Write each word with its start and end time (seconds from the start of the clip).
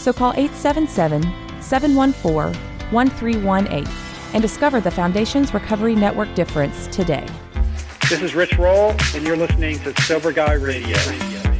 so 0.00 0.12
call 0.12 0.32
877 0.32 1.22
714 1.60 2.60
1318 2.90 3.86
and 4.32 4.42
discover 4.42 4.80
the 4.80 4.90
Foundations 4.90 5.52
Recovery 5.52 5.94
Network 5.94 6.32
difference 6.34 6.86
today. 6.88 7.26
This 8.08 8.22
is 8.22 8.34
Rich 8.34 8.58
Roll, 8.58 8.94
and 9.14 9.24
you're 9.24 9.36
listening 9.36 9.78
to 9.80 10.02
Sober 10.02 10.32
Guy 10.32 10.54
Radio. 10.54 10.96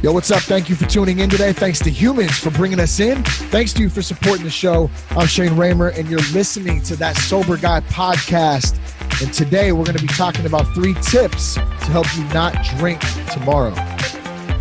Yo, 0.01 0.11
what's 0.11 0.31
up? 0.31 0.41
Thank 0.41 0.67
you 0.67 0.75
for 0.75 0.85
tuning 0.85 1.19
in 1.19 1.29
today. 1.29 1.53
Thanks 1.53 1.79
to 1.79 1.89
humans 1.89 2.39
for 2.39 2.49
bringing 2.49 2.79
us 2.79 2.99
in. 2.99 3.23
Thanks 3.23 3.71
to 3.73 3.83
you 3.83 3.89
for 3.89 4.01
supporting 4.01 4.43
the 4.43 4.49
show. 4.49 4.89
I'm 5.11 5.27
Shane 5.27 5.51
Ramey, 5.51 5.97
and 5.97 6.09
you're 6.09 6.19
listening 6.33 6.81
to 6.83 6.95
that 6.97 7.15
Sober 7.17 7.55
Guy 7.55 7.81
podcast. 7.81 8.79
And 9.21 9.31
today 9.31 9.71
we're 9.71 9.85
going 9.85 9.97
to 9.97 10.01
be 10.01 10.13
talking 10.13 10.45
about 10.45 10.63
three 10.73 10.95
tips 10.95 11.53
to 11.53 11.91
help 11.91 12.07
you 12.17 12.23
not 12.33 12.55
drink 12.77 12.99
tomorrow. 13.31 13.75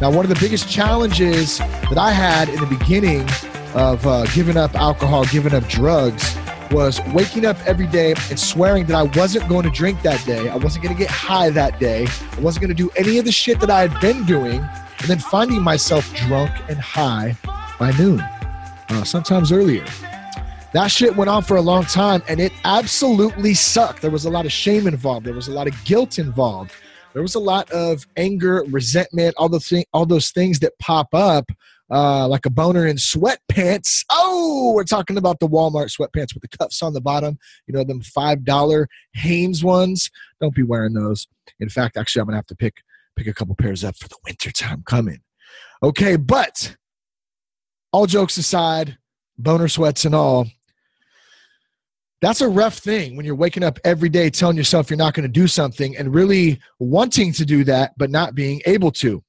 Now, 0.00 0.10
one 0.10 0.24
of 0.24 0.28
the 0.28 0.38
biggest 0.38 0.68
challenges 0.68 1.58
that 1.58 1.98
I 1.98 2.12
had 2.12 2.48
in 2.50 2.60
the 2.60 2.66
beginning 2.66 3.26
of 3.74 4.06
uh, 4.06 4.24
giving 4.34 4.56
up 4.56 4.74
alcohol, 4.74 5.24
giving 5.26 5.54
up 5.54 5.66
drugs, 5.68 6.36
was 6.70 7.00
waking 7.12 7.44
up 7.44 7.56
every 7.66 7.86
day 7.86 8.14
and 8.30 8.38
swearing 8.38 8.86
that 8.86 8.96
I 8.96 9.02
wasn't 9.18 9.48
going 9.48 9.64
to 9.64 9.70
drink 9.70 10.02
that 10.02 10.24
day. 10.24 10.48
I 10.48 10.56
wasn't 10.56 10.84
going 10.84 10.94
to 10.94 10.98
get 10.98 11.10
high 11.10 11.50
that 11.50 11.80
day. 11.80 12.06
I 12.06 12.40
wasn't 12.40 12.62
going 12.62 12.74
to 12.76 12.82
do 12.82 12.90
any 12.96 13.18
of 13.18 13.24
the 13.24 13.32
shit 13.32 13.60
that 13.60 13.70
I 13.70 13.86
had 13.86 14.00
been 14.00 14.24
doing. 14.24 14.60
And 14.60 15.08
then 15.08 15.18
finding 15.18 15.62
myself 15.62 16.12
drunk 16.14 16.50
and 16.68 16.78
high 16.78 17.36
by 17.78 17.92
noon, 17.92 18.20
uh, 18.20 19.04
sometimes 19.04 19.50
earlier. 19.50 19.84
That 20.72 20.88
shit 20.88 21.16
went 21.16 21.30
on 21.30 21.42
for 21.42 21.56
a 21.56 21.60
long 21.60 21.84
time 21.84 22.22
and 22.28 22.38
it 22.38 22.52
absolutely 22.64 23.54
sucked. 23.54 24.02
There 24.02 24.10
was 24.10 24.24
a 24.24 24.30
lot 24.30 24.46
of 24.46 24.52
shame 24.52 24.86
involved, 24.86 25.26
there 25.26 25.34
was 25.34 25.48
a 25.48 25.52
lot 25.52 25.66
of 25.66 25.84
guilt 25.84 26.18
involved. 26.18 26.72
There 27.12 27.22
was 27.22 27.34
a 27.34 27.40
lot 27.40 27.68
of 27.72 28.06
anger, 28.16 28.64
resentment, 28.68 29.34
all 29.36 29.48
the 29.48 29.58
thing, 29.58 29.84
all 29.92 30.06
those 30.06 30.30
things 30.30 30.60
that 30.60 30.78
pop 30.78 31.12
up 31.12 31.50
uh, 31.90 32.28
like 32.28 32.46
a 32.46 32.50
boner 32.50 32.86
in 32.86 32.96
sweatpants. 32.96 34.04
Oh, 34.10 34.72
we're 34.74 34.84
talking 34.84 35.16
about 35.16 35.40
the 35.40 35.48
Walmart 35.48 35.94
sweatpants 35.96 36.34
with 36.34 36.42
the 36.42 36.56
cuffs 36.56 36.82
on 36.82 36.92
the 36.92 37.00
bottom. 37.00 37.38
You 37.66 37.74
know, 37.74 37.84
them 37.84 38.00
$5 38.00 38.86
Hanes 39.14 39.64
ones. 39.64 40.10
Don't 40.40 40.54
be 40.54 40.62
wearing 40.62 40.94
those. 40.94 41.26
In 41.58 41.68
fact, 41.68 41.96
actually, 41.96 42.20
I'm 42.20 42.26
going 42.26 42.34
to 42.34 42.38
have 42.38 42.46
to 42.46 42.56
pick, 42.56 42.76
pick 43.16 43.26
a 43.26 43.34
couple 43.34 43.54
pairs 43.56 43.84
up 43.84 43.96
for 43.96 44.08
the 44.08 44.16
winter 44.24 44.52
time 44.52 44.82
coming. 44.86 45.20
Okay, 45.82 46.16
but 46.16 46.76
all 47.92 48.06
jokes 48.06 48.36
aside, 48.36 48.98
boner 49.38 49.68
sweats 49.68 50.04
and 50.04 50.14
all, 50.14 50.46
that's 52.20 52.42
a 52.42 52.48
rough 52.48 52.78
thing 52.78 53.16
when 53.16 53.24
you're 53.24 53.34
waking 53.34 53.62
up 53.62 53.78
every 53.82 54.10
day 54.10 54.28
telling 54.28 54.56
yourself 54.56 54.90
you're 54.90 54.96
not 54.98 55.14
going 55.14 55.24
to 55.24 55.28
do 55.28 55.46
something 55.46 55.96
and 55.96 56.14
really 56.14 56.60
wanting 56.78 57.32
to 57.32 57.46
do 57.46 57.64
that, 57.64 57.92
but 57.96 58.10
not 58.10 58.34
being 58.34 58.60
able 58.66 58.90
to. 58.92 59.24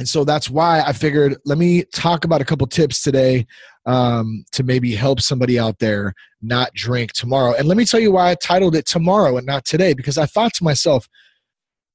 And 0.00 0.08
so 0.08 0.24
that's 0.24 0.48
why 0.48 0.80
I 0.80 0.94
figured 0.94 1.36
let 1.44 1.58
me 1.58 1.84
talk 1.94 2.24
about 2.24 2.40
a 2.40 2.44
couple 2.46 2.66
tips 2.66 3.02
today 3.02 3.46
um, 3.84 4.46
to 4.52 4.62
maybe 4.62 4.94
help 4.94 5.20
somebody 5.20 5.58
out 5.58 5.78
there 5.78 6.14
not 6.40 6.72
drink 6.72 7.12
tomorrow. 7.12 7.52
And 7.52 7.68
let 7.68 7.76
me 7.76 7.84
tell 7.84 8.00
you 8.00 8.10
why 8.10 8.30
I 8.30 8.34
titled 8.34 8.74
it 8.74 8.86
Tomorrow 8.86 9.36
and 9.36 9.46
not 9.46 9.66
Today, 9.66 9.92
because 9.92 10.16
I 10.16 10.24
thought 10.24 10.54
to 10.54 10.64
myself, 10.64 11.06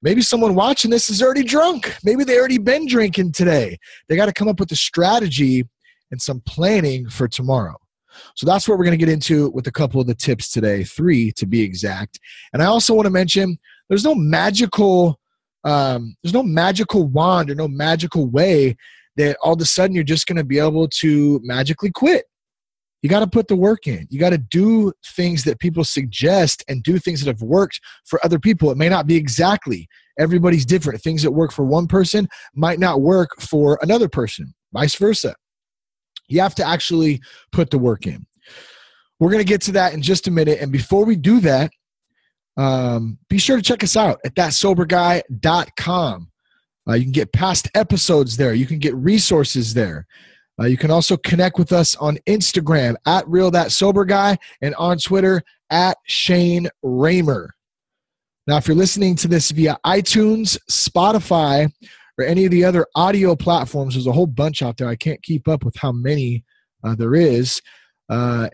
maybe 0.03 0.21
someone 0.21 0.53
watching 0.53 0.91
this 0.91 1.09
is 1.09 1.19
already 1.19 1.41
drunk. 1.41 1.95
Maybe 2.03 2.23
they 2.23 2.37
already 2.37 2.59
been 2.59 2.85
drinking 2.87 3.31
today. 3.31 3.79
They 4.07 4.15
got 4.15 4.27
to 4.27 4.33
come 4.33 4.47
up 4.47 4.59
with 4.59 4.71
a 4.71 4.75
strategy 4.75 5.63
and 6.11 6.21
some 6.21 6.41
planning 6.41 7.09
for 7.09 7.27
tomorrow. 7.27 7.77
So 8.35 8.45
that's 8.45 8.69
what 8.69 8.77
we're 8.77 8.85
going 8.85 8.99
to 8.99 9.03
get 9.03 9.11
into 9.11 9.49
with 9.49 9.65
a 9.65 9.71
couple 9.71 9.99
of 9.99 10.05
the 10.05 10.13
tips 10.13 10.51
today, 10.51 10.83
three 10.83 11.31
to 11.31 11.47
be 11.47 11.63
exact. 11.63 12.19
And 12.53 12.61
I 12.61 12.67
also 12.67 12.93
want 12.93 13.07
to 13.07 13.11
mention 13.11 13.57
there's 13.89 14.05
no 14.05 14.13
magical 14.13 15.19
um, 15.65 16.15
there's 16.23 16.33
no 16.33 16.43
magical 16.43 17.07
wand 17.07 17.49
or 17.49 17.55
no 17.55 17.67
magical 17.67 18.27
way 18.27 18.77
that 19.17 19.37
all 19.41 19.53
of 19.53 19.61
a 19.61 19.65
sudden 19.65 19.95
you're 19.95 20.03
just 20.03 20.27
going 20.27 20.37
to 20.37 20.43
be 20.43 20.59
able 20.59 20.87
to 20.87 21.41
magically 21.43 21.91
quit. 21.91 22.25
You 23.01 23.09
got 23.09 23.19
to 23.19 23.27
put 23.27 23.47
the 23.47 23.55
work 23.55 23.87
in. 23.87 24.07
You 24.09 24.19
got 24.19 24.31
to 24.31 24.37
do 24.37 24.93
things 25.15 25.43
that 25.43 25.59
people 25.59 25.83
suggest 25.83 26.63
and 26.67 26.81
do 26.81 26.97
things 26.97 27.21
that 27.21 27.27
have 27.27 27.41
worked 27.41 27.79
for 28.05 28.23
other 28.25 28.39
people. 28.39 28.71
It 28.71 28.77
may 28.77 28.89
not 28.89 29.05
be 29.05 29.15
exactly. 29.15 29.87
Everybody's 30.17 30.65
different. 30.65 31.01
Things 31.01 31.21
that 31.23 31.31
work 31.31 31.51
for 31.51 31.65
one 31.65 31.87
person 31.87 32.27
might 32.55 32.79
not 32.79 33.01
work 33.01 33.31
for 33.39 33.77
another 33.81 34.09
person, 34.09 34.53
vice 34.73 34.95
versa. 34.95 35.35
You 36.27 36.41
have 36.41 36.55
to 36.55 36.67
actually 36.67 37.21
put 37.51 37.69
the 37.69 37.77
work 37.77 38.07
in. 38.07 38.25
We're 39.19 39.29
going 39.29 39.43
to 39.43 39.47
get 39.47 39.61
to 39.61 39.71
that 39.73 39.93
in 39.93 40.01
just 40.01 40.27
a 40.27 40.31
minute. 40.31 40.59
And 40.59 40.71
before 40.71 41.05
we 41.05 41.15
do 41.15 41.39
that, 41.41 41.71
um, 42.57 43.17
be 43.29 43.37
sure 43.37 43.57
to 43.57 43.61
check 43.61 43.83
us 43.83 43.97
out 43.97 44.19
at 44.25 44.35
thatsoberguy.com. 44.35 46.31
Uh, 46.87 46.93
you 46.93 47.03
can 47.03 47.11
get 47.11 47.33
past 47.33 47.67
episodes 47.75 48.37
there. 48.37 48.53
You 48.53 48.65
can 48.65 48.79
get 48.79 48.95
resources 48.95 49.73
there. 49.73 50.05
Uh, 50.59 50.65
you 50.65 50.77
can 50.77 50.91
also 50.91 51.17
connect 51.17 51.57
with 51.57 51.73
us 51.73 51.95
on 51.95 52.17
Instagram 52.27 52.95
at 53.05 53.27
Real 53.27 53.51
That 53.51 53.71
Sober 53.71 54.05
Guy 54.05 54.37
and 54.61 54.73
on 54.75 54.97
Twitter 54.97 55.41
at 55.69 55.97
Shane 56.05 56.69
Ramey. 56.83 57.47
Now, 58.47 58.57
if 58.57 58.67
you're 58.67 58.77
listening 58.77 59.15
to 59.17 59.27
this 59.27 59.51
via 59.51 59.77
iTunes, 59.85 60.57
Spotify, 60.69 61.71
or 62.17 62.25
any 62.25 62.45
of 62.45 62.51
the 62.51 62.63
other 62.63 62.85
audio 62.95 63.35
platforms, 63.35 63.95
there's 63.95 64.07
a 64.07 64.11
whole 64.11 64.27
bunch 64.27 64.61
out 64.61 64.77
there. 64.77 64.87
I 64.87 64.95
can't 64.95 65.21
keep 65.23 65.47
up 65.47 65.65
with 65.65 65.75
how 65.75 65.91
many 65.91 66.45
uh, 66.83 66.95
there 66.95 67.15
is. 67.15 67.59
Uh, 68.07 68.47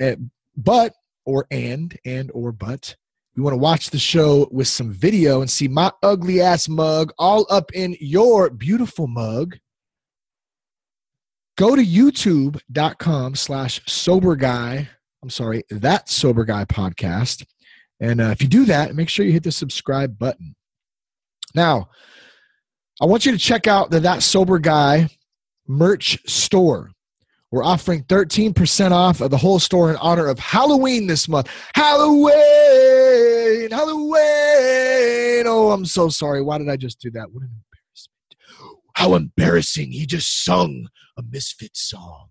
but 0.55 0.93
or 1.25 1.45
and 1.51 1.97
and 2.05 2.31
or 2.33 2.51
but 2.51 2.95
you 3.35 3.43
want 3.43 3.53
to 3.53 3.57
watch 3.57 3.89
the 3.89 3.99
show 3.99 4.47
with 4.51 4.67
some 4.67 4.91
video 4.91 5.41
and 5.41 5.49
see 5.49 5.67
my 5.67 5.91
ugly 6.03 6.41
ass 6.41 6.67
mug 6.67 7.13
all 7.17 7.45
up 7.49 7.71
in 7.73 7.95
your 7.99 8.49
beautiful 8.49 9.07
mug, 9.07 9.57
go 11.57 11.75
to 11.75 11.83
youtube.com 11.83 13.35
slash 13.35 13.81
sober 13.87 14.35
guy. 14.35 14.89
I'm 15.23 15.29
sorry, 15.29 15.63
that 15.69 16.09
sober 16.09 16.43
guy 16.43 16.65
podcast. 16.65 17.45
And 17.99 18.19
uh, 18.19 18.29
if 18.29 18.41
you 18.41 18.47
do 18.47 18.65
that, 18.65 18.95
make 18.95 19.09
sure 19.09 19.25
you 19.25 19.31
hit 19.31 19.43
the 19.43 19.51
subscribe 19.51 20.17
button. 20.17 20.55
Now, 21.53 21.89
I 23.01 23.05
want 23.05 23.25
you 23.25 23.31
to 23.31 23.37
check 23.37 23.67
out 23.67 23.91
the 23.91 23.99
That 23.99 24.23
Sober 24.23 24.59
Guy 24.59 25.07
merch 25.67 26.19
store. 26.27 26.91
We're 27.51 27.65
offering 27.65 28.03
13% 28.05 28.91
off 28.91 29.19
of 29.19 29.29
the 29.29 29.37
whole 29.37 29.59
store 29.59 29.89
in 29.89 29.97
honor 29.97 30.27
of 30.27 30.39
Halloween 30.39 31.07
this 31.07 31.27
month. 31.27 31.49
Halloween! 31.75 32.31
Halloween! 33.69 35.43
Oh, 35.45 35.71
I'm 35.73 35.83
so 35.83 36.07
sorry. 36.07 36.41
Why 36.41 36.57
did 36.59 36.69
I 36.69 36.77
just 36.77 37.01
do 37.01 37.11
that? 37.11 37.29
What 37.33 37.43
an 37.43 37.49
embarrassment. 37.49 38.85
How 38.95 39.15
embarrassing. 39.15 39.91
He 39.91 40.05
just 40.05 40.45
sung 40.45 40.87
a 41.17 41.23
Misfit 41.23 41.75
song. 41.75 42.29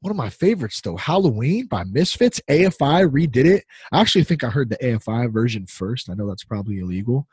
One 0.00 0.10
of 0.10 0.18
my 0.18 0.28
favorites, 0.28 0.82
though, 0.82 0.98
Halloween 0.98 1.64
by 1.64 1.84
Misfits. 1.84 2.38
AFI 2.50 3.08
redid 3.08 3.46
it. 3.46 3.64
I 3.92 4.02
actually 4.02 4.24
think 4.24 4.44
I 4.44 4.50
heard 4.50 4.68
the 4.68 4.76
AFI 4.76 5.32
version 5.32 5.66
first. 5.66 6.10
I 6.10 6.14
know 6.14 6.28
that's 6.28 6.44
probably 6.44 6.80
illegal. 6.80 7.26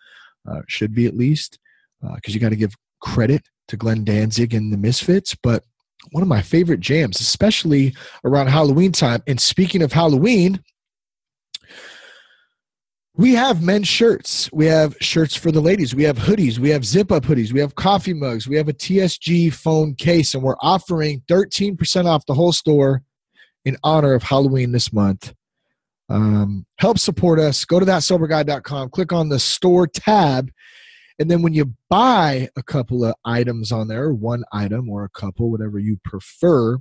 Uh, 0.50 0.61
should 0.69 0.95
be 0.95 1.07
at 1.07 1.17
least, 1.17 1.59
because 2.00 2.33
uh, 2.33 2.33
you 2.33 2.39
got 2.39 2.50
to 2.50 2.55
give 2.55 2.75
credit 3.01 3.50
to 3.67 3.75
Glenn 3.75 4.05
Danzig 4.05 4.53
and 4.53 4.71
the 4.71 4.77
Misfits. 4.77 5.35
But 5.35 5.66
one 6.12 6.23
of 6.23 6.28
my 6.28 6.41
favorite 6.41 6.79
jams, 6.79 7.19
especially 7.19 7.95
around 8.25 8.47
Halloween 8.47 8.91
time. 8.91 9.21
And 9.27 9.39
speaking 9.39 9.81
of 9.81 9.94
Halloween, 9.94 10.63
we 13.15 13.33
have 13.33 13.62
men's 13.62 13.88
shirts. 13.88 14.50
We 14.51 14.65
have 14.68 14.95
shirts 15.00 15.36
for 15.36 15.51
the 15.51 15.62
ladies. 15.62 15.94
We 15.94 16.03
have 16.03 16.18
hoodies. 16.18 16.57
We 16.57 16.69
have 16.69 16.86
zip 16.86 17.12
up 17.12 17.24
hoodies. 17.24 17.51
We 17.51 17.59
have 17.59 17.75
coffee 17.75 18.13
mugs. 18.13 18.48
We 18.48 18.56
have 18.56 18.69
a 18.69 18.74
TSG 18.74 19.53
phone 19.53 19.95
case, 19.95 20.33
and 20.33 20.44
we're 20.44 20.56
offering 20.62 21.21
13% 21.30 22.06
off 22.06 22.25
the 22.25 22.33
whole 22.33 22.53
store 22.53 23.03
in 23.65 23.77
honor 23.83 24.13
of 24.13 24.24
Halloween 24.24 24.71
this 24.71 24.92
month. 24.92 25.33
Um, 26.09 26.65
help 26.77 27.00
support 27.00 27.39
us. 27.39 27.63
Go 27.63 27.80
to 27.80 27.86
thatsoberguy.com, 27.86 28.89
click 28.89 29.13
on 29.13 29.30
the 29.30 29.39
store 29.39 29.88
tab, 29.88 30.50
and 31.19 31.30
then 31.30 31.42
when 31.42 31.54
you 31.54 31.74
buy 31.90 32.50
a 32.56 32.63
couple 32.63 33.06
of 33.06 33.16
items 33.25 33.72
on 33.72 33.88
there, 33.88 34.12
one 34.13 34.44
item 34.52 34.90
or 34.90 35.04
a 35.04 35.10
couple, 35.10 35.52
whatever 35.52 35.80
you 35.80 35.98
prefer, 36.04 36.78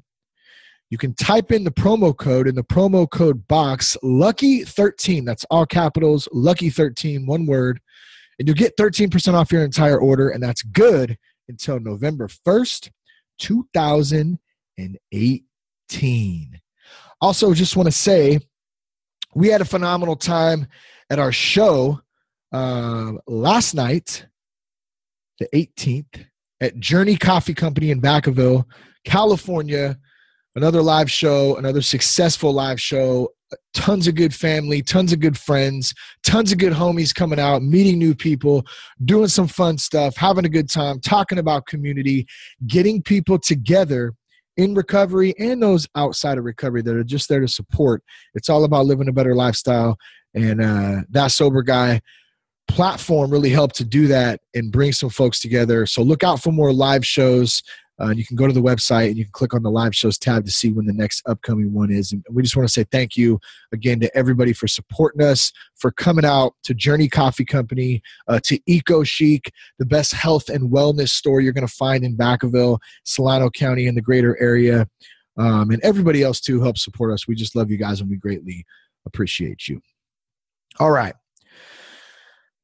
you 0.88 0.99
can 0.99 1.15
type 1.15 1.53
in 1.53 1.65
the 1.65 1.71
promo 1.71 2.17
code 2.17 2.49
in 2.49 2.55
the 2.55 2.65
promo 2.65 3.09
code 3.09 3.47
box, 3.47 3.97
Lucky13. 4.03 5.25
That's 5.25 5.44
all 5.50 5.67
capitals, 5.67 6.29
Lucky13, 6.35 7.27
one 7.27 7.47
word. 7.47 7.81
And 8.38 8.49
you'll 8.49 8.56
get 8.56 8.77
13% 8.77 9.35
off 9.35 9.53
your 9.53 9.65
entire 9.65 9.99
order. 9.99 10.31
And 10.31 10.43
that's 10.43 10.62
good 10.62 11.17
until 11.49 11.79
November 11.79 12.27
1st, 12.27 12.91
2018. 13.38 14.38
18. 15.91 16.61
Also, 17.21 17.53
just 17.53 17.77
want 17.77 17.87
to 17.87 17.93
say 17.93 18.41
we 19.35 19.49
had 19.49 19.61
a 19.61 19.67
phenomenal 19.67 20.17
time 20.17 20.67
at 21.11 21.19
our 21.19 21.32
show 21.32 22.00
uh, 22.52 23.12
last 23.26 23.75
night, 23.75 24.26
the 25.38 25.49
18th, 25.55 26.26
at 26.61 26.79
Journey 26.79 27.17
Coffee 27.17 27.55
Company 27.55 27.91
in 27.91 28.00
Vacaville, 28.00 28.64
California. 29.05 29.99
Another 30.56 30.82
live 30.82 31.11
show, 31.11 31.56
another 31.56 31.81
successful 31.81 32.52
live 32.52 32.81
show. 32.81 33.31
Tons 33.73 34.06
of 34.06 34.14
good 34.14 34.35
family, 34.35 34.82
tons 34.82 35.12
of 35.12 35.20
good 35.20 35.38
friends, 35.38 35.93
tons 36.23 36.52
of 36.52 36.58
good 36.58 36.73
homies 36.73 37.14
coming 37.14 37.41
out, 37.41 37.62
meeting 37.62 37.99
new 37.99 38.14
people, 38.14 38.64
doing 39.05 39.26
some 39.29 39.49
fun 39.49 39.76
stuff, 39.79 40.17
having 40.17 40.44
a 40.44 40.49
good 40.49 40.70
time, 40.70 41.00
talking 41.00 41.38
about 41.38 41.67
community, 41.67 42.26
getting 42.67 43.03
people 43.03 43.38
together 43.38 44.12
in 44.56 44.75
recovery 44.75 45.35
and 45.38 45.62
those 45.62 45.88
outside 45.96 46.38
of 46.38 46.44
recovery 46.44 46.82
that 46.82 46.94
are 46.94 47.03
just 47.03 47.29
there 47.29 47.41
to 47.41 47.49
support. 47.49 48.03
It's 48.35 48.49
all 48.49 48.64
about 48.64 48.87
living 48.87 49.08
a 49.08 49.12
better 49.12 49.35
lifestyle. 49.35 49.96
And 50.35 50.61
uh, 50.61 51.03
that 51.11 51.29
sober 51.29 51.62
guy 51.62 52.00
platform 52.68 53.30
really 53.30 53.50
helped 53.50 53.76
to 53.76 53.84
do 53.84 54.06
that 54.08 54.40
and 54.54 54.72
bring 54.72 54.92
some 54.92 55.10
folks 55.10 55.40
together. 55.40 55.86
So 55.86 56.02
look 56.02 56.22
out 56.22 56.42
for 56.42 56.52
more 56.52 56.72
live 56.72 57.04
shows. 57.04 57.62
Uh, 58.00 58.10
you 58.10 58.24
can 58.24 58.36
go 58.36 58.46
to 58.46 58.52
the 58.52 58.62
website 58.62 59.08
and 59.08 59.18
you 59.18 59.24
can 59.24 59.32
click 59.32 59.52
on 59.52 59.62
the 59.62 59.70
live 59.70 59.94
shows 59.94 60.16
tab 60.16 60.46
to 60.46 60.50
see 60.50 60.72
when 60.72 60.86
the 60.86 60.92
next 60.92 61.22
upcoming 61.26 61.74
one 61.74 61.90
is. 61.90 62.12
And 62.12 62.24
we 62.30 62.42
just 62.42 62.56
want 62.56 62.66
to 62.66 62.72
say 62.72 62.84
thank 62.84 63.14
you 63.16 63.38
again 63.72 64.00
to 64.00 64.16
everybody 64.16 64.54
for 64.54 64.66
supporting 64.66 65.22
us, 65.22 65.52
for 65.74 65.90
coming 65.90 66.24
out 66.24 66.54
to 66.62 66.72
Journey 66.72 67.08
Coffee 67.08 67.44
Company, 67.44 68.02
uh, 68.26 68.40
to 68.44 68.58
Eco 68.66 69.04
Chic, 69.04 69.52
the 69.78 69.84
best 69.84 70.14
health 70.14 70.48
and 70.48 70.70
wellness 70.70 71.10
store 71.10 71.42
you're 71.42 71.52
going 71.52 71.66
to 71.66 71.72
find 71.72 72.02
in 72.02 72.16
Vacaville, 72.16 72.78
Solano 73.04 73.50
County, 73.50 73.86
and 73.86 73.96
the 73.96 74.02
greater 74.02 74.40
area. 74.40 74.88
Um, 75.36 75.70
and 75.70 75.82
everybody 75.82 76.22
else 76.22 76.40
too 76.40 76.62
helps 76.62 76.82
support 76.82 77.12
us. 77.12 77.28
We 77.28 77.34
just 77.34 77.54
love 77.54 77.70
you 77.70 77.76
guys 77.76 78.00
and 78.00 78.08
we 78.08 78.16
greatly 78.16 78.64
appreciate 79.04 79.68
you. 79.68 79.82
All 80.78 80.90
right. 80.90 81.14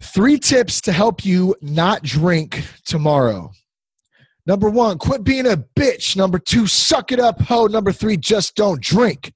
Three 0.02 0.38
tips 0.38 0.81
to 0.82 0.93
help 0.93 1.25
you 1.25 1.54
not 1.60 2.02
drink 2.02 2.64
tomorrow. 2.84 3.52
Number 4.46 4.70
one, 4.70 4.98
quit 4.98 5.25
being 5.25 5.46
a 5.46 5.56
bitch. 5.56 6.16
Number 6.16 6.38
two, 6.38 6.66
suck 6.66 7.10
it 7.10 7.19
up, 7.19 7.40
ho. 7.40 7.66
Number 7.66 7.93
three, 7.93 8.16
just 8.16 8.54
don't 8.54 8.81
drink. 8.81 9.32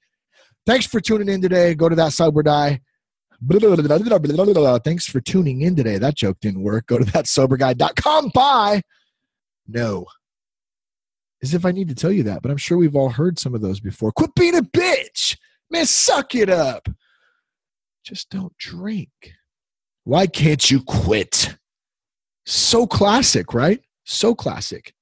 Thanks 0.66 0.86
for 0.86 1.00
tuning 1.00 1.28
in 1.28 1.40
today. 1.40 1.74
Go 1.74 1.88
to 1.88 1.96
that 1.96 2.12
sober 2.12 2.42
die. 2.42 2.80
Thanks 3.42 5.06
for 5.06 5.20
tuning 5.20 5.62
in 5.62 5.74
today. 5.74 5.98
That 5.98 6.14
joke 6.14 6.36
didn't 6.40 6.62
work. 6.62 6.86
Go 6.86 6.98
to 6.98 7.04
that 7.06 7.24
thatsoberguy.com. 7.24 8.30
Bye. 8.34 8.82
No. 9.66 10.04
As 11.42 11.54
if 11.54 11.64
I 11.64 11.72
need 11.72 11.88
to 11.88 11.94
tell 11.94 12.12
you 12.12 12.22
that, 12.24 12.42
but 12.42 12.50
I'm 12.50 12.58
sure 12.58 12.76
we've 12.76 12.94
all 12.94 13.08
heard 13.08 13.38
some 13.38 13.54
of 13.54 13.62
those 13.62 13.80
before. 13.80 14.12
Quit 14.12 14.34
being 14.34 14.56
a 14.56 14.62
bitch. 14.62 15.38
Man, 15.70 15.86
suck 15.86 16.34
it 16.34 16.50
up. 16.50 16.86
Just 18.04 18.28
don't 18.28 18.56
drink. 18.58 19.08
Why 20.04 20.26
can't 20.26 20.70
you 20.70 20.82
quit? 20.82 21.56
So 22.46 22.86
classic, 22.86 23.54
right? 23.54 23.80
So 24.04 24.34
classic. 24.34 24.94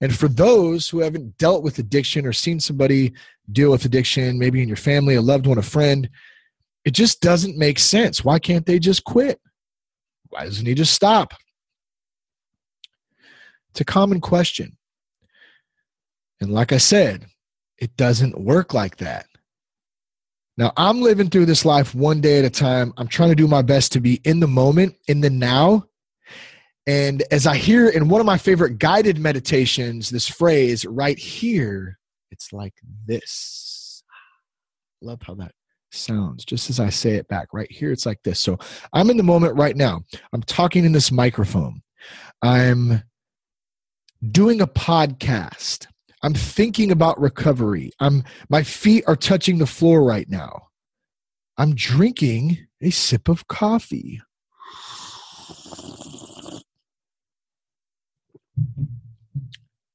And 0.00 0.14
for 0.14 0.28
those 0.28 0.88
who 0.88 1.00
haven't 1.00 1.38
dealt 1.38 1.62
with 1.62 1.78
addiction 1.78 2.26
or 2.26 2.32
seen 2.32 2.60
somebody 2.60 3.14
deal 3.52 3.70
with 3.70 3.84
addiction, 3.84 4.38
maybe 4.38 4.62
in 4.62 4.68
your 4.68 4.76
family, 4.76 5.14
a 5.14 5.22
loved 5.22 5.46
one, 5.46 5.58
a 5.58 5.62
friend, 5.62 6.08
it 6.84 6.92
just 6.92 7.20
doesn't 7.20 7.56
make 7.56 7.78
sense. 7.78 8.24
Why 8.24 8.38
can't 8.38 8.66
they 8.66 8.78
just 8.78 9.04
quit? 9.04 9.40
Why 10.28 10.44
doesn't 10.44 10.66
he 10.66 10.74
just 10.74 10.92
stop? 10.92 11.32
It's 13.70 13.80
a 13.80 13.84
common 13.84 14.20
question. 14.20 14.76
And 16.40 16.52
like 16.52 16.72
I 16.72 16.78
said, 16.78 17.26
it 17.78 17.96
doesn't 17.96 18.40
work 18.40 18.74
like 18.74 18.96
that. 18.98 19.26
Now, 20.56 20.72
I'm 20.76 21.00
living 21.00 21.30
through 21.30 21.46
this 21.46 21.64
life 21.64 21.94
one 21.94 22.20
day 22.20 22.38
at 22.38 22.44
a 22.44 22.50
time. 22.50 22.92
I'm 22.96 23.08
trying 23.08 23.30
to 23.30 23.34
do 23.34 23.48
my 23.48 23.62
best 23.62 23.92
to 23.92 24.00
be 24.00 24.20
in 24.24 24.40
the 24.40 24.46
moment, 24.46 24.94
in 25.08 25.20
the 25.20 25.30
now. 25.30 25.86
And 26.86 27.24
as 27.30 27.46
I 27.46 27.56
hear 27.56 27.88
in 27.88 28.08
one 28.08 28.20
of 28.20 28.26
my 28.26 28.38
favorite 28.38 28.78
guided 28.78 29.18
meditations, 29.18 30.10
this 30.10 30.28
phrase 30.28 30.84
right 30.84 31.18
here, 31.18 31.98
it's 32.30 32.52
like 32.52 32.74
this. 33.06 34.02
Love 35.00 35.22
how 35.22 35.34
that 35.34 35.52
sounds 35.90 36.44
just 36.44 36.70
as 36.70 36.80
I 36.80 36.90
say 36.90 37.12
it 37.12 37.28
back. 37.28 37.48
Right 37.52 37.70
here, 37.70 37.90
it's 37.90 38.06
like 38.06 38.22
this. 38.22 38.38
So 38.38 38.58
I'm 38.92 39.10
in 39.10 39.16
the 39.16 39.22
moment 39.22 39.56
right 39.56 39.76
now. 39.76 40.02
I'm 40.32 40.42
talking 40.42 40.84
in 40.84 40.92
this 40.92 41.10
microphone. 41.10 41.82
I'm 42.42 43.02
doing 44.30 44.60
a 44.60 44.66
podcast. 44.66 45.86
I'm 46.24 46.32
thinking 46.32 46.90
about 46.90 47.20
recovery. 47.20 47.92
I'm 48.00 48.24
my 48.48 48.62
feet 48.62 49.04
are 49.06 49.14
touching 49.14 49.58
the 49.58 49.66
floor 49.66 50.02
right 50.02 50.26
now. 50.26 50.68
I'm 51.58 51.74
drinking 51.74 52.66
a 52.80 52.88
sip 52.88 53.28
of 53.28 53.46
coffee. 53.46 54.22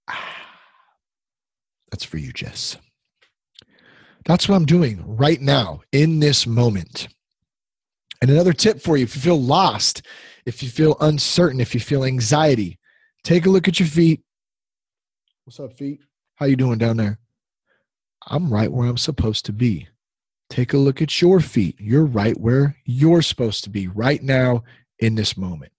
That's 1.89 2.03
for 2.03 2.17
you, 2.19 2.31
Jess. 2.31 2.77
That's 4.25 4.47
what 4.47 4.55
I'm 4.55 4.65
doing 4.65 5.03
right 5.07 5.41
now 5.41 5.81
in 5.91 6.19
this 6.19 6.45
moment. 6.45 7.07
And 8.21 8.29
another 8.29 8.53
tip 8.53 8.83
for 8.83 8.97
you 8.97 9.05
if 9.05 9.15
you 9.15 9.21
feel 9.23 9.41
lost, 9.41 10.03
if 10.45 10.61
you 10.61 10.69
feel 10.69 10.95
uncertain, 11.01 11.59
if 11.59 11.73
you 11.73 11.79
feel 11.79 12.05
anxiety, 12.05 12.77
take 13.23 13.47
a 13.47 13.49
look 13.49 13.67
at 13.67 13.79
your 13.79 13.89
feet. 13.89 14.21
What's 15.43 15.59
up, 15.59 15.75
feet? 15.75 16.01
How 16.39 16.45
you 16.45 16.55
doing 16.55 16.77
down 16.77 16.95
there? 16.95 17.19
I'm 18.25 18.51
right 18.51 18.71
where 18.71 18.87
I'm 18.87 18.97
supposed 18.97 19.45
to 19.47 19.51
be. 19.51 19.89
Take 20.49 20.71
a 20.71 20.77
look 20.77 21.01
at 21.01 21.21
your 21.21 21.41
feet. 21.41 21.75
You're 21.79 22.05
right 22.05 22.39
where 22.39 22.77
you're 22.85 23.21
supposed 23.21 23.65
to 23.65 23.69
be 23.69 23.89
right 23.89 24.23
now 24.23 24.63
in 24.99 25.15
this 25.15 25.35
moment. 25.35 25.73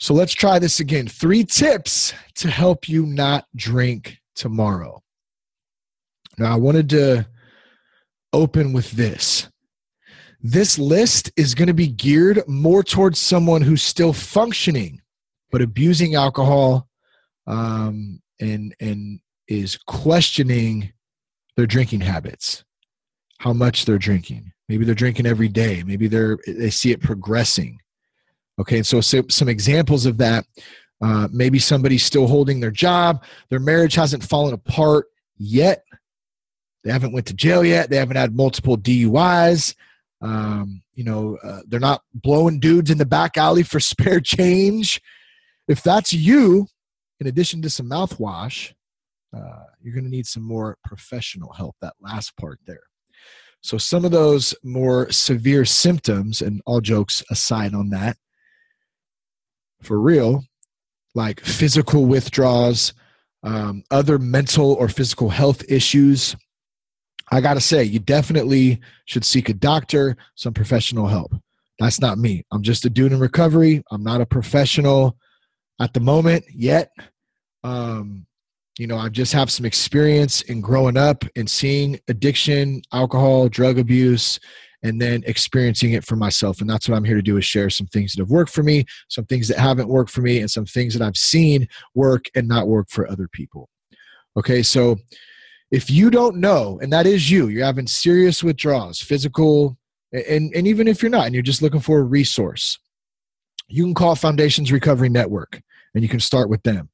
So 0.00 0.12
let's 0.12 0.32
try 0.32 0.58
this 0.58 0.80
again. 0.80 1.06
Three 1.06 1.44
tips 1.44 2.12
to 2.36 2.50
help 2.50 2.88
you 2.88 3.06
not 3.06 3.46
drink 3.54 4.18
tomorrow. 4.34 5.04
Now, 6.36 6.52
I 6.52 6.56
wanted 6.56 6.90
to 6.90 7.28
open 8.32 8.72
with 8.72 8.90
this. 8.90 9.48
This 10.40 10.80
list 10.80 11.30
is 11.36 11.54
going 11.54 11.68
to 11.68 11.74
be 11.74 11.86
geared 11.86 12.42
more 12.48 12.82
towards 12.82 13.20
someone 13.20 13.62
who's 13.62 13.82
still 13.82 14.12
functioning, 14.12 15.00
but 15.52 15.62
abusing 15.62 16.16
alcohol 16.16 16.88
um, 17.46 18.20
and 18.40 18.74
and 18.80 19.20
is 19.48 19.76
questioning 19.86 20.92
their 21.56 21.66
drinking 21.66 22.00
habits 22.00 22.64
how 23.38 23.52
much 23.52 23.84
they're 23.84 23.98
drinking. 23.98 24.52
Maybe 24.68 24.84
they're 24.84 24.94
drinking 24.94 25.26
every 25.26 25.48
day. 25.48 25.82
Maybe 25.82 26.08
they're 26.08 26.38
they 26.46 26.70
see 26.70 26.90
it 26.92 27.00
progressing. 27.00 27.78
Okay 28.60 28.82
so, 28.82 29.00
so 29.00 29.22
some 29.28 29.48
examples 29.48 30.06
of 30.06 30.18
that 30.18 30.44
uh, 31.02 31.28
maybe 31.32 31.58
somebody's 31.58 32.04
still 32.04 32.26
holding 32.26 32.60
their 32.60 32.70
job. 32.70 33.24
Their 33.48 33.60
marriage 33.60 33.94
hasn't 33.94 34.22
fallen 34.22 34.52
apart 34.52 35.06
yet. 35.38 35.84
They 36.84 36.92
haven't 36.92 37.12
went 37.12 37.26
to 37.26 37.34
jail 37.34 37.64
yet. 37.64 37.90
They 37.90 37.96
haven't 37.96 38.16
had 38.16 38.34
multiple 38.34 38.76
duis 38.76 39.74
um, 40.22 40.82
you 40.94 41.04
know 41.04 41.38
uh, 41.42 41.60
they're 41.66 41.80
not 41.80 42.02
blowing 42.14 42.60
dudes 42.60 42.90
in 42.90 42.98
the 42.98 43.06
back 43.06 43.36
alley 43.36 43.62
for 43.62 43.80
spare 43.80 44.20
change. 44.20 45.00
If 45.68 45.82
that's 45.82 46.12
you 46.12 46.66
in 47.20 47.26
addition 47.26 47.62
to 47.62 47.70
some 47.70 47.88
mouthwash, 47.88 48.72
uh, 49.36 49.64
you're 49.80 49.94
going 49.94 50.04
to 50.04 50.10
need 50.10 50.26
some 50.26 50.42
more 50.42 50.78
professional 50.84 51.52
help. 51.52 51.76
That 51.80 51.94
last 52.00 52.36
part 52.36 52.58
there. 52.66 52.82
So, 53.62 53.78
some 53.78 54.04
of 54.04 54.10
those 54.10 54.54
more 54.64 55.10
severe 55.12 55.64
symptoms, 55.64 56.40
and 56.40 56.62
all 56.66 56.80
jokes 56.80 57.22
aside 57.30 57.74
on 57.74 57.90
that, 57.90 58.16
for 59.82 60.00
real, 60.00 60.44
like 61.14 61.40
physical 61.40 62.06
withdrawals, 62.06 62.94
um, 63.42 63.82
other 63.90 64.18
mental 64.18 64.72
or 64.72 64.88
physical 64.88 65.28
health 65.28 65.62
issues, 65.68 66.36
I 67.30 67.40
got 67.40 67.54
to 67.54 67.60
say, 67.60 67.84
you 67.84 67.98
definitely 67.98 68.80
should 69.04 69.24
seek 69.24 69.48
a 69.48 69.54
doctor, 69.54 70.16
some 70.34 70.52
professional 70.52 71.06
help. 71.06 71.34
That's 71.78 72.00
not 72.00 72.18
me. 72.18 72.44
I'm 72.50 72.62
just 72.62 72.84
a 72.84 72.90
dude 72.90 73.12
in 73.12 73.20
recovery. 73.20 73.82
I'm 73.90 74.02
not 74.02 74.20
a 74.20 74.26
professional 74.26 75.16
at 75.80 75.94
the 75.94 76.00
moment 76.00 76.44
yet. 76.54 76.92
Um, 77.64 78.26
you 78.78 78.86
know, 78.86 78.96
I 78.96 79.08
just 79.08 79.32
have 79.32 79.50
some 79.50 79.66
experience 79.66 80.42
in 80.42 80.60
growing 80.60 80.96
up 80.96 81.24
and 81.36 81.50
seeing 81.50 81.98
addiction, 82.08 82.82
alcohol, 82.92 83.48
drug 83.48 83.78
abuse, 83.78 84.38
and 84.82 85.00
then 85.00 85.22
experiencing 85.26 85.92
it 85.92 86.04
for 86.04 86.16
myself. 86.16 86.60
And 86.60 86.70
that's 86.70 86.88
what 86.88 86.96
I'm 86.96 87.04
here 87.04 87.16
to 87.16 87.22
do 87.22 87.36
is 87.36 87.44
share 87.44 87.68
some 87.68 87.86
things 87.88 88.12
that 88.12 88.22
have 88.22 88.30
worked 88.30 88.52
for 88.52 88.62
me, 88.62 88.86
some 89.08 89.26
things 89.26 89.48
that 89.48 89.58
haven't 89.58 89.88
worked 89.88 90.10
for 90.10 90.22
me, 90.22 90.40
and 90.40 90.50
some 90.50 90.64
things 90.64 90.94
that 90.94 91.06
I've 91.06 91.16
seen 91.16 91.68
work 91.94 92.26
and 92.34 92.48
not 92.48 92.68
work 92.68 92.88
for 92.88 93.10
other 93.10 93.28
people. 93.28 93.68
Okay, 94.38 94.62
so 94.62 94.96
if 95.70 95.90
you 95.90 96.10
don't 96.10 96.36
know, 96.36 96.78
and 96.80 96.92
that 96.92 97.06
is 97.06 97.30
you, 97.30 97.48
you're 97.48 97.66
having 97.66 97.86
serious 97.86 98.42
withdrawals, 98.42 99.00
physical, 99.00 99.76
and, 100.12 100.54
and 100.54 100.66
even 100.66 100.88
if 100.88 101.02
you're 101.02 101.10
not, 101.10 101.26
and 101.26 101.34
you're 101.34 101.42
just 101.42 101.62
looking 101.62 101.80
for 101.80 101.98
a 101.98 102.04
resource, 102.04 102.78
you 103.68 103.84
can 103.84 103.94
call 103.94 104.14
Foundations 104.14 104.72
Recovery 104.72 105.08
Network 105.08 105.60
and 105.94 106.02
you 106.02 106.08
can 106.08 106.20
start 106.20 106.48
with 106.48 106.62
them. 106.62 106.88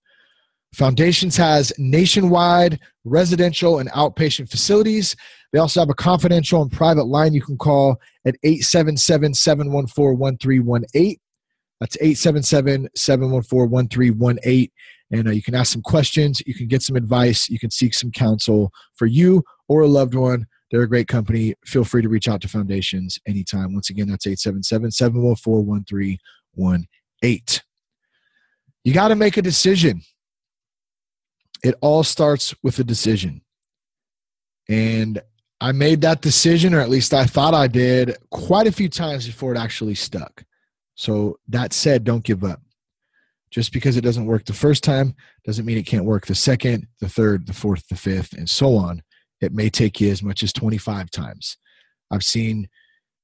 Foundations 0.74 1.36
has 1.36 1.72
nationwide 1.78 2.78
residential 3.04 3.78
and 3.78 3.90
outpatient 3.92 4.50
facilities. 4.50 5.16
They 5.52 5.58
also 5.58 5.80
have 5.80 5.88
a 5.88 5.94
confidential 5.94 6.60
and 6.60 6.70
private 6.70 7.06
line 7.06 7.32
you 7.32 7.40
can 7.40 7.56
call 7.56 8.00
at 8.26 8.36
877 8.42 9.34
714 9.34 10.18
1318. 10.18 11.16
That's 11.80 11.96
877 11.96 12.88
714 12.94 13.70
1318. 13.70 14.70
And 15.12 15.28
uh, 15.28 15.30
you 15.30 15.42
can 15.42 15.54
ask 15.54 15.72
some 15.72 15.82
questions, 15.82 16.42
you 16.46 16.54
can 16.54 16.66
get 16.66 16.82
some 16.82 16.96
advice, 16.96 17.48
you 17.48 17.58
can 17.58 17.70
seek 17.70 17.94
some 17.94 18.10
counsel 18.10 18.72
for 18.96 19.06
you 19.06 19.44
or 19.68 19.82
a 19.82 19.86
loved 19.86 20.14
one. 20.14 20.46
They're 20.70 20.82
a 20.82 20.88
great 20.88 21.06
company. 21.06 21.54
Feel 21.64 21.84
free 21.84 22.02
to 22.02 22.08
reach 22.08 22.28
out 22.28 22.40
to 22.42 22.48
Foundations 22.48 23.18
anytime. 23.26 23.72
Once 23.72 23.88
again, 23.88 24.08
that's 24.08 24.26
877 24.26 24.90
714 24.90 25.64
1318. 25.64 27.65
You 28.86 28.94
got 28.94 29.08
to 29.08 29.16
make 29.16 29.36
a 29.36 29.42
decision. 29.42 30.02
It 31.64 31.74
all 31.80 32.04
starts 32.04 32.54
with 32.62 32.78
a 32.78 32.84
decision. 32.84 33.40
And 34.68 35.20
I 35.60 35.72
made 35.72 36.02
that 36.02 36.20
decision, 36.20 36.72
or 36.72 36.78
at 36.78 36.88
least 36.88 37.12
I 37.12 37.24
thought 37.24 37.52
I 37.52 37.66
did, 37.66 38.16
quite 38.30 38.68
a 38.68 38.72
few 38.72 38.88
times 38.88 39.26
before 39.26 39.52
it 39.52 39.58
actually 39.58 39.96
stuck. 39.96 40.44
So, 40.94 41.40
that 41.48 41.72
said, 41.72 42.04
don't 42.04 42.22
give 42.22 42.44
up. 42.44 42.60
Just 43.50 43.72
because 43.72 43.96
it 43.96 44.02
doesn't 44.02 44.26
work 44.26 44.44
the 44.44 44.52
first 44.52 44.84
time 44.84 45.16
doesn't 45.44 45.66
mean 45.66 45.78
it 45.78 45.86
can't 45.86 46.04
work 46.04 46.26
the 46.26 46.36
second, 46.36 46.86
the 47.00 47.08
third, 47.08 47.48
the 47.48 47.54
fourth, 47.54 47.88
the 47.88 47.96
fifth, 47.96 48.34
and 48.34 48.48
so 48.48 48.76
on. 48.76 49.02
It 49.40 49.52
may 49.52 49.68
take 49.68 50.00
you 50.00 50.12
as 50.12 50.22
much 50.22 50.44
as 50.44 50.52
25 50.52 51.10
times. 51.10 51.56
I've 52.12 52.22
seen, 52.22 52.68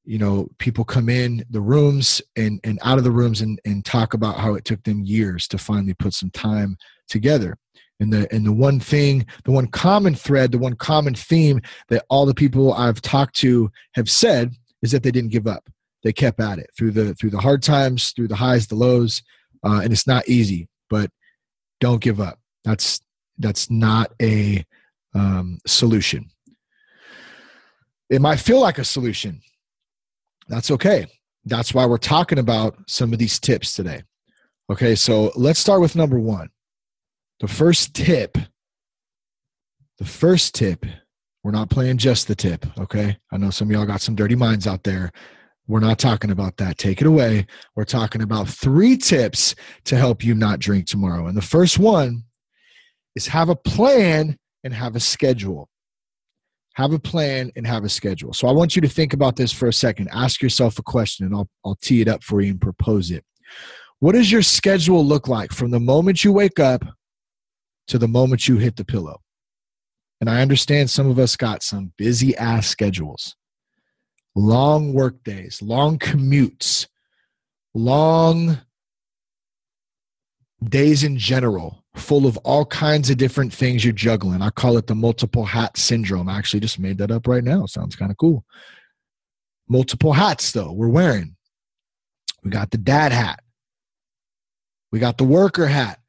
you 0.05 0.19
know, 0.19 0.49
people 0.59 0.85
come 0.85 1.09
in 1.09 1.45
the 1.51 1.61
rooms 1.61 2.21
and, 2.37 2.61
and 2.65 2.79
out 2.83 2.99
of 2.99 3.05
the 3.05 3.11
rooms 3.11 3.41
and, 3.41 3.61
and 3.65 3.85
talk 3.85 4.15
about 4.15 4.37
how 4.37 4.55
it 4.55 4.65
took 4.65 4.83
them 4.83 5.03
years 5.05 5.47
to 5.49 5.59
finally 5.59 5.95
put 5.95 6.13
some 6.13 6.31
time 6.31 6.77
together. 7.09 7.57
And 8.01 8.13
the 8.13 8.27
and 8.35 8.45
the 8.45 8.53
one 8.53 8.81
thing, 8.81 9.27
the 9.45 9.53
one 9.53 9.69
common 9.69 10.17
thread, 10.17 10.51
the 10.51 10.59
one 10.59 10.75
common 10.75 11.15
theme 11.15 11.61
that 11.89 12.05
all 12.11 12.27
the 12.27 12.35
people 12.35 12.73
I've 12.73 13.01
talked 13.01 13.37
to 13.37 13.71
have 13.95 14.11
said 14.11 14.53
is 14.83 14.91
that 14.91 15.05
they 15.05 15.13
didn't 15.13 15.31
give 15.31 15.47
up. 15.47 15.69
They 16.03 16.13
kept 16.13 16.41
at 16.41 16.59
it 16.59 16.71
through 16.77 16.93
the 16.93 17.15
through 17.15 17.31
the 17.31 17.39
hard 17.39 17.63
times, 17.63 18.11
through 18.11 18.27
the 18.27 18.37
highs, 18.37 18.67
the 18.67 18.75
lows, 18.75 19.23
uh, 19.65 19.83
and 19.85 19.93
it's 19.93 20.09
not 20.09 20.29
easy. 20.29 20.69
But 20.91 21.11
don't 21.81 22.03
give 22.03 22.21
up. 22.21 22.41
That's 22.65 23.01
that's 23.39 23.71
not 23.71 24.13
a 24.21 24.65
um, 25.15 25.59
solution. 25.65 26.31
It 28.11 28.21
might 28.21 28.41
feel 28.41 28.61
like 28.61 28.79
a 28.79 28.85
solution. 28.85 29.43
That's 30.49 30.71
okay. 30.71 31.07
That's 31.45 31.75
why 31.75 31.87
we're 31.87 31.99
talking 31.99 32.39
about 32.39 32.77
some 32.89 33.13
of 33.13 33.19
these 33.19 33.39
tips 33.39 33.75
today. 33.75 34.03
Okay, 34.71 34.95
so 34.95 35.33
let's 35.35 35.59
start 35.59 35.81
with 35.81 35.97
number 35.97 36.19
one. 36.19 36.49
The 37.41 37.49
first 37.49 37.95
tip, 37.95 38.39
the 39.99 40.05
first 40.05 40.55
tip, 40.55 40.87
we're 41.43 41.51
not 41.51 41.71
playing 41.71 41.99
just 41.99 42.29
the 42.29 42.37
tip, 42.37 42.67
okay? 42.79 43.19
I 43.33 43.37
know 43.37 43.51
some 43.51 43.69
of 43.69 43.73
y'all 43.73 43.85
got 43.85 44.01
some 44.01 44.15
dirty 44.15 44.37
minds 44.37 44.67
out 44.67 44.85
there. 44.85 45.11
We're 45.67 45.81
not 45.81 45.99
talking 45.99 46.31
about 46.31 46.57
that. 46.59 46.79
Take 46.79 47.01
it 47.01 47.07
away. 47.07 47.47
We're 47.75 47.85
talking 47.85 48.23
about 48.23 48.49
three 48.49 48.97
tips 48.97 49.55
to 49.85 49.97
help 49.97 50.25
you 50.25 50.35
not 50.35 50.61
drink 50.61 50.87
tomorrow. 50.87 51.27
And 51.27 51.37
the 51.37 51.43
first 51.43 51.79
one 51.79 52.25
is 53.17 53.27
have 53.29 53.49
a 53.49 53.57
plan 53.57 54.39
and 54.63 54.73
have 54.73 54.95
a 54.95 55.01
schedule. 55.01 55.69
Have 56.75 56.93
a 56.93 56.99
plan 56.99 57.51
and 57.55 57.67
have 57.67 57.85
a 57.85 57.89
schedule. 57.89 58.33
So 58.33 58.49
I 58.49 58.53
want 58.53 58.75
you 58.75 58.83
to 58.83 58.89
think 58.89 59.13
about 59.13 59.37
this 59.37 59.53
for 59.53 59.69
a 59.69 59.73
second. 59.73 60.09
Ask 60.13 60.41
yourself 60.41 60.79
a 60.79 60.83
question 60.83 61.27
and 61.27 61.35
I'll, 61.35 61.49
I'll 61.65 61.77
tee 61.77 62.01
it 62.01 62.09
up 62.09 62.25
for 62.25 62.41
you 62.41 62.53
and 62.53 62.61
propose 62.61 63.11
it. 63.11 63.25
What 63.99 64.13
does 64.13 64.33
your 64.33 64.43
schedule 64.43 65.05
look 65.05 65.29
like 65.29 65.53
from 65.53 65.71
the 65.71 65.81
moment 65.81 66.25
you 66.25 66.33
wake 66.33 66.59
up 66.59 66.85
to 67.89 67.99
the 67.99 68.09
moment 68.09 68.49
you 68.49 68.57
hit 68.57 68.77
the 68.77 68.85
pillow? 68.85 69.21
And 70.21 70.31
I 70.31 70.41
understand 70.41 70.89
some 70.89 71.11
of 71.11 71.19
us 71.19 71.37
got 71.37 71.63
some 71.63 71.93
busy 71.99 72.37
ass 72.37 72.69
schedules, 72.69 73.37
long 74.35 74.95
work 74.95 75.23
days, 75.25 75.61
long 75.61 75.99
commutes, 75.99 76.87
long 77.75 78.61
days 80.63 81.05
in 81.05 81.19
general 81.19 81.82
full 81.95 82.27
of 82.27 82.37
all 82.39 82.65
kinds 82.65 83.11
of 83.11 83.19
different 83.19 83.53
things 83.53 83.85
you're 83.85 83.93
juggling. 83.93 84.41
I 84.43 84.51
call 84.51 84.79
it 84.79 84.87
the 84.87 84.95
multiple 84.95 85.45
hat 85.45 85.77
syndrome. 85.77 86.29
I 86.29 86.39
actually 86.39 86.61
just 86.61 86.79
made 86.79 86.99
that 86.99 87.11
up 87.11 87.27
right 87.27 87.45
now. 87.45 87.67
Sounds 87.67 87.97
kind 87.97 88.11
of 88.11 88.17
cool. 88.17 88.45
Multiple 89.69 90.13
hats, 90.13 90.53
though, 90.53 90.73
we're 90.73 90.89
wearing. 90.89 91.37
We 92.43 92.51
got 92.51 92.71
the 92.71 92.79
dad 92.79 93.13
hat. 93.13 93.41
We 94.91 94.99
got 94.99 95.19
the 95.19 95.25
worker 95.25 95.67
hat. 95.67 96.01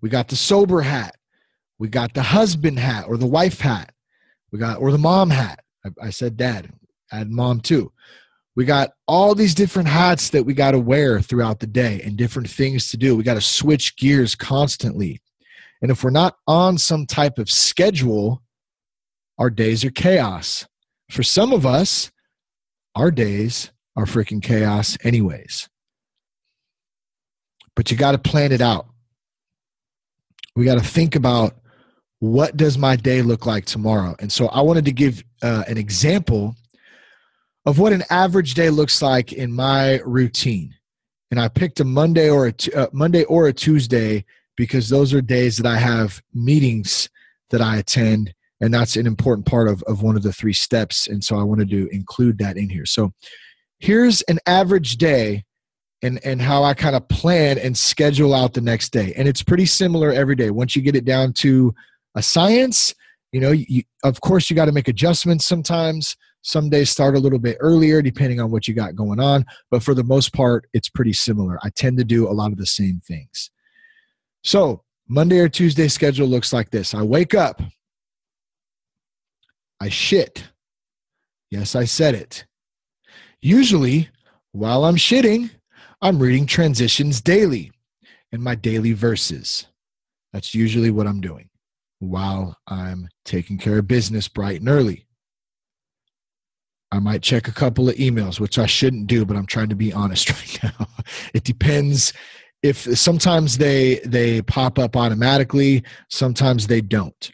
We 0.00 0.08
got 0.08 0.28
the 0.28 0.36
sober 0.36 0.80
hat. 0.80 1.16
We 1.78 1.88
got 1.88 2.14
the 2.14 2.22
husband 2.22 2.78
hat 2.78 3.06
or 3.08 3.16
the 3.16 3.26
wife 3.26 3.60
hat. 3.60 3.92
We 4.50 4.58
got, 4.58 4.80
or 4.80 4.92
the 4.92 4.98
mom 4.98 5.30
hat. 5.30 5.60
I, 5.84 6.06
I 6.06 6.10
said 6.10 6.36
dad, 6.36 6.72
add 7.10 7.30
mom 7.30 7.60
too. 7.60 7.92
We 8.54 8.64
got 8.64 8.90
all 9.08 9.34
these 9.34 9.54
different 9.54 9.88
hats 9.88 10.28
that 10.30 10.44
we 10.44 10.54
got 10.54 10.72
to 10.72 10.78
wear 10.78 11.20
throughout 11.20 11.60
the 11.60 11.66
day 11.66 12.02
and 12.04 12.16
different 12.16 12.50
things 12.50 12.90
to 12.90 12.96
do. 12.96 13.16
We 13.16 13.22
got 13.22 13.34
to 13.34 13.40
switch 13.40 13.96
gears 13.96 14.34
constantly. 14.34 15.22
And 15.82 15.90
if 15.90 16.04
we're 16.04 16.10
not 16.10 16.36
on 16.46 16.78
some 16.78 17.06
type 17.06 17.38
of 17.38 17.50
schedule, 17.50 18.42
our 19.38 19.50
days 19.50 19.84
are 19.84 19.90
chaos. 19.90 20.66
For 21.10 21.24
some 21.24 21.52
of 21.52 21.66
us, 21.66 22.12
our 22.94 23.10
days 23.10 23.72
are 23.96 24.04
freaking 24.04 24.40
chaos, 24.40 24.96
anyways. 25.02 25.68
But 27.74 27.90
you 27.90 27.96
got 27.96 28.12
to 28.12 28.18
plan 28.18 28.52
it 28.52 28.60
out. 28.60 28.86
We 30.54 30.64
got 30.64 30.78
to 30.78 30.84
think 30.84 31.16
about 31.16 31.56
what 32.20 32.56
does 32.56 32.78
my 32.78 32.94
day 32.94 33.20
look 33.20 33.46
like 33.46 33.64
tomorrow. 33.64 34.14
And 34.20 34.30
so 34.30 34.46
I 34.48 34.60
wanted 34.60 34.84
to 34.84 34.92
give 34.92 35.24
uh, 35.42 35.64
an 35.66 35.78
example 35.78 36.54
of 37.66 37.78
what 37.78 37.92
an 37.92 38.04
average 38.10 38.54
day 38.54 38.70
looks 38.70 39.02
like 39.02 39.32
in 39.32 39.52
my 39.52 39.98
routine. 40.04 40.74
And 41.30 41.40
I 41.40 41.48
picked 41.48 41.80
a 41.80 41.84
Monday 41.84 42.30
or 42.30 42.46
a 42.46 42.52
t- 42.52 42.72
uh, 42.72 42.88
Monday 42.92 43.24
or 43.24 43.48
a 43.48 43.52
Tuesday 43.52 44.24
because 44.56 44.88
those 44.88 45.12
are 45.14 45.20
days 45.20 45.56
that 45.56 45.66
I 45.66 45.76
have 45.76 46.22
meetings 46.34 47.08
that 47.50 47.60
I 47.60 47.76
attend, 47.76 48.34
and 48.60 48.72
that's 48.72 48.96
an 48.96 49.06
important 49.06 49.46
part 49.46 49.68
of, 49.68 49.82
of 49.84 50.02
one 50.02 50.16
of 50.16 50.22
the 50.22 50.32
three 50.32 50.52
steps. 50.52 51.06
And 51.06 51.22
so 51.22 51.38
I 51.38 51.42
wanted 51.42 51.70
to 51.70 51.88
include 51.88 52.38
that 52.38 52.56
in 52.56 52.68
here. 52.68 52.86
So 52.86 53.12
here's 53.78 54.22
an 54.22 54.38
average 54.46 54.96
day 54.96 55.44
and, 56.02 56.20
and 56.24 56.40
how 56.40 56.64
I 56.64 56.74
kind 56.74 56.96
of 56.96 57.08
plan 57.08 57.58
and 57.58 57.76
schedule 57.76 58.34
out 58.34 58.54
the 58.54 58.60
next 58.60 58.90
day. 58.90 59.12
And 59.16 59.28
it's 59.28 59.42
pretty 59.42 59.66
similar 59.66 60.10
every 60.12 60.36
day. 60.36 60.50
Once 60.50 60.74
you 60.74 60.82
get 60.82 60.96
it 60.96 61.04
down 61.04 61.32
to 61.34 61.74
a 62.14 62.22
science, 62.22 62.94
you 63.32 63.40
know, 63.40 63.52
you, 63.52 63.82
of 64.04 64.20
course, 64.20 64.50
you 64.50 64.56
got 64.56 64.66
to 64.66 64.72
make 64.72 64.88
adjustments 64.88 65.46
sometimes. 65.46 66.16
Some 66.42 66.70
days 66.70 66.90
start 66.90 67.16
a 67.16 67.20
little 67.20 67.38
bit 67.38 67.56
earlier 67.60 68.02
depending 68.02 68.40
on 68.40 68.50
what 68.50 68.66
you 68.66 68.74
got 68.74 68.96
going 68.96 69.20
on. 69.20 69.46
But 69.70 69.82
for 69.82 69.94
the 69.94 70.04
most 70.04 70.32
part, 70.32 70.66
it's 70.72 70.88
pretty 70.88 71.12
similar. 71.12 71.58
I 71.62 71.70
tend 71.70 71.98
to 71.98 72.04
do 72.04 72.28
a 72.28 72.34
lot 72.34 72.52
of 72.52 72.58
the 72.58 72.66
same 72.66 73.00
things. 73.06 73.50
So, 74.44 74.82
Monday 75.08 75.38
or 75.38 75.48
Tuesday 75.48 75.88
schedule 75.88 76.26
looks 76.26 76.52
like 76.52 76.70
this 76.70 76.94
I 76.94 77.02
wake 77.02 77.34
up, 77.34 77.62
I 79.80 79.88
shit. 79.88 80.44
Yes, 81.50 81.74
I 81.74 81.84
said 81.84 82.14
it. 82.14 82.46
Usually, 83.40 84.08
while 84.52 84.84
I'm 84.84 84.96
shitting, 84.96 85.50
I'm 86.00 86.18
reading 86.18 86.46
Transitions 86.46 87.20
daily 87.20 87.72
and 88.32 88.42
my 88.42 88.54
daily 88.54 88.92
verses. 88.92 89.66
That's 90.32 90.54
usually 90.54 90.90
what 90.90 91.06
I'm 91.06 91.20
doing 91.20 91.50
while 91.98 92.56
I'm 92.66 93.08
taking 93.24 93.58
care 93.58 93.78
of 93.78 93.86
business 93.86 94.28
bright 94.28 94.60
and 94.60 94.68
early. 94.68 95.06
I 96.90 96.98
might 96.98 97.22
check 97.22 97.48
a 97.48 97.52
couple 97.52 97.88
of 97.88 97.96
emails, 97.96 98.40
which 98.40 98.58
I 98.58 98.66
shouldn't 98.66 99.06
do, 99.06 99.24
but 99.24 99.36
I'm 99.36 99.46
trying 99.46 99.68
to 99.68 99.76
be 99.76 99.92
honest 99.92 100.30
right 100.62 100.72
now. 100.78 100.86
it 101.32 101.44
depends 101.44 102.12
if 102.62 102.98
sometimes 102.98 103.58
they 103.58 104.00
they 104.04 104.42
pop 104.42 104.78
up 104.78 104.96
automatically 104.96 105.82
sometimes 106.08 106.66
they 106.66 106.80
don't. 106.80 107.30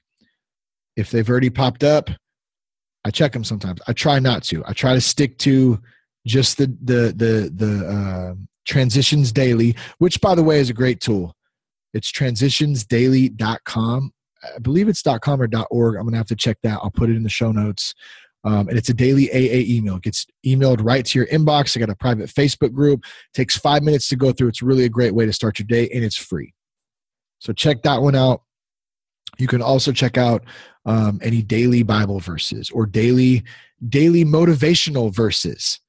If 0.97 1.11
they've 1.11 1.29
already 1.29 1.51
popped 1.51 1.85
up 1.85 2.11
i 3.05 3.11
check 3.11 3.33
them 3.33 3.45
sometimes. 3.45 3.81
I 3.87 3.93
try 3.93 4.19
not 4.19 4.43
to. 4.45 4.65
I 4.67 4.73
try 4.73 4.95
to 4.95 5.01
stick 5.01 5.39
to 5.39 5.81
just 6.27 6.59
the 6.59 6.67
the 6.83 7.15
the 7.17 7.53
the 7.55 7.89
uh, 7.89 8.35
transitions 8.67 9.31
daily 9.33 9.77
which 9.99 10.21
by 10.21 10.35
the 10.35 10.43
way 10.43 10.59
is 10.59 10.71
a 10.71 10.75
great 10.75 11.01
tool. 11.01 11.35
It's 11.95 12.11
transitionsdaily.com 12.13 14.13
i 14.45 14.59
believe 14.61 14.89
it's 14.89 15.03
.com 15.03 15.43
or 15.43 15.49
.org. 15.71 15.97
I'm 15.97 16.05
gonna 16.05 16.17
have 16.17 16.27
to 16.27 16.37
check 16.37 16.59
that. 16.63 16.79
I'll 16.83 16.91
put 16.91 17.11
it 17.11 17.17
in 17.17 17.23
the 17.23 17.29
show 17.29 17.53
notes 17.53 17.95
um, 18.45 18.69
and 18.69 18.79
it's 18.79 18.89
a 18.89 18.95
daily 18.95 19.31
AA 19.33 19.65
email. 19.67 19.97
It 19.97 20.03
gets 20.03 20.27
emailed 20.47 20.85
right 20.85 21.05
to 21.05 21.19
your 21.19 21.27
inbox. 21.29 21.77
I 21.77 21.81
got 21.81 21.91
a 21.91 21.97
private 21.97 22.31
Facebook 22.31 22.73
group. 22.73 23.05
It 23.05 23.37
takes 23.37 23.57
five 23.57 23.83
minutes 23.83 24.09
to 24.09 24.17
go 24.17 24.33
through. 24.33 24.49
It's 24.49 24.63
really 24.63 24.85
a 24.85 24.89
great 24.89 25.15
way 25.15 25.27
to 25.27 25.33
start 25.33 25.59
your 25.59 25.67
day, 25.67 25.89
and 25.93 26.05
it's 26.05 26.17
free. 26.17 26.55
So 27.41 27.53
check 27.53 27.83
that 27.83 28.03
one 28.03 28.15
out. 28.15 28.43
You 29.39 29.47
can 29.47 29.63
also 29.63 29.93
check 29.93 30.17
out 30.17 30.45
um, 30.87 31.21
any 31.23 31.43
daily 31.43 31.83
Bible 31.83 32.21
verses 32.21 32.71
or 32.71 32.87
daily 32.87 33.45
daily 33.89 34.25
motivational 34.25 35.15
verses, 35.15 35.81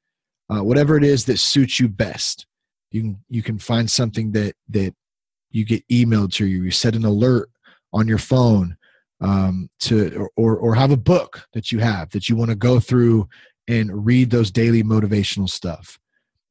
uh, 0.50 0.64
whatever 0.64 0.98
it 0.98 1.04
is 1.04 1.26
that 1.26 1.40
suits 1.40 1.80
you 1.80 1.88
best. 1.88 2.46
You 2.92 3.02
can 3.02 3.20
you 3.30 3.44
can 3.44 3.60
find 3.60 3.90
something 3.90 4.32
that 4.34 4.56
that 4.70 4.94
you 5.52 5.66
get 5.66 5.88
emailed 5.88 6.34
to 6.34 6.46
you. 6.46 6.64
You 6.64 6.72
set 6.72 6.96
an 6.96 7.06
alert 7.06 7.50
on 7.94 8.08
your 8.08 8.18
phone 8.18 8.78
um, 9.22 9.70
to 9.82 10.28
or 10.36 10.58
or 10.58 10.76
have 10.76 10.92
a 10.92 10.98
book 10.98 11.48
that 11.54 11.72
you 11.72 11.80
have 11.80 12.10
that 12.12 12.30
you 12.30 12.36
want 12.36 12.50
to 12.50 12.56
go 12.56 12.80
through 12.80 13.28
and 13.68 14.06
read 14.06 14.30
those 14.30 14.52
daily 14.52 14.84
motivational 14.84 15.50
stuff. 15.50 16.00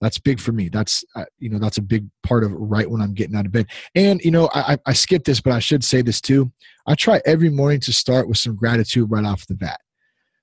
That's 0.01 0.19
big 0.19 0.39
for 0.39 0.53
me. 0.53 0.69
That's 0.69 1.05
uh, 1.17 1.25
you 1.39 1.49
know 1.49 1.59
that's 1.59 1.79
a 1.79 1.83
big 1.83 2.07
part 2.23 2.45
of 2.45 2.53
right 2.53 2.89
when 2.89 3.01
i'm 3.01 3.15
getting 3.15 3.37
out 3.37 3.47
of 3.47 3.53
bed. 3.53 3.67
And 3.95 4.21
you 4.23 4.31
know 4.31 4.49
I, 4.55 4.79
I 4.87 4.93
skip 4.93 5.25
this 5.25 5.41
but 5.41 5.53
i 5.53 5.59
should 5.59 5.85
say 5.85 6.03
this 6.03 6.21
too. 6.21 6.53
I 6.87 6.95
try 6.95 7.21
every 7.27 7.51
morning 7.51 7.81
to 7.81 7.93
start 7.93 8.29
with 8.29 8.39
some 8.39 8.57
gratitude 8.57 9.11
right 9.11 9.25
off 9.25 9.47
the 9.47 9.55
bat. 9.55 9.81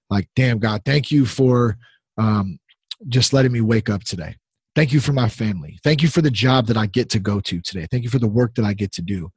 Like 0.09 0.27
damn 0.35 0.59
god 0.59 0.81
thank 0.85 1.11
you 1.11 1.25
for 1.25 1.77
um, 2.17 2.59
just 3.07 3.33
letting 3.33 3.51
me 3.51 3.61
wake 3.61 3.89
up 3.89 4.03
today. 4.03 4.35
Thank 4.73 4.91
you 4.91 4.99
for 4.99 5.13
my 5.13 5.29
family. 5.29 5.79
Thank 5.83 6.01
you 6.01 6.09
for 6.09 6.21
the 6.21 6.31
job 6.31 6.65
that 6.67 6.77
i 6.77 6.87
get 6.87 7.09
to 7.11 7.19
go 7.19 7.39
to 7.39 7.61
today. 7.61 7.87
Thank 7.89 8.03
you 8.03 8.09
for 8.09 8.19
the 8.19 8.27
work 8.27 8.55
that 8.55 8.65
i 8.65 8.73
get 8.73 8.91
to 8.93 9.01
do 9.01 9.31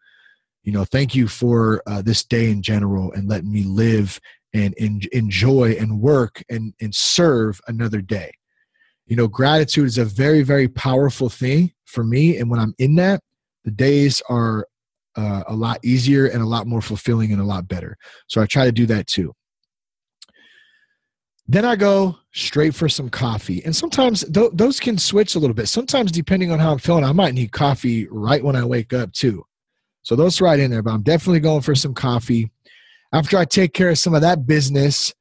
you 0.68 0.74
know 0.74 0.84
thank 0.84 1.14
you 1.14 1.26
for 1.26 1.82
uh, 1.86 2.02
this 2.02 2.22
day 2.22 2.50
in 2.50 2.60
general 2.60 3.10
and 3.12 3.26
letting 3.26 3.50
me 3.50 3.62
live 3.62 4.20
and 4.52 4.74
en- 4.76 5.00
enjoy 5.12 5.74
and 5.80 5.98
work 5.98 6.44
and, 6.50 6.74
and 6.78 6.94
serve 6.94 7.58
another 7.68 8.02
day. 8.02 8.30
You 9.06 9.16
know 9.16 9.28
gratitude 9.28 9.86
is 9.86 9.96
a 9.96 10.04
very 10.04 10.42
very 10.42 10.68
powerful 10.68 11.30
thing 11.30 11.72
for 11.86 12.04
me. 12.04 12.36
And 12.36 12.50
when 12.50 12.60
i'm 12.60 12.74
in 12.78 12.96
that 12.96 13.22
the 13.64 13.70
days 13.70 14.20
are 14.28 14.66
uh, 15.16 15.42
a 15.48 15.54
lot 15.54 15.82
easier 15.82 16.26
and 16.26 16.42
a 16.42 16.46
lot 16.46 16.66
more 16.66 16.82
fulfilling 16.82 17.32
and 17.32 17.40
a 17.40 17.46
lot 17.46 17.66
better. 17.66 17.96
So 18.26 18.42
i 18.42 18.44
try 18.44 18.66
to 18.66 18.72
do 18.72 18.84
that 18.84 19.06
too. 19.06 19.32
Then 21.46 21.64
i 21.64 21.76
go 21.76 22.18
straight 22.34 22.74
for 22.74 22.90
some 22.90 23.08
coffee. 23.08 23.64
And 23.64 23.74
sometimes 23.74 24.22
th- 24.30 24.50
those 24.52 24.80
can 24.80 24.98
switch 24.98 25.34
a 25.34 25.38
little 25.38 25.54
bit. 25.54 25.68
Sometimes 25.68 26.12
depending 26.12 26.52
on 26.52 26.58
how 26.58 26.72
i'm 26.72 26.78
feeling 26.78 27.04
i 27.04 27.12
might 27.12 27.32
need 27.32 27.52
coffee 27.52 28.06
right 28.10 28.44
when 28.44 28.54
i 28.54 28.66
wake 28.66 28.92
up 28.92 29.14
too 29.14 29.46
so 30.08 30.16
those 30.16 30.40
right 30.40 30.58
in 30.58 30.70
there, 30.70 30.82
but 30.82 30.94
I'm 30.94 31.02
definitely 31.02 31.40
going 31.40 31.60
for 31.60 31.74
some 31.74 31.92
coffee. 31.92 32.50
After 33.12 33.36
I 33.36 33.44
take 33.44 33.74
care 33.74 33.90
of 33.90 33.98
some 33.98 34.14
of 34.14 34.22
that 34.22 34.46
business, 34.46 35.12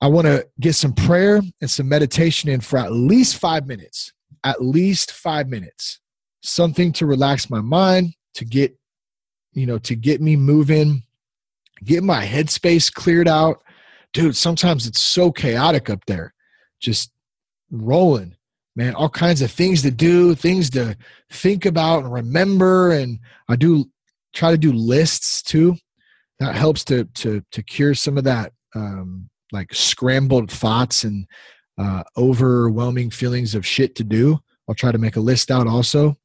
I 0.00 0.06
want 0.06 0.26
to 0.26 0.48
get 0.58 0.72
some 0.72 0.94
prayer 0.94 1.42
and 1.60 1.70
some 1.70 1.86
meditation 1.86 2.48
in 2.48 2.62
for 2.62 2.78
at 2.78 2.92
least 2.92 3.36
five 3.36 3.66
minutes. 3.66 4.14
At 4.42 4.62
least 4.64 5.12
five 5.12 5.50
minutes. 5.50 6.00
Something 6.42 6.92
to 6.92 7.04
relax 7.04 7.50
my 7.50 7.60
mind, 7.60 8.14
to 8.36 8.46
get, 8.46 8.74
you 9.52 9.66
know, 9.66 9.76
to 9.80 9.96
get 9.96 10.22
me 10.22 10.34
moving, 10.34 11.02
get 11.84 12.02
my 12.02 12.24
headspace 12.24 12.90
cleared 12.90 13.28
out. 13.28 13.62
Dude, 14.14 14.34
sometimes 14.34 14.86
it's 14.86 15.00
so 15.00 15.30
chaotic 15.30 15.90
up 15.90 16.06
there, 16.06 16.32
just 16.80 17.12
rolling 17.70 18.34
man, 18.76 18.94
all 18.94 19.08
kinds 19.08 19.42
of 19.42 19.50
things 19.50 19.82
to 19.82 19.90
do, 19.90 20.34
things 20.34 20.70
to 20.70 20.96
think 21.30 21.66
about 21.66 22.04
and 22.04 22.12
remember. 22.12 22.90
And 22.90 23.18
I 23.48 23.56
do 23.56 23.86
try 24.32 24.50
to 24.50 24.58
do 24.58 24.72
lists 24.72 25.42
too. 25.42 25.76
That 26.38 26.54
helps 26.54 26.84
to 26.86 27.04
to 27.04 27.42
to 27.52 27.62
cure 27.62 27.94
some 27.94 28.18
of 28.18 28.24
that 28.24 28.52
um, 28.74 29.28
like 29.52 29.72
scrambled 29.74 30.50
thoughts 30.50 31.04
and 31.04 31.26
uh, 31.78 32.02
overwhelming 32.16 33.10
feelings 33.10 33.54
of 33.54 33.66
shit 33.66 33.94
to 33.96 34.04
do. 34.04 34.38
I'll 34.68 34.74
try 34.74 34.92
to 34.92 34.98
make 34.98 35.16
a 35.16 35.20
list 35.20 35.50
out 35.50 35.66
also. 35.66 36.16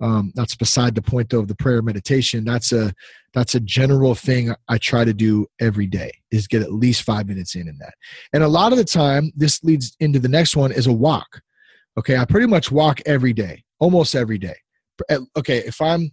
Um, 0.00 0.32
that's 0.34 0.56
beside 0.56 0.94
the 0.94 1.02
point 1.02 1.30
though 1.30 1.40
of 1.40 1.48
the 1.48 1.54
prayer 1.54 1.80
meditation. 1.80 2.44
That's 2.44 2.72
a 2.72 2.92
that's 3.32 3.54
a 3.54 3.60
general 3.60 4.14
thing 4.14 4.54
I 4.68 4.78
try 4.78 5.04
to 5.04 5.14
do 5.14 5.46
every 5.60 5.86
day 5.86 6.12
is 6.30 6.46
get 6.46 6.62
at 6.62 6.72
least 6.72 7.02
five 7.02 7.26
minutes 7.26 7.54
in 7.54 7.68
in 7.68 7.78
that. 7.78 7.94
And 8.32 8.42
a 8.42 8.48
lot 8.48 8.72
of 8.72 8.78
the 8.78 8.84
time, 8.84 9.32
this 9.34 9.62
leads 9.64 9.96
into 10.00 10.18
the 10.18 10.28
next 10.28 10.56
one 10.56 10.72
is 10.72 10.86
a 10.86 10.92
walk. 10.92 11.40
Okay, 11.98 12.16
I 12.16 12.24
pretty 12.24 12.46
much 12.46 12.72
walk 12.72 13.00
every 13.06 13.32
day, 13.32 13.62
almost 13.78 14.14
every 14.14 14.38
day. 14.38 14.56
Okay, 15.36 15.58
if 15.58 15.80
I'm 15.80 16.10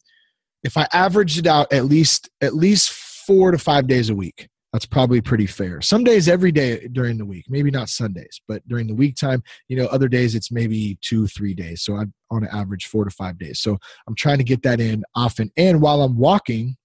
if 0.64 0.78
I 0.78 0.88
averaged 0.94 1.40
it 1.40 1.48
out 1.48 1.72
at 1.74 1.86
least 1.86 2.30
at 2.42 2.56
least 2.56 2.92
four 2.92 3.52
to 3.52 3.58
five 3.58 3.88
days 3.88 4.10
a 4.10 4.16
week, 4.16 4.48
that's 4.74 4.86
probably 4.86 5.22
pretty 5.22 5.48
fair. 5.48 5.82
Some 5.82 6.04
days 6.04 6.30
every 6.30 6.52
day 6.52 6.88
during 6.92 7.18
the 7.18 7.26
week, 7.26 7.46
maybe 7.50 7.72
not 7.72 7.90
Sundays, 7.90 8.40
but 8.48 8.66
during 8.68 8.88
the 8.88 8.96
week 8.96 9.16
time, 9.16 9.44
you 9.68 9.76
know, 9.76 9.86
other 9.88 10.08
days 10.08 10.36
it's 10.36 10.52
maybe 10.52 10.98
two, 11.02 11.28
three 11.28 11.54
days. 11.54 11.82
So 11.82 11.96
I'm 11.96 12.14
on 12.30 12.48
average 12.48 12.86
four 12.86 13.04
to 13.04 13.12
five 13.12 13.38
days. 13.38 13.60
So 13.60 13.78
I'm 14.08 14.16
trying 14.16 14.38
to 14.38 14.44
get 14.44 14.64
that 14.64 14.80
in 14.80 15.04
often. 15.16 15.52
And 15.58 15.82
while 15.82 16.02
I'm 16.02 16.18
walking, 16.18 16.78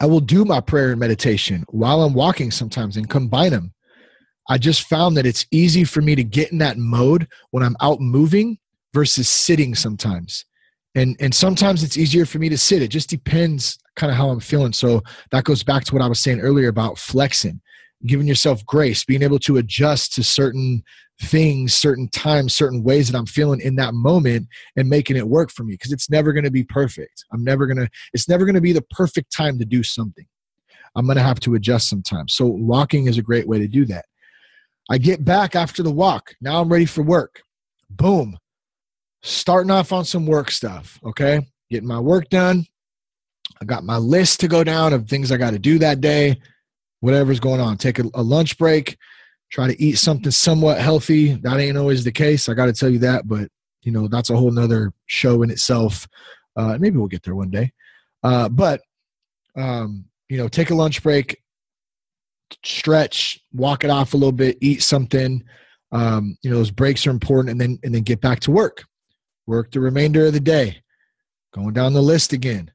I 0.00 0.06
will 0.06 0.20
do 0.20 0.44
my 0.44 0.60
prayer 0.60 0.90
and 0.90 1.00
meditation 1.00 1.64
while 1.68 2.02
I'm 2.02 2.14
walking 2.14 2.50
sometimes 2.50 2.96
and 2.96 3.08
combine 3.08 3.50
them 3.50 3.74
I 4.50 4.58
just 4.58 4.88
found 4.88 5.16
that 5.16 5.26
it's 5.26 5.46
easy 5.52 5.84
for 5.84 6.02
me 6.02 6.16
to 6.16 6.24
get 6.24 6.50
in 6.50 6.58
that 6.58 6.76
mode 6.76 7.28
when 7.52 7.62
I'm 7.62 7.76
out 7.80 8.00
moving 8.00 8.58
versus 8.92 9.28
sitting 9.28 9.76
sometimes. 9.76 10.44
And 10.96 11.16
and 11.20 11.32
sometimes 11.32 11.84
it's 11.84 11.96
easier 11.96 12.26
for 12.26 12.40
me 12.40 12.48
to 12.48 12.58
sit. 12.58 12.82
It 12.82 12.88
just 12.88 13.08
depends 13.08 13.78
kind 13.94 14.10
of 14.10 14.16
how 14.16 14.28
I'm 14.28 14.40
feeling. 14.40 14.72
So 14.72 15.02
that 15.30 15.44
goes 15.44 15.62
back 15.62 15.84
to 15.84 15.94
what 15.94 16.02
I 16.02 16.08
was 16.08 16.18
saying 16.18 16.40
earlier 16.40 16.68
about 16.68 16.98
flexing, 16.98 17.60
giving 18.06 18.26
yourself 18.26 18.66
grace, 18.66 19.04
being 19.04 19.22
able 19.22 19.38
to 19.38 19.58
adjust 19.58 20.14
to 20.14 20.24
certain 20.24 20.82
things, 21.22 21.72
certain 21.72 22.08
times, 22.08 22.52
certain 22.52 22.82
ways 22.82 23.08
that 23.08 23.16
I'm 23.16 23.26
feeling 23.26 23.60
in 23.60 23.76
that 23.76 23.94
moment 23.94 24.48
and 24.74 24.88
making 24.88 25.16
it 25.16 25.28
work 25.28 25.52
for 25.52 25.62
me 25.62 25.74
because 25.74 25.92
it's 25.92 26.10
never 26.10 26.32
going 26.32 26.44
to 26.44 26.50
be 26.50 26.64
perfect. 26.64 27.24
I'm 27.32 27.44
never 27.44 27.68
going 27.68 27.76
to 27.76 27.88
it's 28.12 28.28
never 28.28 28.44
going 28.44 28.56
to 28.56 28.60
be 28.60 28.72
the 28.72 28.82
perfect 28.82 29.32
time 29.32 29.60
to 29.60 29.64
do 29.64 29.84
something. 29.84 30.26
I'm 30.96 31.06
going 31.06 31.18
to 31.18 31.22
have 31.22 31.38
to 31.40 31.54
adjust 31.54 31.88
sometimes. 31.88 32.34
So 32.34 32.46
walking 32.46 33.06
is 33.06 33.16
a 33.16 33.22
great 33.22 33.46
way 33.46 33.60
to 33.60 33.68
do 33.68 33.84
that. 33.86 34.06
I 34.90 34.98
get 34.98 35.24
back 35.24 35.54
after 35.54 35.82
the 35.82 35.92
walk. 35.92 36.34
Now 36.40 36.60
I'm 36.60 36.68
ready 36.68 36.84
for 36.84 37.02
work. 37.02 37.42
Boom. 37.88 38.36
Starting 39.22 39.70
off 39.70 39.92
on 39.92 40.04
some 40.04 40.26
work 40.26 40.50
stuff. 40.50 40.98
Okay. 41.04 41.46
Getting 41.70 41.88
my 41.88 42.00
work 42.00 42.28
done. 42.28 42.66
I 43.62 43.64
got 43.64 43.84
my 43.84 43.96
list 43.96 44.40
to 44.40 44.48
go 44.48 44.64
down 44.64 44.92
of 44.92 45.08
things 45.08 45.30
I 45.30 45.36
got 45.36 45.50
to 45.50 45.58
do 45.58 45.78
that 45.78 46.00
day, 46.00 46.40
whatever's 47.00 47.40
going 47.40 47.60
on. 47.60 47.76
Take 47.76 47.98
a, 47.98 48.04
a 48.14 48.22
lunch 48.22 48.56
break, 48.58 48.96
try 49.50 49.66
to 49.68 49.82
eat 49.82 49.98
something 49.98 50.30
somewhat 50.30 50.78
healthy. 50.78 51.34
That 51.34 51.58
ain't 51.58 51.76
always 51.76 52.02
the 52.02 52.12
case. 52.12 52.48
I 52.48 52.54
got 52.54 52.66
to 52.66 52.72
tell 52.72 52.88
you 52.88 53.00
that, 53.00 53.28
but 53.28 53.48
you 53.82 53.92
know, 53.92 54.08
that's 54.08 54.30
a 54.30 54.36
whole 54.36 54.50
nother 54.50 54.92
show 55.06 55.42
in 55.42 55.50
itself. 55.50 56.08
Uh, 56.56 56.76
maybe 56.78 56.96
we'll 56.96 57.06
get 57.06 57.22
there 57.22 57.34
one 57.34 57.50
day. 57.50 57.72
Uh, 58.22 58.48
but, 58.48 58.80
um, 59.56 60.06
you 60.28 60.36
know, 60.36 60.48
take 60.48 60.70
a 60.70 60.74
lunch 60.74 61.02
break, 61.02 61.42
stretch, 62.64 63.40
walk 63.52 63.84
it 63.84 63.90
off 63.90 64.14
a 64.14 64.16
little 64.16 64.32
bit, 64.32 64.58
eat 64.60 64.82
something. 64.82 65.44
Um, 65.92 66.36
you 66.42 66.50
know, 66.50 66.56
those 66.56 66.70
breaks 66.70 67.06
are 67.06 67.10
important, 67.10 67.50
and 67.50 67.60
then 67.60 67.78
and 67.82 67.94
then 67.94 68.02
get 68.02 68.20
back 68.20 68.40
to 68.40 68.50
work. 68.50 68.84
Work 69.46 69.72
the 69.72 69.80
remainder 69.80 70.26
of 70.26 70.32
the 70.32 70.40
day. 70.40 70.82
Going 71.52 71.72
down 71.74 71.92
the 71.92 72.02
list 72.02 72.32
again. 72.32 72.70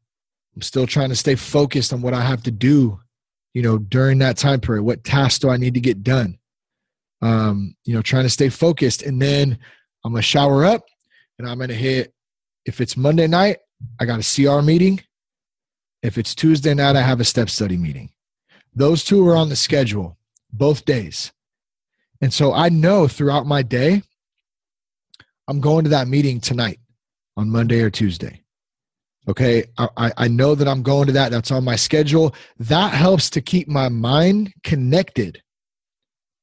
I'm 0.56 0.62
still 0.62 0.88
trying 0.88 1.10
to 1.10 1.16
stay 1.16 1.36
focused 1.36 1.94
on 1.94 2.02
what 2.02 2.14
I 2.14 2.22
have 2.22 2.44
to 2.44 2.52
do. 2.52 3.00
You 3.54 3.62
know, 3.62 3.78
during 3.78 4.20
that 4.20 4.38
time 4.38 4.60
period, 4.60 4.84
what 4.84 5.04
tasks 5.04 5.40
do 5.40 5.50
I 5.50 5.58
need 5.58 5.76
to 5.76 5.80
get 5.80 6.04
done? 6.04 6.38
Um, 7.22 7.76
you 7.86 7.94
know, 7.94 8.02
trying 8.02 8.24
to 8.24 8.30
stay 8.30 8.50
focused, 8.50 9.02
and 9.02 9.22
then 9.22 9.58
I'm 10.04 10.12
gonna 10.12 10.22
shower 10.22 10.66
up, 10.66 10.86
and 11.40 11.48
I'm 11.48 11.60
gonna 11.60 11.74
hit. 11.74 12.14
If 12.66 12.82
it's 12.82 12.98
Monday 12.98 13.28
night, 13.28 13.58
I 14.00 14.06
got 14.06 14.20
a 14.20 14.36
CR 14.36 14.62
meeting. 14.62 15.02
If 16.02 16.18
it's 16.18 16.36
Tuesday 16.36 16.74
night, 16.74 16.96
I 16.96 17.02
have 17.02 17.20
a 17.20 17.26
step 17.26 17.50
study 17.50 17.78
meeting. 17.78 18.12
Those 18.76 19.04
two 19.04 19.26
are 19.28 19.36
on 19.36 19.50
the 19.50 19.56
schedule 19.56 20.18
both 20.52 20.86
days. 20.86 21.32
And 22.22 22.34
so 22.34 22.54
I 22.54 22.70
know 22.70 23.08
throughout 23.08 23.46
my 23.46 23.62
day, 23.62 24.04
I'm 25.48 25.62
going 25.62 25.84
to 25.84 25.90
that 25.92 26.08
meeting 26.08 26.40
tonight 26.40 26.80
on 27.38 27.50
Monday 27.50 27.82
or 27.82 27.90
Tuesday. 27.90 28.42
Okay. 29.28 29.66
I, 29.78 30.12
I 30.18 30.28
know 30.28 30.56
that 30.56 30.68
I'm 30.68 30.84
going 30.84 31.08
to 31.08 31.14
that. 31.14 31.32
That's 31.32 31.52
on 31.52 31.64
my 31.64 31.76
schedule. 31.76 32.36
That 32.60 32.94
helps 32.94 33.30
to 33.32 33.42
keep 33.42 33.68
my 33.68 33.90
mind 33.90 34.54
connected 34.64 35.42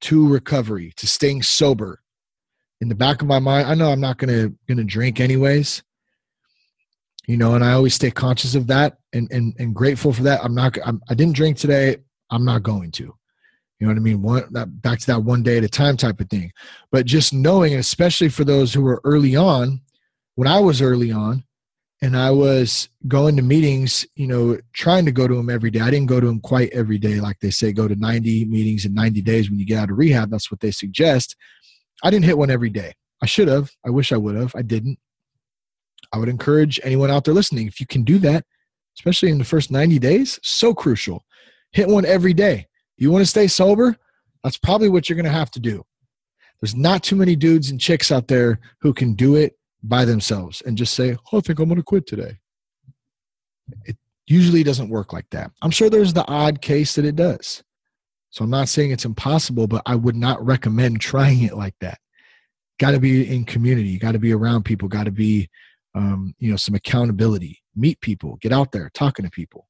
to 0.03 0.29
recovery, 0.29 0.93
to 0.97 1.07
staying 1.07 1.43
sober. 1.43 2.01
In 2.81 2.89
the 2.89 2.95
back 2.97 3.23
of 3.23 3.29
my 3.29 3.39
mind, 3.39 3.69
I 3.69 3.75
know 3.75 3.93
I'm 3.93 4.01
not 4.01 4.19
gonna 4.19 4.51
gonna 4.69 4.83
drink 4.83 5.21
anyways. 5.21 5.85
You 7.29 7.37
know, 7.37 7.55
and 7.55 7.65
I 7.65 7.73
always 7.73 7.95
stay 7.95 8.11
conscious 8.11 8.57
of 8.57 8.67
that 8.67 8.99
and 9.13 9.31
and, 9.31 9.55
and 9.61 9.73
grateful 9.73 10.13
for 10.13 10.25
that. 10.25 10.45
I'm 10.45 10.55
not 10.55 10.77
I'm, 10.85 11.01
I 11.09 11.15
didn't 11.15 11.37
drink 11.37 11.59
today. 11.59 11.99
I'm 12.33 12.45
not 12.45 12.63
going 12.63 12.91
to. 12.93 13.15
You 13.79 13.89
know 13.89 13.95
what 13.95 13.99
I 13.99 14.01
mean? 14.01 14.23
One 14.23 14.45
that 14.53 14.81
back 14.81 15.01
to 15.01 15.07
that 15.09 15.25
one 15.25 15.43
day 15.43 15.59
at 15.59 15.65
a 15.65 15.69
time 15.69 15.97
type 15.97 16.21
of 16.21 16.31
thing. 16.31 16.53
But 16.91 17.05
just 17.05 17.33
knowing, 17.33 17.75
especially 17.75 18.29
for 18.29 18.45
those 18.45 18.73
who 18.73 18.83
were 18.83 19.01
early 19.05 19.37
on, 19.37 19.81
when 20.35 20.49
I 20.49 20.61
was 20.61 20.81
early 20.81 21.13
on, 21.13 21.45
and 22.01 22.17
I 22.17 22.33
was 22.33 22.89
going 23.07 23.37
to 23.37 23.43
meetings, 23.43 24.05
you 24.17 24.27
know, 24.27 24.59
trying 24.73 25.05
to 25.05 25.13
go 25.13 25.29
to 25.29 25.35
them 25.35 25.49
every 25.49 25.71
day. 25.71 25.81
I 25.81 25.91
didn't 25.91 26.09
go 26.09 26.19
to 26.19 26.27
them 26.27 26.41
quite 26.41 26.73
every 26.73 26.99
day, 26.99 27.21
like 27.21 27.39
they 27.39 27.51
say, 27.51 27.73
go 27.73 27.87
to 27.87 27.95
90 27.95 28.47
meetings 28.47 28.85
in 28.85 28.93
90 28.93 29.23
days 29.23 29.49
when 29.49 29.61
you 29.61 29.67
get 29.67 29.79
out 29.79 29.91
of 29.91 29.99
rehab. 29.99 30.31
That's 30.31 30.51
what 30.51 30.59
they 30.59 30.73
suggest. 30.73 31.37
I 32.03 32.11
didn't 32.11 32.25
hit 32.25 32.39
one 32.39 32.51
every 32.51 32.71
day. 32.71 32.95
I 33.23 33.27
should 33.27 33.47
have. 33.47 33.71
I 33.87 33.91
wish 33.91 34.13
I 34.13 34.17
would 34.17 34.35
have. 34.35 34.53
I 34.57 34.63
didn't. 34.63 34.99
I 36.13 36.19
would 36.19 36.29
encourage 36.29 36.81
anyone 36.83 37.11
out 37.11 37.25
there 37.25 37.35
listening, 37.35 37.69
if 37.69 37.81
you 37.81 37.87
can 37.87 38.03
do 38.03 38.19
that, 38.19 38.45
especially 38.99 39.31
in 39.31 39.39
the 39.39 39.45
first 39.45 39.71
90 39.71 39.99
days, 40.01 40.41
so 40.43 40.75
crucial 40.75 41.25
hit 41.73 41.89
one 41.89 42.05
every 42.05 42.35
day. 42.35 42.67
You 42.97 43.11
want 43.11 43.23
to 43.23 43.31
stay 43.31 43.47
sober? 43.47 43.97
That's 44.45 44.59
probably 44.59 44.89
what 44.89 45.09
you're 45.09 45.17
going 45.17 45.25
to 45.25 45.31
have 45.31 45.51
to 45.53 45.61
do. 45.61 45.85
There's 46.61 46.77
not 46.77 47.03
too 47.03 47.17
many 47.17 47.35
dudes 47.35 47.71
and 47.71 47.81
chicks 47.81 48.13
out 48.13 48.29
there 48.29 48.61
who 48.81 48.93
can 48.95 49.15
do 49.15 49.35
it 49.37 49.59
by 49.83 50.05
themselves 50.05 50.63
and 50.65 50.79
just 50.79 50.95
say, 50.95 51.17
"Oh, 51.33 51.39
I 51.39 51.41
think 51.41 51.59
I'm 51.59 51.69
going 51.69 51.77
to 51.77 51.83
quit 51.83 52.07
today." 52.07 52.39
It, 53.85 53.97
Usually 54.27 54.63
doesn't 54.63 54.89
work 54.89 55.13
like 55.13 55.29
that. 55.31 55.51
I'm 55.63 55.71
sure 55.71 55.91
there's 55.91 56.13
the 56.13 56.27
odd 56.29 56.63
case 56.63 56.95
that 56.95 57.05
it 57.05 57.17
does. 57.17 57.63
So 58.31 58.45
I'm 58.45 58.51
not 58.51 58.69
saying 58.69 58.93
it's 58.93 59.05
impossible, 59.05 59.67
but 59.67 59.83
I 59.85 59.95
would 59.97 60.17
not 60.17 60.45
recommend 60.45 61.01
trying 61.01 61.43
it 61.43 61.57
like 61.57 61.75
that. 61.81 61.99
Got 62.79 62.93
to 62.93 63.01
be 63.01 63.29
in 63.29 63.45
community, 63.45 63.99
got 63.99 64.13
to 64.13 64.19
be 64.19 64.33
around 64.33 64.65
people, 64.65 64.89
got 64.89 65.05
to 65.05 65.11
be, 65.11 65.51
um, 65.95 66.35
you 66.39 66.51
know, 66.51 66.57
some 66.57 66.75
accountability. 66.75 67.59
Meet 67.75 68.01
people, 68.01 68.39
get 68.41 68.53
out 68.53 68.73
there, 68.73 68.91
talking 68.95 69.25
to 69.25 69.31
people. 69.31 69.67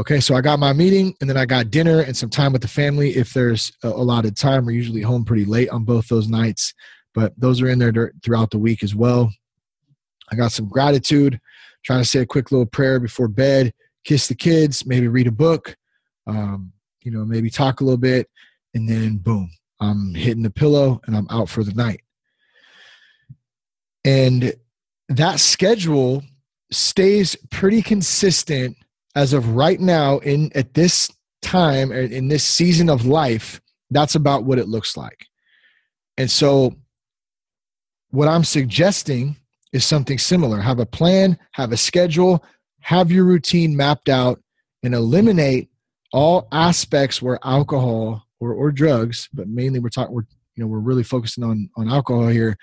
Okay, 0.00 0.20
so 0.20 0.34
I 0.34 0.40
got 0.40 0.58
my 0.58 0.72
meeting 0.72 1.14
and 1.20 1.28
then 1.28 1.36
I 1.36 1.44
got 1.44 1.70
dinner 1.70 2.00
and 2.00 2.16
some 2.16 2.30
time 2.30 2.52
with 2.52 2.62
the 2.62 2.68
family. 2.68 3.10
If 3.10 3.34
there's 3.34 3.70
a 3.84 3.88
allotted 3.88 4.36
time, 4.36 4.64
we're 4.64 4.72
usually 4.72 5.02
home 5.02 5.24
pretty 5.24 5.44
late 5.44 5.68
on 5.68 5.84
both 5.84 6.08
those 6.08 6.28
nights, 6.28 6.72
but 7.14 7.34
those 7.38 7.60
are 7.60 7.68
in 7.68 7.78
there 7.78 8.12
throughout 8.24 8.50
the 8.50 8.58
week 8.58 8.82
as 8.82 8.94
well. 8.94 9.30
I 10.30 10.36
got 10.36 10.50
some 10.50 10.66
gratitude, 10.66 11.38
trying 11.84 12.02
to 12.02 12.08
say 12.08 12.20
a 12.20 12.26
quick 12.26 12.50
little 12.50 12.66
prayer 12.66 12.98
before 12.98 13.28
bed, 13.28 13.74
kiss 14.04 14.28
the 14.28 14.34
kids, 14.34 14.86
maybe 14.86 15.08
read 15.08 15.26
a 15.26 15.32
book, 15.32 15.76
um, 16.26 16.72
you 17.02 17.10
know, 17.10 17.26
maybe 17.26 17.50
talk 17.50 17.80
a 17.80 17.84
little 17.84 17.98
bit, 17.98 18.30
and 18.72 18.88
then 18.88 19.18
boom, 19.18 19.50
I'm 19.78 20.14
hitting 20.14 20.42
the 20.42 20.50
pillow 20.50 21.02
and 21.06 21.14
I'm 21.14 21.26
out 21.28 21.50
for 21.50 21.62
the 21.62 21.74
night. 21.74 22.00
And 24.06 24.54
that 25.10 25.38
schedule 25.38 26.22
stays 26.70 27.36
pretty 27.50 27.82
consistent 27.82 28.76
as 29.14 29.32
of 29.32 29.54
right 29.54 29.80
now 29.80 30.18
in 30.18 30.50
at 30.54 30.74
this 30.74 31.10
time 31.42 31.92
in 31.92 32.28
this 32.28 32.44
season 32.44 32.88
of 32.88 33.04
life 33.04 33.60
that's 33.90 34.14
about 34.14 34.44
what 34.44 34.58
it 34.58 34.68
looks 34.68 34.96
like. 34.96 35.26
And 36.16 36.30
so 36.30 36.74
what 38.10 38.28
i'm 38.28 38.44
suggesting 38.44 39.36
is 39.72 39.86
something 39.86 40.18
similar. 40.18 40.60
Have 40.60 40.80
a 40.80 40.86
plan 40.86 41.38
have 41.52 41.72
a 41.72 41.76
schedule 41.76 42.44
have 42.80 43.12
your 43.12 43.24
routine 43.24 43.76
mapped 43.76 44.08
out 44.08 44.40
and 44.82 44.94
eliminate 44.94 45.68
all 46.12 46.48
aspects 46.52 47.22
where 47.22 47.38
alcohol 47.44 48.24
or, 48.40 48.52
or 48.52 48.70
drugs 48.70 49.28
but 49.32 49.48
mainly 49.48 49.78
we're 49.78 49.88
talking 49.88 50.14
we're 50.14 50.26
you 50.56 50.62
know 50.62 50.66
we're 50.68 50.78
really 50.78 51.02
focusing 51.02 51.44
on 51.44 51.70
on 51.76 51.90
alcohol 51.90 52.28
here 52.28 52.56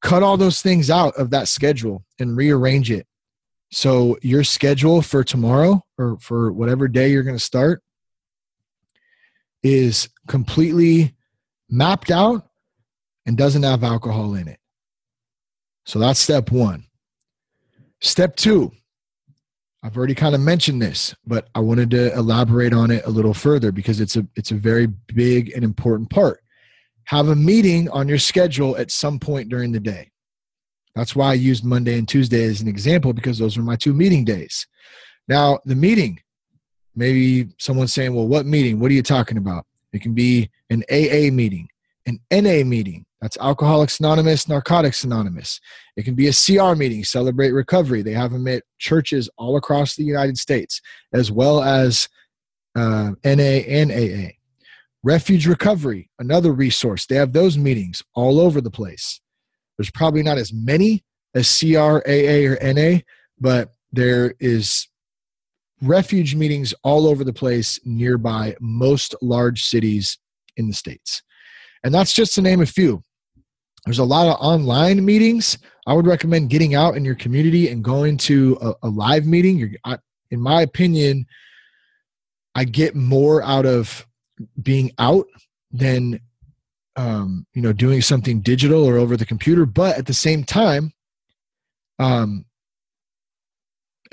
cut 0.00 0.22
all 0.22 0.36
those 0.36 0.62
things 0.62 0.90
out 0.90 1.14
of 1.16 1.30
that 1.30 1.48
schedule 1.48 2.04
and 2.18 2.36
rearrange 2.36 2.90
it 2.90 3.06
so 3.70 4.16
your 4.22 4.44
schedule 4.44 5.02
for 5.02 5.24
tomorrow 5.24 5.82
or 5.98 6.18
for 6.20 6.52
whatever 6.52 6.88
day 6.88 7.10
you're 7.10 7.22
going 7.22 7.36
to 7.36 7.42
start 7.42 7.82
is 9.62 10.08
completely 10.28 11.14
mapped 11.68 12.10
out 12.10 12.46
and 13.26 13.36
doesn't 13.36 13.62
have 13.62 13.82
alcohol 13.82 14.34
in 14.34 14.46
it. 14.46 14.60
So 15.86 15.98
that's 15.98 16.20
step 16.20 16.50
one. 16.50 16.84
Step 18.00 18.36
two, 18.36 18.70
I've 19.82 19.96
already 19.96 20.14
kind 20.14 20.34
of 20.34 20.40
mentioned 20.40 20.80
this, 20.80 21.14
but 21.26 21.48
I 21.54 21.60
wanted 21.60 21.90
to 21.90 22.14
elaborate 22.14 22.72
on 22.72 22.90
it 22.90 23.04
a 23.06 23.10
little 23.10 23.34
further 23.34 23.70
because 23.70 24.00
it's 24.00 24.16
a 24.16 24.26
it's 24.34 24.50
a 24.50 24.54
very 24.54 24.86
big 24.86 25.52
and 25.54 25.62
important 25.62 26.10
part. 26.10 26.42
Have 27.04 27.28
a 27.28 27.36
meeting 27.36 27.90
on 27.90 28.08
your 28.08 28.18
schedule 28.18 28.76
at 28.78 28.90
some 28.90 29.18
point 29.18 29.50
during 29.50 29.72
the 29.72 29.80
day. 29.80 30.10
That's 30.94 31.16
why 31.16 31.30
I 31.30 31.34
used 31.34 31.64
Monday 31.64 31.98
and 31.98 32.08
Tuesday 32.08 32.44
as 32.44 32.60
an 32.60 32.68
example 32.68 33.12
because 33.12 33.38
those 33.38 33.56
are 33.56 33.62
my 33.62 33.76
two 33.76 33.92
meeting 33.92 34.24
days. 34.24 34.66
Now, 35.26 35.58
the 35.64 35.74
meeting, 35.74 36.20
maybe 36.94 37.48
someone's 37.58 37.92
saying, 37.92 38.14
well, 38.14 38.28
what 38.28 38.46
meeting? 38.46 38.78
What 38.78 38.90
are 38.90 38.94
you 38.94 39.02
talking 39.02 39.38
about? 39.38 39.66
It 39.92 40.02
can 40.02 40.14
be 40.14 40.50
an 40.70 40.84
AA 40.90 41.32
meeting, 41.32 41.68
an 42.06 42.20
NA 42.30 42.64
meeting. 42.64 43.06
That's 43.20 43.38
Alcoholics 43.38 44.00
Anonymous, 44.00 44.48
Narcotics 44.48 45.02
Anonymous. 45.02 45.58
It 45.96 46.04
can 46.04 46.14
be 46.14 46.28
a 46.28 46.32
CR 46.32 46.74
meeting, 46.74 47.04
Celebrate 47.04 47.52
Recovery. 47.52 48.02
They 48.02 48.12
have 48.12 48.32
them 48.32 48.46
at 48.48 48.64
churches 48.78 49.30
all 49.38 49.56
across 49.56 49.96
the 49.96 50.04
United 50.04 50.36
States, 50.36 50.80
as 51.12 51.32
well 51.32 51.62
as 51.62 52.08
uh, 52.76 53.12
NA 53.24 53.62
and 53.66 53.90
AA. 53.90 54.32
Refuge 55.02 55.46
Recovery, 55.46 56.10
another 56.18 56.52
resource. 56.52 57.06
They 57.06 57.16
have 57.16 57.32
those 57.32 57.56
meetings 57.56 58.02
all 58.14 58.40
over 58.40 58.60
the 58.60 58.70
place. 58.70 59.20
There's 59.78 59.90
probably 59.90 60.22
not 60.22 60.38
as 60.38 60.52
many 60.52 61.04
as 61.34 61.46
CRAA 61.48 62.48
or 62.48 62.72
NA, 62.72 63.00
but 63.40 63.72
there 63.92 64.34
is 64.40 64.88
refuge 65.82 66.34
meetings 66.34 66.74
all 66.82 67.06
over 67.06 67.24
the 67.24 67.32
place 67.32 67.78
nearby 67.84 68.56
most 68.60 69.14
large 69.20 69.62
cities 69.64 70.18
in 70.56 70.68
the 70.68 70.72
states. 70.72 71.22
And 71.82 71.92
that's 71.92 72.12
just 72.12 72.34
to 72.34 72.42
name 72.42 72.60
a 72.60 72.66
few. 72.66 73.02
There's 73.84 73.98
a 73.98 74.04
lot 74.04 74.28
of 74.28 74.36
online 74.40 75.04
meetings. 75.04 75.58
I 75.86 75.92
would 75.92 76.06
recommend 76.06 76.48
getting 76.48 76.74
out 76.74 76.96
in 76.96 77.04
your 77.04 77.14
community 77.14 77.68
and 77.68 77.84
going 77.84 78.16
to 78.18 78.56
a, 78.62 78.72
a 78.84 78.88
live 78.88 79.26
meeting. 79.26 79.76
I, 79.84 79.98
in 80.30 80.40
my 80.40 80.62
opinion, 80.62 81.26
I 82.54 82.64
get 82.64 82.94
more 82.94 83.42
out 83.42 83.66
of 83.66 84.06
being 84.62 84.92
out 84.98 85.26
than 85.70 86.20
um, 86.96 87.46
you 87.54 87.62
know 87.62 87.72
doing 87.72 88.00
something 88.00 88.40
digital 88.40 88.84
or 88.84 88.96
over 88.96 89.16
the 89.16 89.26
computer 89.26 89.66
but 89.66 89.96
at 89.96 90.06
the 90.06 90.14
same 90.14 90.44
time 90.44 90.92
um, 91.98 92.44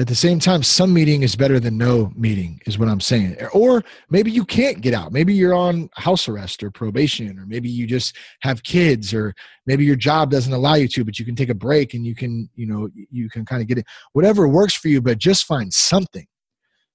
at 0.02 0.08
the 0.08 0.16
same 0.16 0.40
time 0.40 0.64
some 0.64 0.92
meeting 0.92 1.22
is 1.22 1.36
better 1.36 1.60
than 1.60 1.78
no 1.78 2.12
meeting 2.16 2.60
is 2.66 2.80
what 2.80 2.90
i'm 2.90 3.00
saying. 3.00 3.38
Or 3.54 3.84
maybe 4.10 4.32
you 4.32 4.46
can't 4.46 4.82
get 4.82 4.96
out. 4.96 5.12
Maybe 5.12 5.34
you're 5.34 5.54
on 5.54 5.90
house 5.96 6.28
arrest 6.28 6.64
or 6.64 6.72
probation 6.72 7.38
or 7.38 7.46
maybe 7.46 7.70
you 7.70 7.86
just 7.86 8.18
have 8.42 8.64
kids 8.64 9.14
or 9.14 9.36
maybe 9.68 9.86
your 9.86 9.96
job 9.96 10.32
doesn't 10.32 10.54
allow 10.54 10.74
you 10.74 10.88
to 10.88 11.06
but 11.06 11.20
you 11.20 11.26
can 11.26 11.36
take 11.36 11.50
a 11.50 11.56
break 11.56 11.94
and 11.94 12.06
you 12.06 12.16
can 12.16 12.50
you 12.56 12.66
know 12.66 12.90
you 13.12 13.30
can 13.30 13.46
kind 13.46 13.62
of 13.62 13.68
get 13.68 13.78
it. 13.78 13.86
Whatever 14.14 14.48
works 14.48 14.74
for 14.74 14.88
you 14.88 15.02
but 15.02 15.20
just 15.20 15.46
find 15.46 15.72
something. 15.72 16.26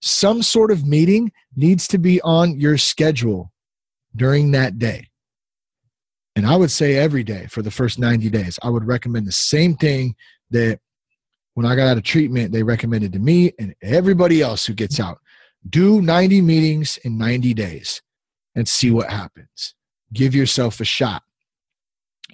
Some 0.02 0.42
sort 0.42 0.70
of 0.70 0.84
meeting 0.86 1.30
needs 1.54 1.86
to 1.88 1.98
be 1.98 2.20
on 2.22 2.58
your 2.58 2.76
schedule 2.76 3.52
during 4.16 4.50
that 4.50 4.78
day 4.78 5.08
and 6.36 6.46
I 6.46 6.54
would 6.54 6.70
say 6.70 6.96
every 6.96 7.24
day 7.24 7.46
for 7.46 7.62
the 7.62 7.70
first 7.70 7.98
90 7.98 8.28
days, 8.28 8.58
I 8.62 8.68
would 8.68 8.86
recommend 8.86 9.26
the 9.26 9.32
same 9.32 9.74
thing 9.74 10.14
that 10.50 10.80
when 11.54 11.64
I 11.64 11.74
got 11.74 11.88
out 11.88 11.96
of 11.96 12.02
treatment, 12.02 12.52
they 12.52 12.62
recommended 12.62 13.14
to 13.14 13.18
me 13.18 13.52
and 13.58 13.74
everybody 13.82 14.42
else 14.42 14.66
who 14.66 14.74
gets 14.74 15.00
out. 15.00 15.18
Do 15.68 16.02
90 16.02 16.42
meetings 16.42 16.98
in 16.98 17.16
90 17.16 17.54
days 17.54 18.02
and 18.54 18.68
see 18.68 18.90
what 18.90 19.08
happens. 19.08 19.74
Give 20.12 20.34
yourself 20.34 20.78
a 20.78 20.84
shot. 20.84 21.22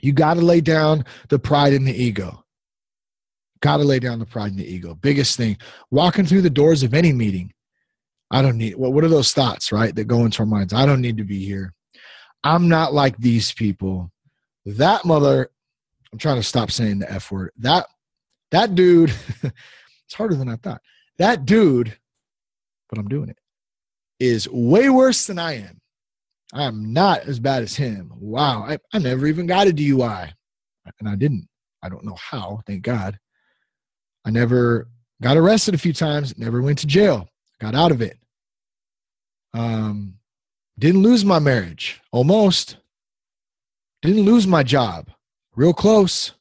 You 0.00 0.12
got 0.12 0.34
to 0.34 0.40
lay 0.40 0.60
down 0.60 1.04
the 1.28 1.38
pride 1.38 1.72
and 1.72 1.86
the 1.86 1.94
ego. 1.94 2.44
Got 3.60 3.76
to 3.76 3.84
lay 3.84 4.00
down 4.00 4.18
the 4.18 4.26
pride 4.26 4.50
and 4.50 4.58
the 4.58 4.66
ego. 4.66 4.96
Biggest 4.96 5.36
thing. 5.36 5.56
Walking 5.92 6.26
through 6.26 6.42
the 6.42 6.50
doors 6.50 6.82
of 6.82 6.92
any 6.92 7.12
meeting. 7.12 7.52
I 8.32 8.42
don't 8.42 8.58
need, 8.58 8.74
what, 8.74 8.92
what 8.92 9.04
are 9.04 9.08
those 9.08 9.32
thoughts, 9.32 9.70
right, 9.70 9.94
that 9.94 10.04
go 10.04 10.24
into 10.24 10.40
our 10.40 10.46
minds? 10.46 10.72
I 10.72 10.86
don't 10.86 11.00
need 11.00 11.18
to 11.18 11.24
be 11.24 11.44
here. 11.44 11.72
I'm 12.44 12.68
not 12.68 12.92
like 12.92 13.16
these 13.16 13.52
people. 13.52 14.10
That 14.66 15.04
mother, 15.04 15.50
I'm 16.12 16.18
trying 16.18 16.36
to 16.36 16.42
stop 16.42 16.70
saying 16.70 17.00
the 17.00 17.10
F 17.10 17.30
word. 17.30 17.52
That 17.58 17.86
that 18.50 18.74
dude, 18.74 19.12
it's 19.42 20.14
harder 20.14 20.34
than 20.34 20.48
I 20.48 20.56
thought. 20.56 20.82
That 21.18 21.44
dude, 21.44 21.96
but 22.88 22.98
I'm 22.98 23.08
doing 23.08 23.28
it, 23.28 23.38
is 24.20 24.48
way 24.48 24.90
worse 24.90 25.26
than 25.26 25.38
I 25.38 25.54
am. 25.54 25.80
I 26.52 26.64
am 26.64 26.92
not 26.92 27.20
as 27.20 27.40
bad 27.40 27.62
as 27.62 27.74
him. 27.74 28.12
Wow. 28.14 28.64
I, 28.68 28.78
I 28.92 28.98
never 28.98 29.26
even 29.26 29.46
got 29.46 29.68
a 29.68 29.72
DUI. 29.72 30.32
And 31.00 31.08
I 31.08 31.16
didn't. 31.16 31.48
I 31.82 31.88
don't 31.88 32.04
know 32.04 32.16
how, 32.16 32.60
thank 32.66 32.82
God. 32.82 33.18
I 34.24 34.30
never 34.30 34.88
got 35.20 35.36
arrested 35.36 35.74
a 35.74 35.78
few 35.78 35.92
times, 35.92 36.36
never 36.38 36.62
went 36.62 36.78
to 36.78 36.86
jail, 36.86 37.28
got 37.60 37.74
out 37.74 37.90
of 37.90 38.02
it. 38.02 38.18
Um, 39.54 40.14
didn't 40.78 41.02
lose 41.02 41.24
my 41.24 41.38
marriage, 41.38 42.00
almost. 42.10 42.76
Didn't 44.02 44.22
lose 44.22 44.46
my 44.46 44.62
job, 44.62 45.10
real 45.54 45.72
close. 45.72 46.32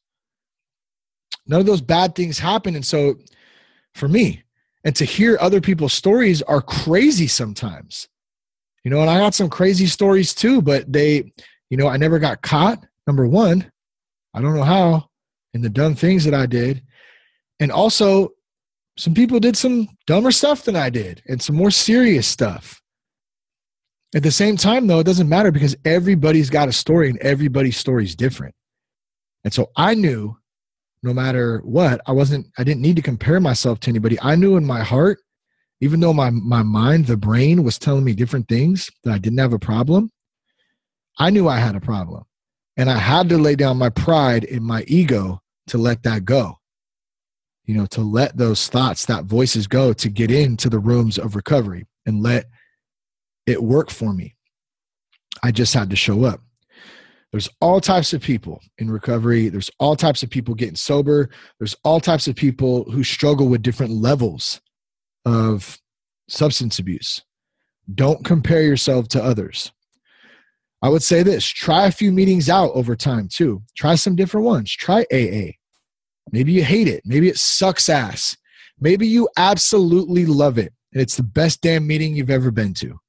None 1.45 1.59
of 1.59 1.65
those 1.65 1.81
bad 1.81 2.15
things 2.15 2.39
happened. 2.39 2.75
And 2.75 2.85
so 2.85 3.15
for 3.93 4.07
me, 4.07 4.43
and 4.83 4.95
to 4.95 5.05
hear 5.05 5.37
other 5.39 5.61
people's 5.61 5.93
stories 5.93 6.41
are 6.41 6.61
crazy 6.61 7.27
sometimes. 7.27 8.07
You 8.83 8.89
know, 8.89 9.01
and 9.01 9.09
I 9.09 9.19
got 9.19 9.35
some 9.35 9.49
crazy 9.49 9.85
stories 9.85 10.33
too, 10.33 10.61
but 10.61 10.91
they, 10.91 11.31
you 11.69 11.77
know, 11.77 11.87
I 11.87 11.97
never 11.97 12.17
got 12.17 12.41
caught. 12.41 12.83
Number 13.05 13.27
one, 13.27 13.71
I 14.33 14.41
don't 14.41 14.55
know 14.55 14.63
how, 14.63 15.09
and 15.53 15.63
the 15.63 15.69
dumb 15.69 15.93
things 15.93 16.23
that 16.25 16.33
I 16.33 16.45
did. 16.45 16.81
And 17.59 17.71
also, 17.71 18.29
some 18.97 19.13
people 19.13 19.39
did 19.39 19.55
some 19.55 19.87
dumber 20.07 20.31
stuff 20.31 20.63
than 20.63 20.75
I 20.75 20.89
did 20.89 21.21
and 21.27 21.41
some 21.41 21.55
more 21.55 21.71
serious 21.71 22.27
stuff. 22.27 22.81
At 24.13 24.23
the 24.23 24.31
same 24.31 24.57
time, 24.57 24.87
though, 24.87 24.99
it 24.99 25.05
doesn't 25.05 25.29
matter 25.29 25.51
because 25.51 25.75
everybody's 25.85 26.49
got 26.49 26.67
a 26.67 26.73
story 26.73 27.09
and 27.09 27.19
everybody's 27.19 27.77
story 27.77 28.03
is 28.03 28.15
different. 28.15 28.55
And 29.43 29.53
so 29.53 29.71
I 29.75 29.93
knew 29.93 30.37
no 31.01 31.13
matter 31.13 31.59
what, 31.63 32.01
I 32.05 32.11
wasn't, 32.11 32.47
I 32.57 32.63
didn't 32.63 32.81
need 32.81 32.97
to 32.97 33.01
compare 33.01 33.39
myself 33.39 33.79
to 33.81 33.89
anybody. 33.89 34.19
I 34.21 34.35
knew 34.35 34.57
in 34.57 34.65
my 34.65 34.81
heart, 34.83 35.19
even 35.79 35.99
though 35.99 36.13
my, 36.13 36.29
my 36.29 36.61
mind, 36.61 37.07
the 37.07 37.17
brain 37.17 37.63
was 37.63 37.79
telling 37.79 38.03
me 38.03 38.13
different 38.13 38.47
things 38.47 38.91
that 39.03 39.13
I 39.13 39.17
didn't 39.17 39.39
have 39.39 39.53
a 39.53 39.59
problem, 39.59 40.11
I 41.17 41.29
knew 41.29 41.47
I 41.47 41.57
had 41.57 41.75
a 41.75 41.81
problem. 41.81 42.23
And 42.77 42.89
I 42.89 42.97
had 42.97 43.29
to 43.29 43.37
lay 43.37 43.55
down 43.55 43.77
my 43.77 43.89
pride 43.89 44.43
and 44.45 44.61
my 44.63 44.83
ego 44.87 45.41
to 45.67 45.77
let 45.77 46.03
that 46.03 46.25
go. 46.25 46.59
you 47.65 47.77
know, 47.77 47.85
to 47.85 48.01
let 48.01 48.35
those 48.35 48.67
thoughts, 48.67 49.05
that 49.05 49.25
voices 49.25 49.65
go 49.65 49.93
to 49.93 50.09
get 50.09 50.31
into 50.31 50.69
the 50.69 50.77
rooms 50.77 51.17
of 51.17 51.35
recovery 51.37 51.85
and 52.05 52.21
let 52.21 52.45
it 53.45 53.63
worked 53.63 53.91
for 53.91 54.13
me. 54.13 54.35
I 55.43 55.51
just 55.51 55.73
had 55.73 55.89
to 55.89 55.95
show 55.95 56.25
up. 56.25 56.41
There's 57.31 57.49
all 57.61 57.79
types 57.79 58.13
of 58.13 58.21
people 58.21 58.61
in 58.77 58.91
recovery. 58.91 59.47
There's 59.47 59.71
all 59.79 59.95
types 59.95 60.21
of 60.21 60.29
people 60.29 60.53
getting 60.53 60.75
sober. 60.75 61.29
There's 61.59 61.75
all 61.83 62.01
types 62.01 62.27
of 62.27 62.35
people 62.35 62.83
who 62.91 63.03
struggle 63.03 63.47
with 63.47 63.61
different 63.61 63.93
levels 63.93 64.59
of 65.25 65.79
substance 66.27 66.77
abuse. 66.77 67.21
Don't 67.93 68.25
compare 68.25 68.63
yourself 68.63 69.07
to 69.09 69.23
others. 69.23 69.71
I 70.81 70.89
would 70.89 71.03
say 71.03 71.23
this 71.23 71.45
try 71.45 71.85
a 71.85 71.91
few 71.91 72.11
meetings 72.11 72.49
out 72.49 72.71
over 72.73 72.95
time 72.95 73.29
too. 73.31 73.61
Try 73.77 73.95
some 73.95 74.15
different 74.15 74.45
ones. 74.45 74.71
Try 74.71 75.05
AA. 75.13 75.53
Maybe 76.31 76.51
you 76.51 76.63
hate 76.63 76.87
it. 76.87 77.03
Maybe 77.05 77.29
it 77.29 77.37
sucks 77.37 77.87
ass. 77.87 78.35
Maybe 78.79 79.07
you 79.07 79.29
absolutely 79.37 80.25
love 80.25 80.57
it 80.57 80.73
and 80.93 81.01
it's 81.01 81.15
the 81.15 81.23
best 81.23 81.61
damn 81.61 81.87
meeting 81.87 82.15
you've 82.15 82.29
ever 82.29 82.51
been 82.51 82.73
to. 82.75 82.99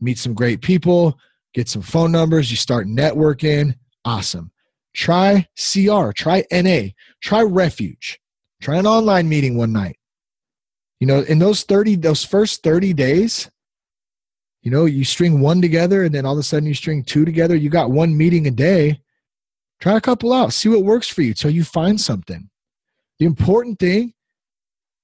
Meet 0.00 0.18
some 0.18 0.34
great 0.34 0.62
people, 0.62 1.18
get 1.54 1.68
some 1.68 1.82
phone 1.82 2.12
numbers, 2.12 2.50
you 2.50 2.56
start 2.56 2.86
networking. 2.86 3.74
Awesome. 4.04 4.50
Try 4.94 5.46
CR, 5.56 6.10
try 6.12 6.44
NA, 6.50 6.88
try 7.22 7.42
Refuge, 7.42 8.18
try 8.60 8.76
an 8.76 8.86
online 8.86 9.28
meeting 9.28 9.56
one 9.56 9.72
night. 9.72 9.96
You 10.98 11.06
know, 11.06 11.20
in 11.20 11.38
those 11.38 11.62
30, 11.62 11.96
those 11.96 12.24
first 12.24 12.62
30 12.62 12.92
days, 12.92 13.50
you 14.62 14.70
know, 14.70 14.84
you 14.84 15.04
string 15.04 15.40
one 15.40 15.62
together 15.62 16.04
and 16.04 16.14
then 16.14 16.26
all 16.26 16.34
of 16.34 16.38
a 16.38 16.42
sudden 16.42 16.68
you 16.68 16.74
string 16.74 17.02
two 17.02 17.24
together. 17.24 17.56
You 17.56 17.70
got 17.70 17.90
one 17.90 18.16
meeting 18.16 18.46
a 18.46 18.50
day. 18.50 19.00
Try 19.80 19.96
a 19.96 20.00
couple 20.00 20.32
out, 20.32 20.52
see 20.52 20.68
what 20.68 20.84
works 20.84 21.08
for 21.08 21.22
you 21.22 21.32
till 21.32 21.50
you 21.50 21.64
find 21.64 21.98
something. 21.98 22.50
The 23.18 23.24
important 23.24 23.78
thing 23.78 24.12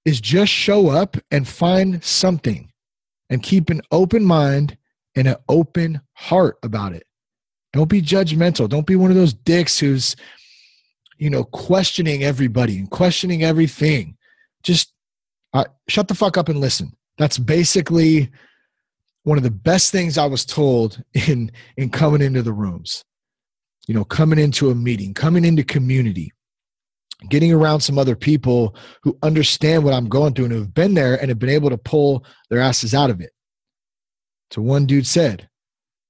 is 0.04 0.20
just 0.20 0.52
show 0.52 0.88
up 0.88 1.16
and 1.30 1.48
find 1.48 2.04
something 2.04 2.70
and 3.30 3.42
keep 3.42 3.70
an 3.70 3.80
open 3.90 4.24
mind 4.24 4.76
and 5.16 5.26
an 5.26 5.36
open 5.48 6.00
heart 6.12 6.58
about 6.62 6.92
it. 6.92 7.04
Don't 7.72 7.88
be 7.88 8.02
judgmental. 8.02 8.68
Don't 8.68 8.86
be 8.86 8.96
one 8.96 9.10
of 9.10 9.16
those 9.16 9.34
dicks 9.34 9.78
who's, 9.78 10.14
you 11.18 11.30
know, 11.30 11.44
questioning 11.44 12.22
everybody 12.22 12.78
and 12.78 12.90
questioning 12.90 13.42
everything. 13.42 14.16
Just 14.62 14.92
uh, 15.52 15.64
shut 15.88 16.08
the 16.08 16.14
fuck 16.14 16.36
up 16.36 16.48
and 16.48 16.60
listen. 16.60 16.92
That's 17.18 17.38
basically 17.38 18.30
one 19.24 19.38
of 19.38 19.44
the 19.44 19.50
best 19.50 19.90
things 19.90 20.18
I 20.18 20.26
was 20.26 20.44
told 20.44 21.02
in 21.12 21.50
in 21.76 21.90
coming 21.90 22.22
into 22.22 22.42
the 22.42 22.52
rooms. 22.52 23.04
You 23.88 23.94
know, 23.94 24.04
coming 24.04 24.38
into 24.38 24.70
a 24.70 24.74
meeting, 24.74 25.14
coming 25.14 25.44
into 25.44 25.62
community, 25.62 26.32
getting 27.28 27.52
around 27.52 27.80
some 27.80 27.98
other 27.98 28.16
people 28.16 28.74
who 29.02 29.16
understand 29.22 29.84
what 29.84 29.94
I'm 29.94 30.08
going 30.08 30.34
through 30.34 30.46
and 30.46 30.54
who've 30.54 30.74
been 30.74 30.94
there 30.94 31.14
and 31.14 31.28
have 31.28 31.38
been 31.38 31.50
able 31.50 31.70
to 31.70 31.78
pull 31.78 32.24
their 32.50 32.60
asses 32.60 32.94
out 32.94 33.10
of 33.10 33.20
it. 33.20 33.30
So 34.50 34.62
one 34.62 34.86
dude 34.86 35.06
said, 35.06 35.48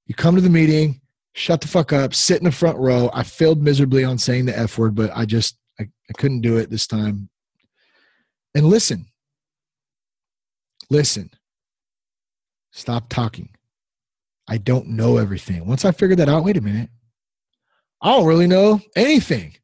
You 0.07 0.15
come 0.15 0.35
to 0.35 0.41
the 0.41 0.51
meeting, 0.51 1.01
shut 1.35 1.61
the 1.61 1.69
fuck 1.69 1.93
up, 1.93 2.15
sit 2.15 2.39
in 2.39 2.45
the 2.45 2.53
front 2.53 2.79
row. 2.79 3.11
I 3.13 3.23
failed 3.23 3.63
miserably 3.63 4.05
on 4.05 4.19
saying 4.19 4.47
the 4.47 4.59
F 4.59 4.79
word, 4.79 4.95
but 4.95 5.11
I 5.15 5.25
just 5.25 5.59
I, 5.79 5.85
I 5.85 6.13
couldn't 6.17 6.41
do 6.41 6.57
it 6.57 6.71
this 6.71 6.87
time. 6.87 7.29
And 8.55 8.67
listen. 8.67 9.07
Listen. 10.91 11.31
Stop 12.73 13.09
talking. 13.09 13.51
I 14.49 14.59
don't 14.59 14.89
know 14.89 15.17
everything. 15.17 15.67
Once 15.67 15.85
I 15.85 15.91
figured 15.91 16.19
that 16.19 16.29
out, 16.29 16.45
wait 16.45 16.57
a 16.57 16.61
minute. 16.61 16.91
I 18.01 18.13
don't 18.13 18.27
really 18.27 18.47
know 18.47 18.81
anything. 18.95 19.55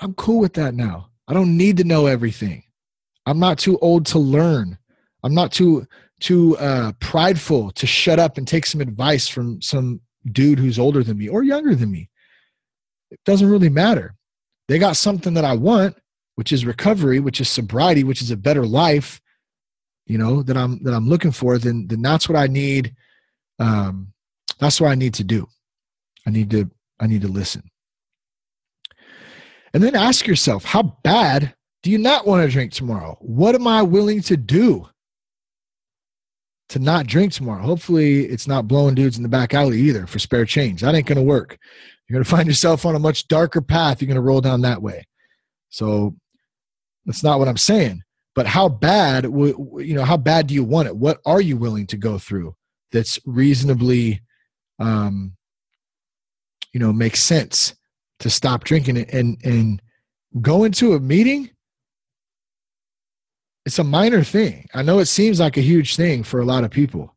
I'm 0.00 0.14
cool 0.14 0.40
with 0.40 0.54
that 0.54 0.74
now. 0.74 1.10
I 1.28 1.34
don't 1.34 1.56
need 1.56 1.76
to 1.76 1.84
know 1.84 2.06
everything. 2.06 2.64
I'm 3.26 3.38
not 3.38 3.58
too 3.58 3.78
old 3.78 4.06
to 4.06 4.18
learn. 4.18 4.78
I'm 5.22 5.34
not 5.34 5.52
too 5.52 5.86
too 6.20 6.56
uh, 6.58 6.92
prideful 7.00 7.70
to 7.72 7.86
shut 7.86 8.18
up 8.18 8.38
and 8.38 8.46
take 8.46 8.66
some 8.66 8.80
advice 8.80 9.28
from 9.28 9.60
some 9.62 10.00
dude 10.32 10.58
who's 10.58 10.78
older 10.78 11.02
than 11.02 11.18
me 11.18 11.28
or 11.28 11.42
younger 11.42 11.74
than 11.74 11.90
me. 11.90 12.10
It 13.10 13.20
doesn't 13.24 13.48
really 13.48 13.68
matter. 13.68 14.14
They 14.68 14.78
got 14.78 14.96
something 14.96 15.34
that 15.34 15.44
I 15.44 15.54
want, 15.54 15.96
which 16.34 16.52
is 16.52 16.66
recovery, 16.66 17.20
which 17.20 17.40
is 17.40 17.48
sobriety, 17.48 18.04
which 18.04 18.20
is 18.20 18.30
a 18.30 18.36
better 18.36 18.66
life 18.66 19.20
you 20.08 20.18
know 20.18 20.42
that 20.42 20.56
i'm 20.56 20.82
that 20.82 20.94
i'm 20.94 21.08
looking 21.08 21.30
for 21.30 21.58
then 21.58 21.86
then 21.86 22.02
that's 22.02 22.28
what 22.28 22.36
i 22.36 22.46
need 22.46 22.94
um 23.60 24.12
that's 24.58 24.80
what 24.80 24.90
i 24.90 24.94
need 24.94 25.14
to 25.14 25.22
do 25.22 25.46
i 26.26 26.30
need 26.30 26.50
to 26.50 26.68
i 26.98 27.06
need 27.06 27.22
to 27.22 27.28
listen 27.28 27.62
and 29.72 29.82
then 29.82 29.94
ask 29.94 30.26
yourself 30.26 30.64
how 30.64 30.82
bad 31.04 31.54
do 31.82 31.90
you 31.90 31.98
not 31.98 32.26
want 32.26 32.42
to 32.42 32.50
drink 32.50 32.72
tomorrow 32.72 33.16
what 33.20 33.54
am 33.54 33.66
i 33.66 33.82
willing 33.82 34.20
to 34.22 34.36
do 34.36 34.88
to 36.68 36.78
not 36.78 37.06
drink 37.06 37.32
tomorrow. 37.32 37.62
Hopefully 37.62 38.26
it's 38.26 38.46
not 38.46 38.68
blowing 38.68 38.94
dudes 38.94 39.16
in 39.16 39.22
the 39.22 39.28
back 39.28 39.54
alley 39.54 39.80
either 39.80 40.06
for 40.06 40.18
spare 40.18 40.44
change. 40.44 40.80
That 40.80 40.94
ain't 40.94 41.06
gonna 41.06 41.22
work. 41.22 41.58
You're 42.06 42.16
gonna 42.16 42.24
find 42.36 42.46
yourself 42.46 42.84
on 42.84 42.94
a 42.94 43.00
much 43.00 43.28
darker 43.28 43.60
path. 43.60 44.00
You're 44.00 44.08
gonna 44.08 44.20
roll 44.20 44.40
down 44.40 44.62
that 44.62 44.82
way. 44.82 45.06
So 45.70 46.14
that's 47.04 47.24
not 47.24 47.38
what 47.38 47.48
i'm 47.48 47.56
saying. 47.56 48.02
But 48.34 48.46
how 48.46 48.68
bad 48.68 49.24
you 49.24 49.94
know 49.94 50.04
how 50.04 50.16
bad 50.16 50.46
do 50.46 50.54
you 50.54 50.62
want 50.62 50.88
it? 50.88 50.96
What 50.96 51.20
are 51.26 51.40
you 51.40 51.56
willing 51.56 51.86
to 51.88 51.96
go 51.96 52.18
through 52.18 52.54
that's 52.92 53.18
reasonably 53.26 54.22
um 54.78 55.34
you 56.72 56.80
know 56.80 56.92
makes 56.92 57.22
sense 57.22 57.74
to 58.20 58.30
stop 58.30 58.64
drinking 58.64 58.96
it 58.96 59.12
and 59.12 59.38
and 59.44 59.82
go 60.40 60.64
into 60.64 60.92
a 60.92 61.00
meeting 61.00 61.50
it's 63.68 63.78
a 63.78 63.84
minor 63.84 64.24
thing 64.24 64.66
i 64.74 64.82
know 64.82 64.98
it 64.98 65.06
seems 65.06 65.38
like 65.38 65.56
a 65.56 65.62
huge 65.62 65.96
thing 65.96 66.22
for 66.22 66.40
a 66.40 66.44
lot 66.44 66.64
of 66.64 66.70
people 66.70 67.14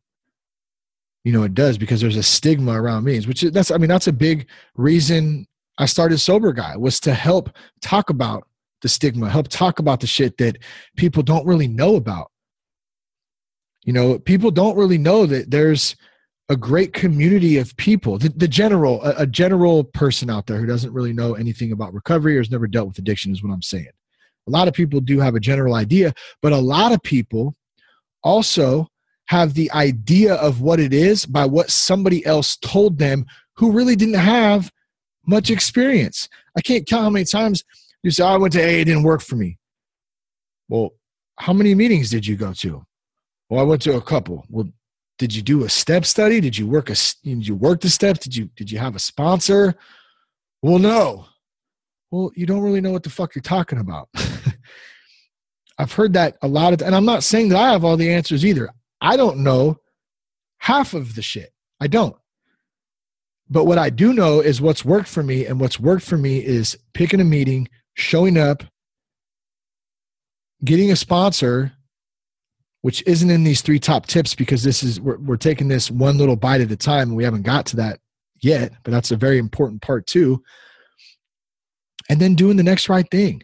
you 1.24 1.32
know 1.32 1.42
it 1.42 1.54
does 1.54 1.76
because 1.78 2.00
there's 2.00 2.16
a 2.16 2.22
stigma 2.22 2.80
around 2.80 3.04
meetings 3.04 3.26
which 3.26 3.42
is 3.42 3.50
that's 3.52 3.70
i 3.70 3.76
mean 3.76 3.88
that's 3.88 4.06
a 4.06 4.12
big 4.12 4.48
reason 4.76 5.46
i 5.78 5.86
started 5.86 6.18
sober 6.18 6.52
guy 6.52 6.76
was 6.76 7.00
to 7.00 7.14
help 7.14 7.50
talk 7.80 8.10
about 8.10 8.46
the 8.82 8.88
stigma, 8.88 9.30
help 9.30 9.48
talk 9.48 9.78
about 9.78 10.00
the 10.00 10.06
shit 10.06 10.36
that 10.38 10.58
people 10.96 11.22
don't 11.22 11.46
really 11.46 11.68
know 11.68 11.96
about. 11.96 12.30
You 13.84 13.92
know, 13.92 14.18
people 14.18 14.50
don't 14.50 14.76
really 14.76 14.98
know 14.98 15.24
that 15.26 15.50
there's 15.50 15.96
a 16.48 16.56
great 16.56 16.92
community 16.92 17.56
of 17.56 17.74
people. 17.76 18.18
The, 18.18 18.28
the 18.28 18.48
general, 18.48 19.02
a, 19.02 19.22
a, 19.22 19.26
general 19.26 19.84
person 19.84 20.28
out 20.28 20.46
there 20.46 20.58
who 20.58 20.66
doesn't 20.66 20.92
really 20.92 21.12
know 21.12 21.34
anything 21.34 21.72
about 21.72 21.94
recovery 21.94 22.36
or 22.36 22.40
has 22.40 22.50
never 22.50 22.66
dealt 22.66 22.88
with 22.88 22.98
addiction 22.98 23.32
is 23.32 23.42
what 23.42 23.52
I'm 23.52 23.62
saying. 23.62 23.88
A 24.46 24.50
lot 24.50 24.68
of 24.68 24.74
people 24.74 25.00
do 25.00 25.20
have 25.20 25.34
a 25.34 25.40
general 25.40 25.74
idea, 25.74 26.12
but 26.40 26.52
a 26.52 26.58
lot 26.58 26.92
of 26.92 27.02
people 27.02 27.54
also 28.22 28.88
have 29.26 29.54
the 29.54 29.70
idea 29.72 30.34
of 30.34 30.60
what 30.60 30.80
it 30.80 30.92
is 30.92 31.24
by 31.24 31.44
what 31.46 31.70
somebody 31.70 32.24
else 32.26 32.56
told 32.56 32.98
them 32.98 33.24
who 33.56 33.72
really 33.72 33.96
didn't 33.96 34.14
have 34.14 34.70
much 35.26 35.50
experience. 35.50 36.28
I 36.56 36.60
can't 36.60 36.86
count 36.86 37.04
how 37.04 37.10
many 37.10 37.24
times 37.24 37.64
you 38.02 38.10
say, 38.10 38.24
oh, 38.24 38.28
I 38.28 38.36
went 38.36 38.52
to 38.54 38.60
A, 38.60 38.80
it 38.80 38.84
didn't 38.84 39.04
work 39.04 39.22
for 39.22 39.36
me. 39.36 39.58
Well, 40.68 40.90
how 41.38 41.52
many 41.52 41.74
meetings 41.74 42.10
did 42.10 42.26
you 42.26 42.36
go 42.36 42.52
to? 42.54 42.84
Well, 43.48 43.60
I 43.60 43.64
went 43.64 43.82
to 43.82 43.96
a 43.96 44.02
couple. 44.02 44.44
Well, 44.48 44.68
did 45.18 45.34
you 45.34 45.42
do 45.42 45.64
a 45.64 45.68
step 45.68 46.04
study? 46.04 46.40
Did 46.40 46.58
you 46.58 46.66
work 46.66 46.90
a 46.90 46.96
did 47.22 47.46
you 47.46 47.54
work 47.54 47.80
the 47.80 47.90
steps? 47.90 48.20
Did 48.20 48.34
you 48.34 48.50
did 48.56 48.70
you 48.70 48.78
have 48.78 48.96
a 48.96 48.98
sponsor? 48.98 49.74
Well, 50.62 50.78
no. 50.78 51.26
Well, 52.12 52.30
you 52.36 52.44
don't 52.44 52.60
really 52.60 52.82
know 52.82 52.92
what 52.92 53.04
the 53.04 53.10
fuck 53.10 53.34
you're 53.34 53.42
talking 53.42 53.78
about. 53.78 54.10
I've 55.78 55.92
heard 55.92 56.12
that 56.12 56.36
a 56.42 56.46
lot 56.46 56.74
of 56.74 56.82
and 56.82 56.94
I'm 56.94 57.06
not 57.06 57.24
saying 57.24 57.48
that 57.48 57.58
I 57.58 57.72
have 57.72 57.84
all 57.84 57.96
the 57.96 58.12
answers 58.12 58.44
either. 58.44 58.68
I 59.00 59.16
don't 59.16 59.38
know 59.38 59.78
half 60.58 60.92
of 60.92 61.14
the 61.14 61.22
shit. 61.22 61.54
I 61.80 61.86
don't. 61.86 62.14
But 63.48 63.64
what 63.64 63.78
I 63.78 63.88
do 63.88 64.12
know 64.12 64.40
is 64.40 64.60
what's 64.60 64.84
worked 64.84 65.08
for 65.08 65.22
me 65.22 65.46
and 65.46 65.58
what's 65.58 65.80
worked 65.80 66.04
for 66.04 66.18
me 66.18 66.44
is 66.44 66.78
picking 66.92 67.20
a 67.20 67.24
meeting, 67.24 67.68
showing 67.94 68.36
up, 68.36 68.62
getting 70.62 70.92
a 70.92 70.96
sponsor, 70.96 71.72
which 72.82 73.02
isn't 73.06 73.30
in 73.30 73.42
these 73.42 73.62
three 73.62 73.78
top 73.78 74.06
tips 74.06 74.34
because 74.34 74.62
this 74.62 74.82
is 74.82 75.00
we're, 75.00 75.18
we're 75.18 75.36
taking 75.36 75.68
this 75.68 75.90
one 75.90 76.18
little 76.18 76.36
bite 76.36 76.60
at 76.60 76.70
a 76.70 76.76
time 76.76 77.08
and 77.08 77.16
we 77.16 77.24
haven't 77.24 77.42
got 77.42 77.64
to 77.66 77.76
that 77.76 78.00
yet, 78.42 78.72
but 78.84 78.90
that's 78.90 79.10
a 79.10 79.16
very 79.16 79.38
important 79.38 79.80
part 79.80 80.06
too. 80.06 80.42
And 82.12 82.20
then 82.20 82.34
doing 82.34 82.58
the 82.58 82.62
next 82.62 82.90
right 82.90 83.10
thing. 83.10 83.42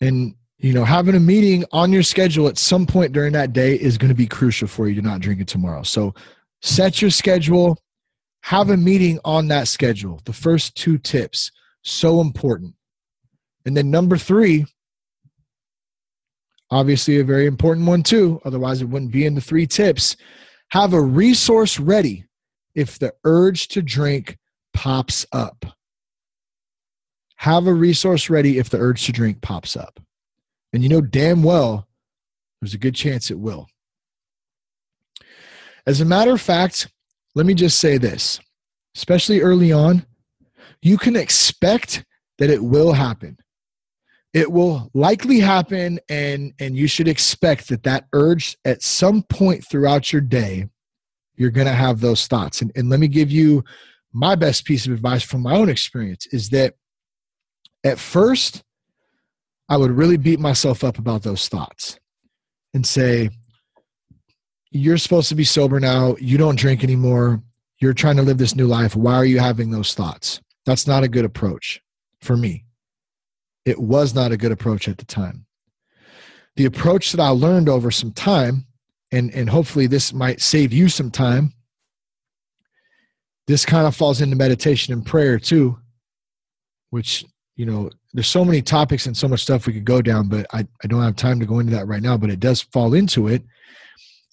And 0.00 0.34
you 0.58 0.72
know, 0.72 0.84
having 0.84 1.14
a 1.14 1.20
meeting 1.20 1.64
on 1.70 1.92
your 1.92 2.02
schedule 2.02 2.48
at 2.48 2.58
some 2.58 2.86
point 2.86 3.12
during 3.12 3.34
that 3.34 3.52
day 3.52 3.76
is 3.76 3.98
going 3.98 4.08
to 4.08 4.16
be 4.16 4.26
crucial 4.26 4.66
for 4.66 4.88
you 4.88 4.96
to 4.96 5.00
not 5.00 5.20
drink 5.20 5.40
it 5.40 5.46
tomorrow. 5.46 5.84
So 5.84 6.12
set 6.60 7.00
your 7.00 7.12
schedule, 7.12 7.78
have 8.40 8.70
a 8.70 8.76
meeting 8.76 9.20
on 9.24 9.46
that 9.46 9.68
schedule. 9.68 10.20
The 10.24 10.32
first 10.32 10.74
two 10.74 10.98
tips, 10.98 11.52
so 11.82 12.20
important. 12.20 12.74
And 13.64 13.76
then 13.76 13.92
number 13.92 14.18
three, 14.18 14.66
obviously 16.72 17.20
a 17.20 17.24
very 17.24 17.46
important 17.46 17.86
one 17.86 18.02
too, 18.02 18.40
otherwise 18.44 18.82
it 18.82 18.88
wouldn't 18.88 19.12
be 19.12 19.24
in 19.24 19.36
the 19.36 19.40
three 19.40 19.68
tips. 19.68 20.16
Have 20.70 20.94
a 20.94 21.00
resource 21.00 21.78
ready 21.78 22.24
if 22.74 22.98
the 22.98 23.14
urge 23.22 23.68
to 23.68 23.82
drink 23.82 24.36
pops 24.74 25.24
up. 25.30 25.75
Have 27.36 27.66
a 27.66 27.74
resource 27.74 28.30
ready 28.30 28.58
if 28.58 28.70
the 28.70 28.78
urge 28.78 29.06
to 29.06 29.12
drink 29.12 29.42
pops 29.42 29.76
up. 29.76 30.00
And 30.72 30.82
you 30.82 30.88
know 30.88 31.00
damn 31.00 31.42
well 31.42 31.86
there's 32.60 32.74
a 32.74 32.78
good 32.78 32.94
chance 32.94 33.30
it 33.30 33.38
will. 33.38 33.68
As 35.86 36.00
a 36.00 36.04
matter 36.04 36.32
of 36.32 36.40
fact, 36.40 36.88
let 37.34 37.46
me 37.46 37.54
just 37.54 37.78
say 37.78 37.98
this, 37.98 38.40
especially 38.96 39.40
early 39.40 39.72
on, 39.72 40.04
you 40.82 40.98
can 40.98 41.16
expect 41.16 42.04
that 42.38 42.50
it 42.50 42.62
will 42.62 42.92
happen. 42.92 43.36
It 44.32 44.50
will 44.50 44.90
likely 44.94 45.40
happen, 45.40 46.00
and, 46.08 46.52
and 46.58 46.76
you 46.76 46.88
should 46.88 47.08
expect 47.08 47.68
that 47.68 47.84
that 47.84 48.06
urge 48.12 48.56
at 48.64 48.82
some 48.82 49.22
point 49.22 49.64
throughout 49.66 50.12
your 50.12 50.22
day, 50.22 50.66
you're 51.36 51.50
going 51.50 51.66
to 51.66 51.72
have 51.72 52.00
those 52.00 52.26
thoughts. 52.26 52.60
And, 52.60 52.72
and 52.74 52.90
let 52.90 53.00
me 53.00 53.08
give 53.08 53.30
you 53.30 53.64
my 54.12 54.34
best 54.34 54.64
piece 54.64 54.86
of 54.86 54.92
advice 54.92 55.22
from 55.22 55.42
my 55.42 55.54
own 55.54 55.68
experience 55.68 56.26
is 56.32 56.50
that 56.50 56.74
at 57.86 57.98
first, 57.98 58.62
I 59.68 59.76
would 59.76 59.90
really 59.90 60.16
beat 60.16 60.40
myself 60.40 60.84
up 60.84 60.98
about 60.98 61.22
those 61.22 61.48
thoughts 61.48 61.98
and 62.74 62.86
say, 62.86 63.30
You're 64.70 64.98
supposed 64.98 65.28
to 65.30 65.34
be 65.34 65.44
sober 65.44 65.80
now. 65.80 66.16
You 66.20 66.36
don't 66.36 66.58
drink 66.58 66.82
anymore. 66.84 67.42
You're 67.80 67.94
trying 67.94 68.16
to 68.16 68.22
live 68.22 68.38
this 68.38 68.56
new 68.56 68.66
life. 68.66 68.96
Why 68.96 69.14
are 69.14 69.24
you 69.24 69.38
having 69.38 69.70
those 69.70 69.94
thoughts? 69.94 70.40
That's 70.64 70.86
not 70.86 71.04
a 71.04 71.08
good 71.08 71.24
approach 71.24 71.80
for 72.20 72.36
me. 72.36 72.64
It 73.64 73.80
was 73.80 74.14
not 74.14 74.32
a 74.32 74.36
good 74.36 74.52
approach 74.52 74.88
at 74.88 74.98
the 74.98 75.04
time. 75.04 75.46
The 76.56 76.64
approach 76.64 77.12
that 77.12 77.20
I 77.20 77.28
learned 77.28 77.68
over 77.68 77.90
some 77.90 78.12
time, 78.12 78.66
and, 79.12 79.32
and 79.34 79.50
hopefully 79.50 79.86
this 79.86 80.12
might 80.12 80.40
save 80.40 80.72
you 80.72 80.88
some 80.88 81.10
time, 81.10 81.52
this 83.46 83.64
kind 83.64 83.86
of 83.86 83.94
falls 83.94 84.20
into 84.20 84.36
meditation 84.36 84.92
and 84.92 85.04
prayer 85.04 85.38
too, 85.38 85.78
which, 86.90 87.24
you 87.56 87.64
know, 87.64 87.90
there's 88.12 88.28
so 88.28 88.44
many 88.44 88.62
topics 88.62 89.06
and 89.06 89.16
so 89.16 89.26
much 89.26 89.42
stuff 89.42 89.66
we 89.66 89.72
could 89.72 89.84
go 89.84 90.02
down, 90.02 90.28
but 90.28 90.46
I, 90.52 90.66
I 90.84 90.86
don't 90.86 91.02
have 91.02 91.16
time 91.16 91.40
to 91.40 91.46
go 91.46 91.58
into 91.58 91.72
that 91.72 91.86
right 91.86 92.02
now, 92.02 92.16
but 92.16 92.30
it 92.30 92.40
does 92.40 92.62
fall 92.62 92.94
into 92.94 93.28
it. 93.28 93.42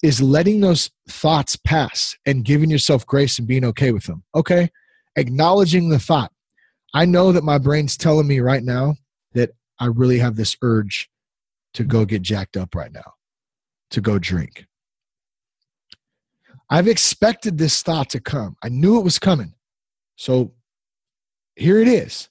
Is 0.02 0.20
letting 0.20 0.60
those 0.60 0.90
thoughts 1.08 1.56
pass 1.56 2.14
and 2.26 2.44
giving 2.44 2.70
yourself 2.70 3.06
grace 3.06 3.38
and 3.38 3.48
being 3.48 3.64
okay 3.64 3.90
with 3.90 4.04
them. 4.04 4.22
Okay. 4.34 4.70
Acknowledging 5.16 5.88
the 5.88 5.98
thought. 5.98 6.30
I 6.92 7.06
know 7.06 7.32
that 7.32 7.42
my 7.42 7.56
brain's 7.56 7.96
telling 7.96 8.26
me 8.26 8.40
right 8.40 8.62
now 8.62 8.96
that 9.32 9.50
I 9.80 9.86
really 9.86 10.18
have 10.18 10.36
this 10.36 10.58
urge 10.60 11.08
to 11.72 11.84
go 11.84 12.04
get 12.04 12.20
jacked 12.20 12.58
up 12.58 12.74
right 12.74 12.92
now, 12.92 13.14
to 13.90 14.02
go 14.02 14.18
drink. 14.18 14.66
I've 16.68 16.88
expected 16.88 17.56
this 17.56 17.82
thought 17.82 18.10
to 18.10 18.20
come. 18.20 18.56
I 18.62 18.68
knew 18.68 18.98
it 18.98 19.04
was 19.04 19.18
coming. 19.18 19.54
So 20.16 20.52
here 21.56 21.80
it 21.80 21.88
is. 21.88 22.28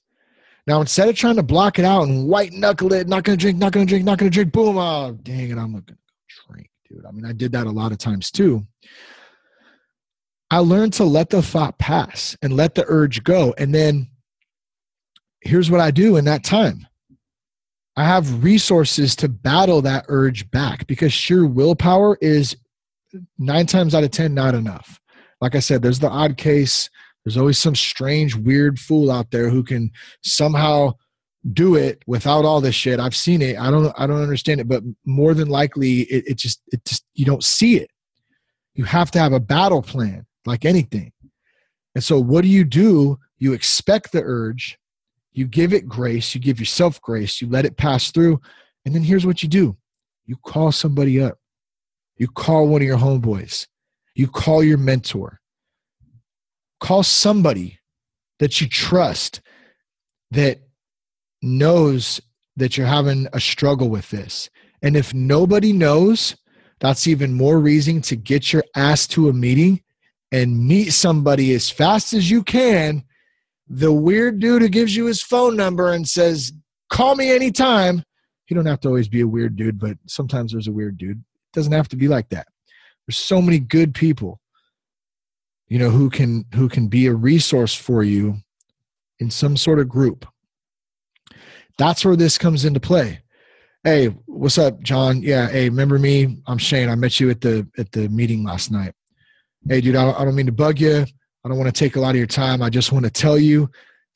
Now, 0.66 0.80
instead 0.80 1.08
of 1.08 1.16
trying 1.16 1.36
to 1.36 1.42
block 1.42 1.78
it 1.78 1.84
out 1.84 2.08
and 2.08 2.26
white 2.26 2.52
knuckle 2.52 2.92
it, 2.92 3.06
not 3.06 3.24
going 3.24 3.38
to 3.38 3.42
drink, 3.42 3.58
not 3.58 3.72
going 3.72 3.86
to 3.86 3.90
drink, 3.90 4.04
not 4.04 4.18
going 4.18 4.30
to 4.30 4.34
drink, 4.34 4.52
boom, 4.52 4.78
oh, 4.78 5.12
dang 5.22 5.50
it, 5.50 5.58
I'm 5.58 5.72
going 5.72 5.84
to 5.84 5.96
drink, 6.48 6.70
dude. 6.88 7.04
I 7.06 7.10
mean, 7.10 7.26
I 7.26 7.32
did 7.32 7.52
that 7.52 7.66
a 7.66 7.70
lot 7.70 7.92
of 7.92 7.98
times 7.98 8.30
too. 8.30 8.62
I 10.50 10.58
learned 10.58 10.94
to 10.94 11.04
let 11.04 11.30
the 11.30 11.42
thought 11.42 11.78
pass 11.78 12.36
and 12.40 12.56
let 12.56 12.74
the 12.74 12.84
urge 12.86 13.24
go. 13.24 13.54
And 13.58 13.74
then 13.74 14.08
here's 15.42 15.70
what 15.70 15.80
I 15.80 15.90
do 15.90 16.16
in 16.16 16.24
that 16.24 16.44
time 16.44 16.86
I 17.96 18.04
have 18.04 18.42
resources 18.42 19.14
to 19.16 19.28
battle 19.28 19.82
that 19.82 20.06
urge 20.08 20.50
back 20.50 20.86
because 20.86 21.12
sheer 21.12 21.46
willpower 21.46 22.18
is 22.20 22.56
nine 23.38 23.66
times 23.66 23.94
out 23.94 24.04
of 24.04 24.10
10 24.10 24.34
not 24.34 24.54
enough. 24.54 24.98
Like 25.40 25.54
I 25.54 25.60
said, 25.60 25.82
there's 25.82 26.00
the 26.00 26.08
odd 26.08 26.36
case. 26.36 26.88
There's 27.24 27.36
always 27.36 27.58
some 27.58 27.74
strange, 27.74 28.34
weird 28.34 28.78
fool 28.78 29.10
out 29.10 29.30
there 29.30 29.48
who 29.48 29.62
can 29.62 29.90
somehow 30.22 30.94
do 31.52 31.74
it 31.74 32.02
without 32.06 32.44
all 32.44 32.60
this 32.60 32.74
shit. 32.74 33.00
I've 33.00 33.16
seen 33.16 33.42
it. 33.42 33.58
I 33.58 33.70
don't 33.70 33.94
I 33.98 34.06
don't 34.06 34.22
understand 34.22 34.60
it, 34.60 34.68
but 34.68 34.82
more 35.04 35.34
than 35.34 35.48
likely 35.48 36.00
it, 36.02 36.28
it 36.28 36.38
just 36.38 36.62
it 36.68 36.84
just 36.84 37.04
you 37.14 37.24
don't 37.24 37.44
see 37.44 37.76
it. 37.76 37.90
You 38.74 38.84
have 38.84 39.10
to 39.12 39.18
have 39.18 39.32
a 39.32 39.40
battle 39.40 39.82
plan, 39.82 40.26
like 40.46 40.64
anything. 40.64 41.12
And 41.94 42.02
so 42.02 42.20
what 42.20 42.42
do 42.42 42.48
you 42.48 42.64
do? 42.64 43.18
You 43.38 43.52
expect 43.52 44.12
the 44.12 44.22
urge, 44.24 44.78
you 45.32 45.46
give 45.46 45.72
it 45.72 45.86
grace, 45.86 46.34
you 46.34 46.40
give 46.40 46.58
yourself 46.58 47.00
grace, 47.00 47.40
you 47.40 47.48
let 47.48 47.66
it 47.66 47.76
pass 47.76 48.10
through, 48.10 48.40
and 48.84 48.94
then 48.94 49.02
here's 49.02 49.26
what 49.26 49.42
you 49.42 49.48
do. 49.48 49.76
You 50.26 50.36
call 50.36 50.72
somebody 50.72 51.20
up. 51.20 51.38
You 52.16 52.28
call 52.28 52.68
one 52.68 52.80
of 52.80 52.86
your 52.86 52.98
homeboys. 52.98 53.66
You 54.14 54.28
call 54.28 54.62
your 54.62 54.78
mentor. 54.78 55.40
Call 56.84 57.02
somebody 57.02 57.78
that 58.40 58.60
you 58.60 58.68
trust 58.68 59.40
that 60.32 60.60
knows 61.40 62.20
that 62.58 62.76
you're 62.76 62.86
having 62.86 63.26
a 63.32 63.40
struggle 63.40 63.88
with 63.88 64.10
this. 64.10 64.50
And 64.82 64.94
if 64.94 65.14
nobody 65.14 65.72
knows, 65.72 66.36
that's 66.80 67.06
even 67.06 67.32
more 67.32 67.58
reason 67.58 68.02
to 68.02 68.16
get 68.16 68.52
your 68.52 68.64
ass 68.76 69.06
to 69.06 69.30
a 69.30 69.32
meeting 69.32 69.82
and 70.30 70.68
meet 70.68 70.90
somebody 70.90 71.54
as 71.54 71.70
fast 71.70 72.12
as 72.12 72.30
you 72.30 72.42
can. 72.42 73.02
The 73.66 73.90
weird 73.90 74.38
dude 74.38 74.60
who 74.60 74.68
gives 74.68 74.94
you 74.94 75.06
his 75.06 75.22
phone 75.22 75.56
number 75.56 75.90
and 75.90 76.06
says, 76.06 76.52
Call 76.90 77.14
me 77.14 77.30
anytime. 77.32 78.04
You 78.50 78.56
don't 78.56 78.66
have 78.66 78.80
to 78.80 78.88
always 78.88 79.08
be 79.08 79.22
a 79.22 79.26
weird 79.26 79.56
dude, 79.56 79.78
but 79.80 79.96
sometimes 80.06 80.52
there's 80.52 80.68
a 80.68 80.72
weird 80.72 80.98
dude. 80.98 81.16
It 81.20 81.54
doesn't 81.54 81.72
have 81.72 81.88
to 81.88 81.96
be 81.96 82.08
like 82.08 82.28
that. 82.28 82.46
There's 83.06 83.16
so 83.16 83.40
many 83.40 83.58
good 83.58 83.94
people 83.94 84.38
you 85.74 85.80
know 85.80 85.90
who 85.90 86.08
can 86.08 86.44
who 86.54 86.68
can 86.68 86.86
be 86.86 87.08
a 87.08 87.12
resource 87.12 87.74
for 87.74 88.04
you 88.04 88.36
in 89.18 89.28
some 89.28 89.56
sort 89.56 89.80
of 89.80 89.88
group. 89.88 90.24
That's 91.78 92.04
where 92.04 92.14
this 92.14 92.38
comes 92.38 92.64
into 92.64 92.78
play. 92.78 93.22
Hey 93.82 94.06
what's 94.26 94.56
up 94.56 94.80
john? 94.82 95.20
Yeah 95.20 95.48
hey 95.48 95.68
remember 95.68 95.98
me? 95.98 96.40
I'm 96.46 96.58
shane. 96.58 96.88
I 96.88 96.94
met 96.94 97.18
you 97.18 97.28
at 97.28 97.40
the 97.40 97.66
at 97.76 97.90
the 97.90 98.08
meeting 98.08 98.44
last 98.44 98.70
night. 98.70 98.92
Hey 99.68 99.80
dude 99.80 99.96
i, 99.96 100.12
I 100.12 100.24
don't 100.24 100.36
mean 100.36 100.46
to 100.46 100.52
bug 100.52 100.78
you. 100.78 101.06
I 101.44 101.48
don't 101.48 101.58
want 101.58 101.74
to 101.74 101.76
take 101.76 101.96
a 101.96 102.00
lot 102.00 102.10
of 102.10 102.18
your 102.18 102.28
time. 102.28 102.62
I 102.62 102.70
just 102.70 102.92
want 102.92 103.04
to 103.06 103.10
tell 103.10 103.36
you 103.36 103.68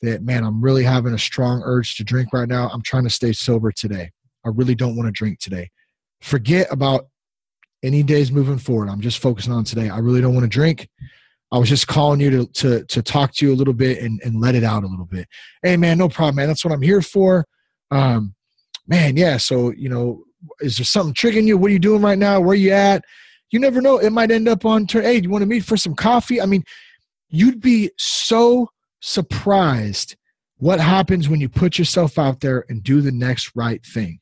that 0.03 0.23
man 0.23 0.44
i'm 0.44 0.62
really 0.62 0.85
having 0.85 1.12
a 1.12 1.18
strong 1.18 1.61
urge 1.64 1.97
to 1.97 2.05
drink 2.05 2.29
right 2.33 2.49
now. 2.49 2.68
I'm 2.68 2.83
trying 2.83 3.03
to 3.03 3.11
stay 3.11 3.33
sober 3.33 3.73
today. 3.73 4.12
I 4.47 4.51
really 4.51 4.77
don't 4.77 4.94
want 4.94 5.09
to 5.09 5.12
drink 5.12 5.40
today. 5.40 5.71
Forget 6.21 6.68
about 6.71 7.09
any 7.83 8.05
days 8.05 8.31
moving 8.31 8.59
forward. 8.59 8.88
I'm 8.88 9.01
just 9.01 9.18
focusing 9.18 9.53
on 9.53 9.64
today. 9.64 9.88
I 9.88 9.99
really 9.99 10.21
don't 10.21 10.35
want 10.35 10.44
to 10.44 10.49
drink 10.49 10.88
I 11.51 11.59
was 11.59 11.69
just 11.69 11.87
calling 11.87 12.21
you 12.21 12.31
to 12.31 12.47
to 12.47 12.85
to 12.85 13.03
talk 13.03 13.33
to 13.35 13.47
you 13.47 13.53
a 13.53 13.57
little 13.57 13.75
bit 13.75 14.03
and, 14.03 14.21
and 14.23 14.41
let 14.41 14.55
it 14.55 14.65
out 14.65 14.85
a 14.85 14.87
little 14.87 15.07
bit. 15.07 15.29
Hey 15.63 15.77
man, 15.77 15.99
no 15.99 16.09
problem, 16.09 16.37
man. 16.37 16.49
That's 16.49 16.65
what 16.65 16.75
I'm 16.75 16.83
here 16.83 17.03
for. 17.03 17.47
Um, 17.91 18.35
man, 18.87 19.17
yeah. 19.17 19.39
So 19.39 19.73
you 19.73 19.89
know, 19.89 20.25
is 20.61 20.77
there 20.77 20.85
something 20.85 21.15
triggering 21.15 21.47
you? 21.47 21.57
What 21.57 21.71
are 21.71 21.73
you 21.73 21.79
doing 21.79 22.03
right 22.03 22.19
now? 22.19 22.41
Where 22.41 22.51
are 22.51 22.55
you 22.55 22.73
at? 22.73 23.05
You 23.51 23.61
never 23.61 23.81
know. 23.81 23.99
It 23.99 24.11
might 24.11 24.31
end 24.31 24.49
up 24.49 24.65
on 24.65 24.87
turn. 24.87 25.05
Hey, 25.05 25.21
do 25.21 25.25
you 25.25 25.31
want 25.31 25.43
to 25.43 25.47
meet 25.47 25.65
for 25.65 25.77
some 25.77 25.95
coffee? 25.95 26.41
I 26.41 26.47
mean, 26.47 26.65
you'd 27.31 27.61
be 27.61 27.91
so 27.97 28.69
surprised 29.01 30.17
what 30.59 30.81
happens 30.81 31.29
when 31.29 31.41
you 31.41 31.49
put 31.49 31.79
yourself 31.79 32.19
out 32.19 32.41
there 32.41 32.65
and 32.69 32.83
do 32.83 33.01
the 33.01 33.13
next 33.13 33.53
right 33.55 33.85
thing. 33.85 34.21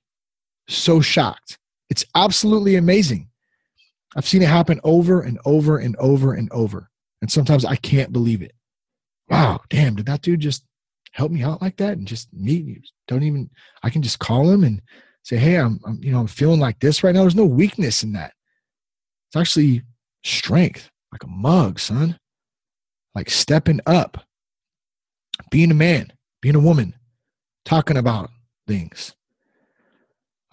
So 0.69 1.01
shocked. 1.01 1.59
It's 1.89 2.05
absolutely 2.15 2.77
amazing. 2.77 3.29
I've 4.17 4.27
seen 4.27 4.43
it 4.43 4.49
happen 4.49 4.81
over 4.85 5.21
and 5.21 5.39
over 5.45 5.79
and 5.79 5.97
over 5.97 6.35
and 6.35 6.51
over. 6.53 6.91
And 7.27 7.31
sometimes 7.33 7.65
I 7.65 7.75
can't 7.75 8.13
believe 8.13 8.41
it. 8.41 8.53
Wow, 9.29 9.61
damn, 9.69 9.97
did 9.97 10.07
that 10.07 10.23
dude 10.23 10.39
just 10.39 10.65
help 11.11 11.33
me 11.33 11.43
out 11.43 11.61
like 11.61 11.77
that 11.79 11.99
and 11.99 12.07
just 12.07 12.33
meet 12.33 12.65
you? 12.65 12.81
Don't 13.09 13.25
even, 13.25 13.51
I 13.83 13.91
can 13.91 14.01
just 14.01 14.21
call 14.21 14.49
him 14.49 14.63
and 14.63 14.81
say, 15.25 15.37
hey, 15.37 15.57
I'm, 15.57 15.81
I'm, 15.85 15.99
you 16.01 16.13
know, 16.13 16.21
I'm 16.21 16.29
feeling 16.29 16.61
like 16.61 16.79
this 16.79 17.03
right 17.03 17.13
now. 17.13 17.23
There's 17.23 17.35
no 17.35 17.45
weakness 17.45 18.05
in 18.05 18.13
that. 18.13 18.33
It's 19.27 19.35
actually 19.35 19.83
strength, 20.23 20.89
like 21.11 21.25
a 21.25 21.27
mug, 21.27 21.81
son. 21.81 22.17
Like 23.13 23.29
stepping 23.29 23.81
up, 23.87 24.25
being 25.51 25.73
a 25.73 25.75
man, 25.75 26.13
being 26.41 26.55
a 26.55 26.61
woman, 26.61 26.95
talking 27.65 27.97
about 27.97 28.31
things. 28.69 29.16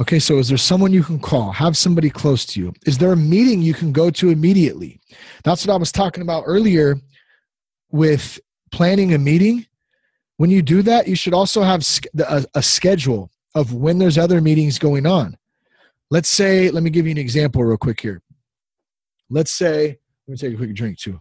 Okay, 0.04 0.20
so 0.20 0.38
is 0.38 0.50
there 0.50 0.58
someone 0.58 0.92
you 0.92 1.02
can 1.02 1.18
call? 1.18 1.54
Have 1.54 1.78
somebody 1.78 2.10
close 2.10 2.46
to 2.48 2.60
you? 2.60 2.74
Is 2.86 2.98
there 2.98 3.14
a 3.14 3.16
meeting 3.16 3.62
you 3.62 3.74
can 3.74 3.94
go 3.94 4.10
to 4.10 4.32
immediately? 4.32 5.00
That's 5.46 5.66
what 5.66 5.74
I 5.74 5.78
was 5.78 5.94
talking 5.94 6.24
about 6.24 6.44
earlier 6.46 7.00
with 7.90 8.38
planning 8.74 9.14
a 9.14 9.18
meeting. 9.18 9.66
When 10.36 10.50
you 10.50 10.62
do 10.62 10.82
that, 10.82 11.08
you 11.08 11.16
should 11.16 11.34
also 11.34 11.62
have 11.62 11.86
a, 12.54 12.62
schedule 12.62 13.32
of 13.56 13.76
when 13.76 13.98
there's 13.98 14.18
other 14.18 14.42
meetings 14.42 14.78
going 14.78 15.06
on. 15.06 15.38
Let's 16.12 16.28
say, 16.28 16.70
let 16.70 16.84
me 16.84 16.90
give 16.90 17.06
you 17.06 17.12
an 17.12 17.18
example 17.18 17.64
real 17.64 17.78
quick 17.78 18.02
here. 18.02 18.22
Let's 19.30 19.54
say, 19.54 20.00
let 20.28 20.32
me 20.34 20.36
take 20.36 20.54
a 20.56 20.58
quick 20.58 20.74
drink 20.76 20.98
too. 20.98 21.18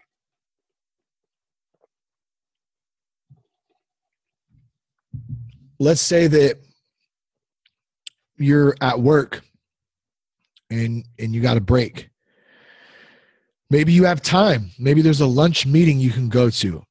Let's 5.79 6.01
say 6.01 6.27
that 6.27 6.59
you're 8.43 8.75
at 8.81 9.01
work 9.01 9.43
and 10.71 11.05
and 11.19 11.35
you 11.35 11.41
got 11.41 11.57
a 11.57 11.61
break 11.61 12.11
maybe 13.71 13.93
you 13.93 14.05
have 14.05 14.23
time 14.23 14.71
maybe 14.79 15.03
there's 15.03 15.21
a 15.21 15.27
lunch 15.27 15.67
meeting 15.67 15.99
you 15.99 16.11
can 16.11 16.29
go 16.29 16.51
to 16.51 16.83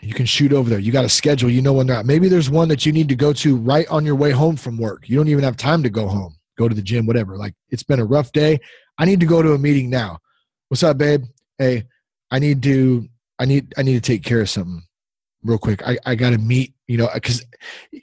you 0.00 0.14
can 0.14 0.26
shoot 0.26 0.52
over 0.52 0.70
there. 0.70 0.78
You 0.78 0.92
got 0.92 1.04
a 1.04 1.08
schedule, 1.08 1.50
you 1.50 1.60
know 1.60 1.72
when 1.72 1.86
they're 1.86 1.96
at. 1.96 2.06
Maybe 2.06 2.28
there's 2.28 2.50
one 2.50 2.68
that 2.68 2.86
you 2.86 2.92
need 2.92 3.08
to 3.08 3.16
go 3.16 3.32
to 3.34 3.56
right 3.56 3.86
on 3.88 4.04
your 4.04 4.14
way 4.14 4.30
home 4.30 4.56
from 4.56 4.78
work. 4.78 5.08
You 5.08 5.16
don't 5.16 5.28
even 5.28 5.44
have 5.44 5.56
time 5.56 5.82
to 5.82 5.90
go 5.90 6.06
home, 6.06 6.36
go 6.56 6.68
to 6.68 6.74
the 6.74 6.82
gym, 6.82 7.06
whatever. 7.06 7.36
Like 7.36 7.54
it's 7.70 7.82
been 7.82 7.98
a 7.98 8.04
rough 8.04 8.30
day. 8.32 8.60
I 8.98 9.04
need 9.04 9.20
to 9.20 9.26
go 9.26 9.42
to 9.42 9.54
a 9.54 9.58
meeting 9.58 9.90
now. 9.90 10.18
What's 10.68 10.82
up, 10.82 10.98
babe? 10.98 11.24
Hey, 11.58 11.84
I 12.30 12.38
need 12.38 12.62
to 12.62 13.08
I 13.38 13.44
need 13.44 13.72
I 13.76 13.82
need 13.82 13.94
to 13.94 14.00
take 14.00 14.22
care 14.22 14.40
of 14.40 14.50
something 14.50 14.82
real 15.44 15.58
quick. 15.58 15.86
I, 15.86 15.98
I 16.04 16.14
got 16.14 16.30
to 16.30 16.38
meet, 16.38 16.74
you 16.86 16.96
know, 16.96 17.06
uh, 17.06 17.14
because 17.14 17.44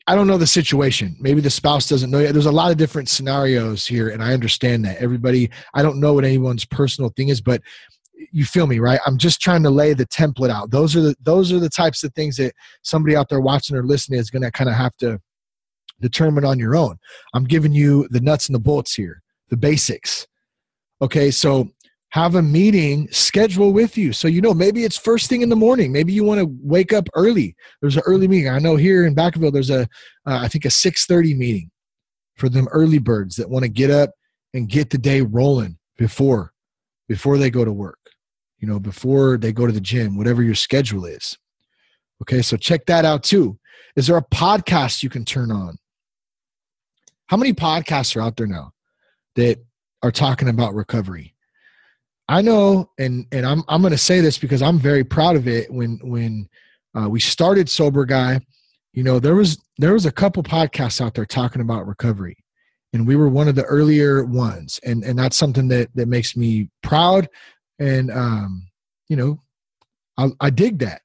I 0.08 0.16
don't 0.16 0.28
know 0.28 0.38
the 0.38 0.48
situation. 0.48 1.16
Maybe 1.20 1.42
the 1.42 1.50
spouse 1.50 1.88
doesn't 1.88 2.10
know 2.10 2.20
yet. 2.20 2.34
There's 2.34 2.46
a 2.46 2.52
lot 2.52 2.72
of 2.72 2.78
different 2.78 3.10
scenarios 3.10 3.86
here, 3.86 4.10
and 4.10 4.24
I 4.24 4.34
understand 4.34 4.86
that. 4.86 4.98
Everybody, 4.98 5.50
I 5.74 5.82
don't 5.82 6.00
know 6.00 6.14
what 6.14 6.26
anyone's 6.26 6.66
personal 6.66 7.10
thing 7.10 7.30
is, 7.30 7.42
but 7.42 7.62
you 8.32 8.46
feel 8.46 8.66
me 8.66 8.80
right 8.80 9.00
i'm 9.06 9.18
just 9.18 9.42
trying 9.42 9.62
to 9.62 9.70
lay 9.70 9.94
the 9.94 10.06
template 10.08 10.50
out 10.50 10.72
those 10.72 10.96
are 10.96 11.02
the 11.02 11.16
those 11.22 11.52
are 11.52 11.60
the 11.60 11.70
types 11.70 12.04
of 12.04 12.14
things 12.14 12.38
that 12.38 12.54
somebody 12.82 13.16
out 13.16 13.30
there 13.30 13.42
watching 13.42 13.76
or 13.76 13.84
listening 13.84 14.20
is 14.20 14.30
going 14.30 14.42
to 14.42 14.52
kind 14.52 14.70
of 14.70 14.76
have 14.76 14.96
to 14.96 15.20
determine 16.02 16.46
on 16.46 16.58
your 16.58 16.76
own 16.76 16.98
i'm 17.34 17.44
giving 17.44 17.74
you 17.74 18.08
the 18.12 18.22
nuts 18.22 18.48
and 18.48 18.56
the 18.56 18.60
bolts 18.60 18.96
here 18.96 19.22
the 19.50 19.58
basics 19.58 20.28
okay 21.02 21.30
so 21.30 21.70
have 22.16 22.36
a 22.36 22.42
meeting 22.42 23.08
schedule 23.12 23.74
with 23.74 23.98
you 23.98 24.14
so 24.14 24.28
you 24.28 24.42
know 24.42 24.54
maybe 24.54 24.84
it's 24.86 24.98
first 24.98 25.30
thing 25.30 25.42
in 25.42 25.50
the 25.50 25.56
morning 25.56 25.92
maybe 25.92 26.14
you 26.14 26.24
want 26.24 26.40
to 26.40 26.48
wake 26.62 26.94
up 26.94 27.10
early 27.14 27.56
there's 27.82 27.98
an 27.98 28.04
early 28.06 28.28
meeting 28.28 28.50
i 28.50 28.58
know 28.58 28.78
here 28.78 29.06
in 29.06 29.14
Vacaville 29.14 29.52
there's 29.52 29.70
a 29.70 29.82
uh, 30.26 30.40
I 30.42 30.48
think 30.48 30.66
a 30.66 30.70
6.30 30.70 31.38
meeting 31.38 31.70
for 32.36 32.50
them 32.50 32.68
early 32.72 33.00
birds 33.00 33.36
that 33.36 33.50
want 33.50 33.64
to 33.64 33.70
get 33.70 33.92
up 33.92 34.12
and 34.54 34.70
get 34.70 34.90
the 34.90 34.98
day 34.98 35.22
rolling 35.22 35.78
before 35.98 36.54
before 37.08 37.38
they 37.38 37.50
go 37.50 37.66
to 37.66 37.72
work 37.72 38.00
you 38.66 38.72
know, 38.72 38.80
before 38.80 39.38
they 39.38 39.52
go 39.52 39.68
to 39.68 39.72
the 39.72 39.80
gym, 39.80 40.18
whatever 40.18 40.42
your 40.42 40.56
schedule 40.56 41.06
is. 41.06 41.38
Okay, 42.24 42.42
so 42.42 42.58
check 42.58 42.88
that 42.88 43.06
out 43.06 43.24
too. 43.24 43.60
Is 43.96 44.08
there 44.08 44.18
a 44.18 44.26
podcast 44.26 45.04
you 45.04 45.10
can 45.10 45.24
turn 45.24 45.52
on? 45.52 45.78
How 47.28 47.38
many 47.38 47.54
podcasts 47.54 48.16
are 48.16 48.22
out 48.22 48.38
there 48.38 48.48
now 48.48 48.72
that 49.36 49.60
are 50.02 50.12
talking 50.12 50.50
about 50.50 50.74
recovery? 50.74 51.35
I 52.28 52.42
know, 52.42 52.90
and 52.98 53.26
and 53.32 53.46
I'm 53.46 53.64
I'm 53.68 53.82
going 53.82 53.92
to 53.92 53.98
say 53.98 54.22
this 54.22 54.38
because 54.38 54.62
I'm 54.62 54.80
very 54.80 55.04
proud 55.04 55.36
of 55.36 55.48
it. 55.48 55.72
When 55.72 56.00
when 56.04 56.50
uh, 56.98 57.10
we 57.10 57.20
started 57.20 57.70
Sober 57.70 58.06
Guy, 58.06 58.40
you 58.94 59.04
know, 59.04 59.20
there 59.20 59.36
was 59.36 59.62
there 59.78 59.94
was 59.94 60.06
a 60.06 60.12
couple 60.12 60.42
podcasts 60.44 61.02
out 61.02 61.14
there 61.14 61.26
talking 61.26 61.62
about 61.62 61.88
recovery, 61.88 62.38
and 62.94 63.06
we 63.06 63.16
were 63.16 63.30
one 63.30 63.48
of 63.48 63.56
the 63.56 63.66
earlier 63.66 64.26
ones, 64.26 64.80
and 64.84 65.04
and 65.04 65.20
that's 65.20 65.38
something 65.38 65.68
that 65.68 65.90
that 65.96 66.08
makes 66.08 66.36
me 66.36 66.70
proud 66.82 67.30
and 67.80 68.12
um, 68.12 68.68
you 69.08 69.16
know, 69.16 69.42
I, 70.18 70.30
I 70.40 70.50
dig 70.50 70.80
that, 70.80 71.02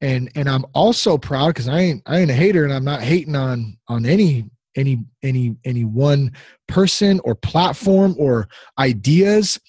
and 0.00 0.30
and 0.34 0.48
I'm 0.48 0.64
also 0.74 1.18
proud 1.18 1.48
because 1.48 1.68
I 1.68 1.80
ain't 1.80 2.02
I 2.06 2.18
ain't 2.18 2.30
a 2.30 2.34
hater, 2.34 2.64
and 2.64 2.72
I'm 2.72 2.84
not 2.84 3.02
hating 3.02 3.36
on 3.36 3.76
on 3.88 4.06
any 4.06 4.50
any 4.76 5.04
any 5.22 5.56
any 5.64 5.84
one 5.84 6.32
person 6.68 7.20
or 7.24 7.34
platform 7.34 8.14
or 8.18 8.48
ideas. 8.78 9.60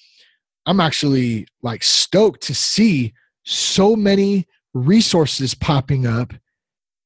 I'm 0.65 0.79
actually 0.79 1.47
like 1.61 1.83
stoked 1.83 2.41
to 2.43 2.55
see 2.55 3.13
so 3.43 3.95
many 3.95 4.47
resources 4.73 5.53
popping 5.53 6.07
up 6.07 6.33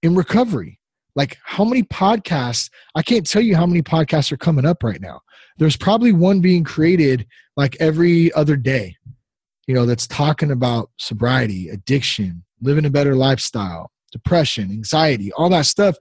in 0.01 0.15
recovery. 0.15 0.79
Like 1.15 1.37
how 1.43 1.65
many 1.65 1.83
podcasts? 1.83 2.69
I 2.95 3.03
can't 3.03 3.29
tell 3.29 3.41
you 3.41 3.55
how 3.55 3.65
many 3.65 3.81
podcasts 3.81 4.31
are 4.31 4.37
coming 4.37 4.65
up 4.65 4.83
right 4.83 5.01
now. 5.01 5.19
There's 5.57 5.75
probably 5.75 6.13
one 6.13 6.39
being 6.39 6.63
created 6.63 7.27
like 7.57 7.75
every 7.79 8.31
other 8.33 8.55
day 8.55 8.95
you 9.69 9.75
know 9.75 9.85
that's 9.85 10.07
talking 10.07 10.49
about 10.49 10.89
sobriety 10.97 11.69
addiction 11.69 12.43
living 12.59 12.85
a 12.85 12.89
better 12.89 13.15
lifestyle 13.15 13.91
depression 14.11 14.71
anxiety 14.71 15.31
all 15.33 15.47
that 15.47 15.67
stuff 15.67 15.95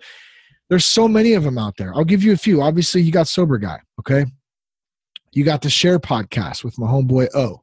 there's 0.70 0.86
so 0.86 1.06
many 1.06 1.34
of 1.34 1.44
them 1.44 1.58
out 1.58 1.74
there 1.76 1.94
i'll 1.94 2.02
give 2.02 2.22
you 2.22 2.32
a 2.32 2.36
few 2.36 2.62
obviously 2.62 3.02
you 3.02 3.12
got 3.12 3.28
sober 3.28 3.58
guy 3.58 3.78
okay 4.00 4.24
you 5.32 5.44
got 5.44 5.62
the 5.62 5.70
share 5.70 5.98
podcast 5.98 6.64
with 6.64 6.78
my 6.78 6.86
homeboy 6.86 7.28
o 7.34 7.62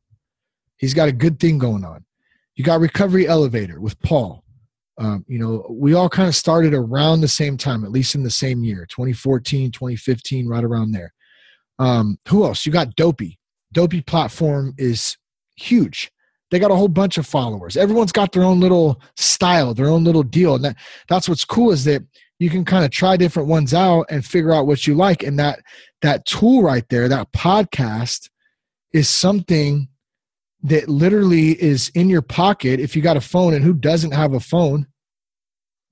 he's 0.77 0.93
got 0.93 1.07
a 1.07 1.13
good 1.13 1.39
thing 1.39 1.57
going 1.57 1.83
on 1.83 2.03
you 2.55 2.63
got 2.63 2.79
recovery 2.79 3.27
elevator 3.27 3.79
with 3.79 3.99
paul 4.01 4.43
um, 4.97 5.25
you 5.27 5.39
know 5.39 5.65
we 5.69 5.93
all 5.93 6.09
kind 6.09 6.29
of 6.29 6.35
started 6.35 6.73
around 6.73 7.21
the 7.21 7.27
same 7.27 7.57
time 7.57 7.83
at 7.83 7.91
least 7.91 8.15
in 8.15 8.23
the 8.23 8.29
same 8.29 8.63
year 8.63 8.85
2014 8.89 9.71
2015 9.71 10.47
right 10.47 10.63
around 10.63 10.91
there 10.91 11.13
um, 11.79 12.17
who 12.27 12.45
else 12.45 12.65
you 12.65 12.71
got 12.71 12.95
dopey 12.95 13.37
Dopey 13.75 14.01
platform 14.01 14.73
is 14.77 15.17
huge. 15.57 16.09
They 16.49 16.59
got 16.59 16.71
a 16.71 16.75
whole 16.75 16.87
bunch 16.87 17.17
of 17.17 17.27
followers. 17.27 17.75
Everyone's 17.75 18.13
got 18.13 18.31
their 18.31 18.43
own 18.43 18.61
little 18.61 19.01
style, 19.17 19.73
their 19.73 19.87
own 19.87 20.05
little 20.05 20.23
deal. 20.23 20.55
And 20.55 20.63
that, 20.63 20.77
that's 21.09 21.27
what's 21.27 21.43
cool 21.43 21.71
is 21.71 21.83
that 21.83 22.01
you 22.39 22.49
can 22.49 22.65
kind 22.65 22.83
of 22.83 22.91
try 22.91 23.17
different 23.17 23.47
ones 23.47 23.73
out 23.73 24.05
and 24.09 24.25
figure 24.25 24.53
out 24.53 24.67
what 24.67 24.85
you 24.85 24.95
like. 24.95 25.23
And 25.23 25.39
that 25.39 25.59
that 26.01 26.25
tool 26.25 26.61
right 26.61 26.87
there, 26.89 27.07
that 27.07 27.31
podcast, 27.31 28.29
is 28.93 29.09
something 29.09 29.87
that 30.63 30.89
literally 30.89 31.61
is 31.61 31.89
in 31.89 32.09
your 32.09 32.21
pocket 32.21 32.79
if 32.79 32.95
you 32.95 33.01
got 33.01 33.17
a 33.17 33.21
phone 33.21 33.53
and 33.53 33.63
who 33.63 33.73
doesn't 33.73 34.11
have 34.11 34.33
a 34.33 34.39
phone 34.39 34.87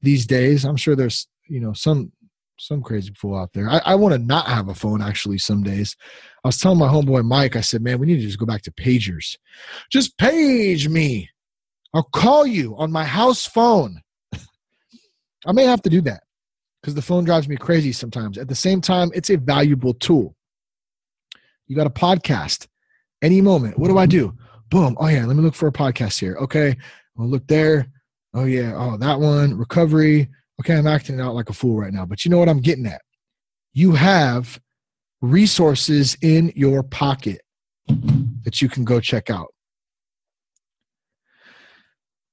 these 0.02 0.26
days 0.26 0.66
i'm 0.66 0.76
sure 0.76 0.96
there's 0.96 1.28
you 1.48 1.60
know 1.60 1.74
some 1.74 2.12
some 2.58 2.82
crazy 2.82 3.12
fool 3.16 3.36
out 3.36 3.52
there. 3.54 3.70
I, 3.70 3.82
I 3.86 3.96
want 3.96 4.14
to 4.14 4.20
not 4.20 4.48
have 4.48 4.70
a 4.70 4.76
phone 4.76 5.02
actually 5.02 5.38
some 5.38 5.64
days. 5.64 5.96
I 6.44 6.48
was 6.48 6.58
telling 6.58 6.80
my 6.80 6.88
homeboy 6.88 7.26
Mike, 7.26 7.56
I 7.56 7.62
said, 7.62 7.82
man, 7.82 8.00
we 8.00 8.08
need 8.08 8.18
to 8.18 8.26
just 8.26 8.40
go 8.40 8.46
back 8.46 8.62
to 8.64 8.72
pagers. 8.72 9.38
Just 9.92 10.18
page 10.18 10.88
me. 10.88 11.30
I'll 11.94 12.04
call 12.04 12.46
you 12.46 12.76
on 12.78 12.92
my 12.92 13.04
house 13.04 13.46
phone. 13.46 14.02
I 15.46 15.52
may 15.52 15.66
have 15.66 15.82
to 15.82 15.90
do 15.90 16.02
that 16.02 16.24
because 16.84 16.94
the 16.94 17.02
phone 17.02 17.24
drives 17.24 17.48
me 17.48 17.56
crazy 17.56 17.92
sometimes. 17.92 18.38
At 18.38 18.50
the 18.50 18.56
same 18.56 18.82
time, 18.82 19.10
it's 19.16 19.32
a 19.32 19.38
valuable 19.38 19.96
tool. 19.96 20.36
You 21.66 21.76
got 21.76 21.88
a 21.88 21.90
podcast 21.90 22.68
any 23.24 23.42
moment. 23.42 23.80
What 23.80 23.88
do 23.88 23.98
I 23.98 24.06
do? 24.06 24.38
Boom. 24.70 24.96
Oh, 25.00 25.08
yeah. 25.08 25.26
Let 25.26 25.36
me 25.36 25.42
look 25.42 25.56
for 25.56 25.68
a 25.68 25.72
podcast 25.72 26.20
here. 26.20 26.36
Okay. 26.42 26.76
I'll 27.18 27.28
look 27.28 27.48
there. 27.48 27.88
Oh, 28.36 28.44
yeah. 28.44 28.74
Oh, 28.76 28.98
that 28.98 29.20
one. 29.20 29.58
Recovery 29.58 30.30
okay, 30.60 30.78
I'm 30.78 30.88
acting 30.88 31.20
out 31.20 31.36
like 31.36 31.50
a 31.50 31.54
fool 31.54 31.76
right 31.76 31.94
now, 31.94 32.06
but 32.06 32.24
you 32.24 32.32
know 32.32 32.38
what 32.38 32.50
I'm 32.50 32.62
getting 32.62 32.86
at? 32.86 33.02
You 33.74 33.94
have 33.94 34.60
resources 35.22 36.18
in 36.22 36.52
your 36.56 36.84
pocket 36.84 37.42
that 38.44 38.62
you 38.62 38.70
can 38.70 38.84
go 38.84 39.00
check 39.00 39.30
out. 39.30 39.54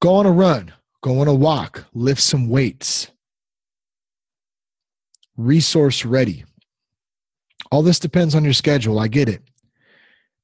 Go 0.01 0.15
on 0.15 0.27
a 0.27 0.33
run, 0.33 0.73
go 1.03 1.21
on 1.21 1.29
a 1.29 1.35
walk, 1.35 1.87
lift 1.93 2.21
some 2.21 2.49
weights. 2.49 3.11
Resource 5.41 6.05
ready. 6.05 6.45
All 7.71 7.83
this 7.83 7.99
depends 7.99 8.35
on 8.35 8.45
your 8.45 8.53
schedule. 8.53 8.99
I 8.99 9.09
get 9.09 9.29
it. 9.29 9.43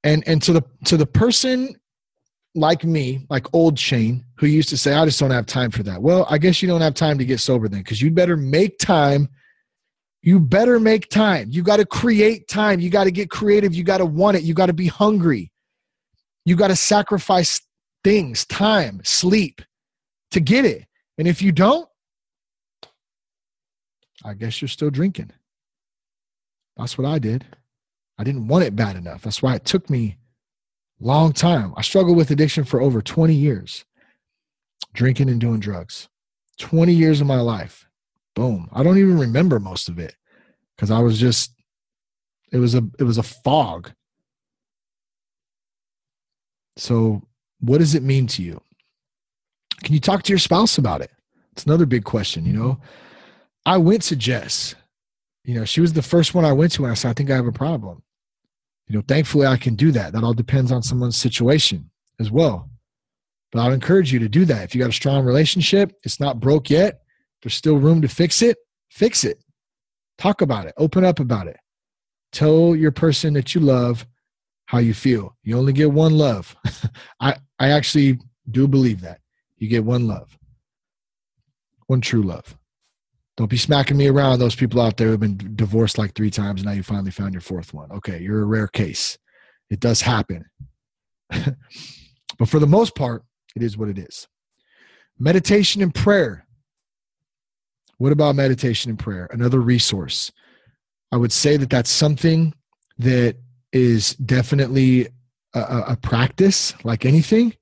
And 0.02 0.26
and 0.26 0.40
to 0.42 0.52
the 0.52 0.62
to 0.84 0.96
the 0.96 1.06
person 1.06 1.76
like 2.54 2.84
me, 2.84 3.26
like 3.28 3.52
old 3.52 3.78
Shane, 3.78 4.24
who 4.36 4.46
used 4.46 4.70
to 4.70 4.76
say, 4.76 4.94
I 4.94 5.04
just 5.04 5.20
don't 5.20 5.30
have 5.30 5.46
time 5.46 5.70
for 5.70 5.82
that. 5.82 6.00
Well, 6.00 6.26
I 6.30 6.38
guess 6.38 6.62
you 6.62 6.68
don't 6.68 6.80
have 6.80 6.94
time 6.94 7.18
to 7.18 7.24
get 7.24 7.40
sober 7.40 7.68
then 7.68 7.80
because 7.80 8.00
you 8.00 8.10
better 8.10 8.36
make 8.36 8.78
time. 8.78 9.28
You 10.22 10.40
better 10.40 10.80
make 10.80 11.10
time. 11.10 11.48
You 11.50 11.62
got 11.62 11.76
to 11.76 11.86
create 11.86 12.48
time. 12.48 12.80
You 12.80 12.88
got 12.88 13.04
to 13.04 13.10
get 13.10 13.30
creative. 13.30 13.74
You 13.74 13.84
got 13.84 13.98
to 13.98 14.06
want 14.06 14.38
it. 14.38 14.42
You 14.42 14.54
got 14.54 14.66
to 14.66 14.72
be 14.72 14.86
hungry. 14.86 15.52
You 16.44 16.56
got 16.56 16.68
to 16.68 16.76
sacrifice 16.76 17.60
things, 18.02 18.46
time, 18.46 19.00
sleep 19.04 19.60
to 20.30 20.40
get 20.40 20.64
it. 20.64 20.86
And 21.18 21.28
if 21.28 21.42
you 21.42 21.52
don't, 21.52 21.88
I 24.26 24.34
guess 24.34 24.60
you're 24.60 24.68
still 24.68 24.90
drinking. 24.90 25.30
That's 26.76 26.98
what 26.98 27.06
I 27.06 27.18
did. 27.18 27.46
I 28.18 28.24
didn't 28.24 28.48
want 28.48 28.64
it 28.64 28.76
bad 28.76 28.96
enough. 28.96 29.22
That's 29.22 29.42
why 29.42 29.54
it 29.54 29.64
took 29.64 29.88
me 29.88 30.18
Long 30.98 31.32
time. 31.32 31.74
I 31.76 31.82
struggled 31.82 32.16
with 32.16 32.30
addiction 32.30 32.64
for 32.64 32.80
over 32.80 33.02
20 33.02 33.34
years, 33.34 33.84
drinking 34.94 35.28
and 35.28 35.40
doing 35.40 35.60
drugs. 35.60 36.08
20 36.58 36.92
years 36.92 37.20
of 37.20 37.26
my 37.26 37.40
life. 37.40 37.86
Boom. 38.34 38.68
I 38.72 38.82
don't 38.82 38.98
even 38.98 39.18
remember 39.18 39.60
most 39.60 39.88
of 39.88 39.98
it 39.98 40.14
because 40.74 40.90
I 40.90 41.00
was 41.00 41.18
just, 41.18 41.52
it 42.50 42.58
was 42.58 42.74
a, 42.74 42.82
it 42.98 43.04
was 43.04 43.18
a 43.18 43.22
fog. 43.22 43.92
So, 46.78 47.22
what 47.60 47.78
does 47.78 47.94
it 47.94 48.02
mean 48.02 48.26
to 48.28 48.42
you? 48.42 48.60
Can 49.82 49.94
you 49.94 50.00
talk 50.00 50.22
to 50.22 50.32
your 50.32 50.38
spouse 50.38 50.78
about 50.78 51.00
it? 51.02 51.10
It's 51.52 51.64
another 51.64 51.86
big 51.86 52.04
question, 52.04 52.44
you 52.44 52.52
know. 52.52 52.80
I 53.66 53.76
went 53.76 54.02
to 54.04 54.16
Jess. 54.16 54.74
You 55.44 55.56
know, 55.56 55.66
she 55.66 55.82
was 55.82 55.92
the 55.92 56.02
first 56.02 56.34
one 56.34 56.46
I 56.46 56.52
went 56.52 56.72
to 56.72 56.84
and 56.84 56.92
I 56.92 56.94
said, 56.94 57.10
I 57.10 57.12
think 57.12 57.30
I 57.30 57.36
have 57.36 57.46
a 57.46 57.52
problem 57.52 58.02
you 58.88 58.96
know, 58.96 59.02
thankfully 59.06 59.46
I 59.46 59.56
can 59.56 59.74
do 59.74 59.90
that. 59.92 60.12
That 60.12 60.24
all 60.24 60.34
depends 60.34 60.70
on 60.70 60.82
someone's 60.82 61.16
situation 61.16 61.90
as 62.20 62.30
well. 62.30 62.70
But 63.52 63.62
I'd 63.62 63.72
encourage 63.72 64.12
you 64.12 64.18
to 64.20 64.28
do 64.28 64.44
that. 64.44 64.64
If 64.64 64.74
you 64.74 64.80
got 64.80 64.90
a 64.90 64.94
strong 64.94 65.24
relationship, 65.24 65.92
it's 66.04 66.20
not 66.20 66.40
broke 66.40 66.70
yet, 66.70 67.02
there's 67.42 67.54
still 67.54 67.76
room 67.76 68.02
to 68.02 68.08
fix 68.08 68.42
it, 68.42 68.58
fix 68.90 69.24
it. 69.24 69.42
Talk 70.18 70.40
about 70.40 70.66
it, 70.66 70.74
open 70.76 71.04
up 71.04 71.20
about 71.20 71.46
it. 71.46 71.58
Tell 72.32 72.74
your 72.74 72.90
person 72.90 73.34
that 73.34 73.54
you 73.54 73.60
love 73.60 74.06
how 74.66 74.78
you 74.78 74.94
feel. 74.94 75.36
You 75.42 75.58
only 75.58 75.72
get 75.72 75.92
one 75.92 76.16
love. 76.16 76.56
I, 77.20 77.36
I 77.58 77.70
actually 77.70 78.18
do 78.50 78.66
believe 78.66 79.00
that. 79.02 79.20
You 79.58 79.68
get 79.68 79.84
one 79.84 80.06
love. 80.06 80.36
one 81.86 82.00
true 82.00 82.22
love. 82.22 82.56
Don't 83.36 83.50
be 83.50 83.58
smacking 83.58 83.98
me 83.98 84.08
around. 84.08 84.38
Those 84.38 84.54
people 84.54 84.80
out 84.80 84.96
there 84.96 85.08
who've 85.08 85.20
been 85.20 85.52
divorced 85.56 85.98
like 85.98 86.14
three 86.14 86.30
times, 86.30 86.60
and 86.60 86.66
now 86.66 86.72
you 86.72 86.82
finally 86.82 87.10
found 87.10 87.34
your 87.34 87.42
fourth 87.42 87.74
one. 87.74 87.92
Okay, 87.92 88.20
you're 88.20 88.42
a 88.42 88.46
rare 88.46 88.68
case. 88.68 89.18
It 89.68 89.80
does 89.80 90.00
happen. 90.00 90.46
but 91.30 92.48
for 92.48 92.58
the 92.58 92.66
most 92.66 92.94
part, 92.94 93.24
it 93.54 93.62
is 93.62 93.76
what 93.76 93.88
it 93.88 93.98
is. 93.98 94.26
Meditation 95.18 95.82
and 95.82 95.94
prayer. 95.94 96.46
What 97.98 98.12
about 98.12 98.36
meditation 98.36 98.90
and 98.90 98.98
prayer? 98.98 99.28
Another 99.30 99.60
resource. 99.60 100.32
I 101.12 101.16
would 101.16 101.32
say 101.32 101.56
that 101.56 101.70
that's 101.70 101.90
something 101.90 102.54
that 102.98 103.36
is 103.72 104.14
definitely 104.14 105.08
a, 105.54 105.84
a 105.88 105.98
practice, 106.00 106.74
like 106.84 107.04
anything. 107.04 107.54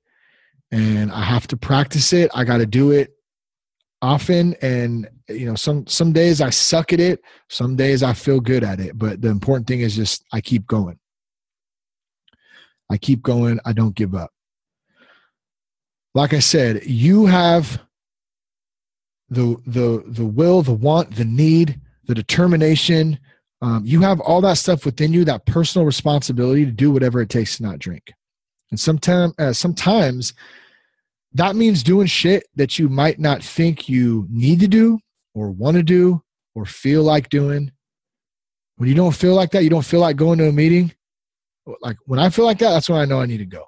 And 0.71 1.11
I 1.11 1.23
have 1.23 1.47
to 1.47 1.57
practice 1.57 2.11
it. 2.13 2.31
I 2.33 2.43
got 2.43 2.57
to 2.57 2.65
do 2.65 2.91
it 2.91 3.14
often 4.05 4.55
and 4.61 5.09
you 5.27 5.45
know 5.47 5.55
some 5.55 5.85
some 5.87 6.13
days 6.13 6.39
i 6.39 6.49
suck 6.49 6.93
at 6.93 6.99
it 6.99 7.21
some 7.49 7.75
days 7.75 8.03
i 8.03 8.13
feel 8.13 8.39
good 8.39 8.63
at 8.63 8.79
it 8.79 8.97
but 8.97 9.21
the 9.21 9.29
important 9.29 9.65
thing 9.65 9.81
is 9.81 9.95
just 9.95 10.23
i 10.31 10.39
keep 10.39 10.67
going. 10.67 10.99
I 12.89 12.97
keep 12.97 13.23
going 13.23 13.59
i 13.65 13.73
don't 13.73 13.95
give 13.95 14.13
up. 14.13 14.31
Like 16.13 16.33
i 16.33 16.39
said 16.39 16.85
you 16.85 17.25
have 17.25 17.81
the 19.29 19.57
the 19.65 20.03
the 20.05 20.25
will 20.25 20.61
the 20.61 20.73
want 20.73 21.15
the 21.15 21.25
need 21.25 21.81
the 22.05 22.13
determination 22.13 23.19
um, 23.61 23.83
you 23.83 24.01
have 24.01 24.19
all 24.19 24.41
that 24.41 24.57
stuff 24.57 24.85
within 24.85 25.11
you 25.11 25.25
that 25.25 25.45
personal 25.47 25.85
responsibility 25.85 26.65
to 26.65 26.71
do 26.71 26.91
whatever 26.91 27.21
it 27.21 27.29
takes 27.29 27.57
to 27.57 27.63
not 27.63 27.79
drink. 27.79 28.13
And 28.69 28.79
sometimes 28.79 29.33
uh, 29.39 29.53
sometimes 29.53 30.33
that 31.35 31.57
means 31.57 31.83
doing 31.83 32.07
shit 32.07 32.45
that 32.55 32.79
you 32.79 32.87
might 32.87 33.19
not 33.19 33.43
think 33.43 33.89
you 33.89 34.25
need 34.29 34.61
to 34.61 34.69
do 34.69 34.99
or 35.33 35.51
want 35.51 35.75
to 35.75 35.83
do 35.83 36.23
or 36.55 36.65
feel 36.65 37.03
like 37.03 37.29
doing. 37.29 37.71
When 38.77 38.87
you 38.87 38.95
don't 38.95 39.15
feel 39.15 39.35
like 39.35 39.51
that, 39.51 39.63
you 39.63 39.69
don't 39.69 39.85
feel 39.85 39.99
like 39.99 40.15
going 40.15 40.39
to 40.39 40.47
a 40.47 40.51
meeting. 40.53 40.93
Like 41.81 41.97
when 42.05 42.19
I 42.19 42.29
feel 42.29 42.45
like 42.45 42.59
that, 42.59 42.71
that's 42.71 42.89
when 42.89 42.99
I 42.99 43.05
know 43.05 43.19
I 43.19 43.25
need 43.25 43.39
to 43.39 43.45
go. 43.45 43.65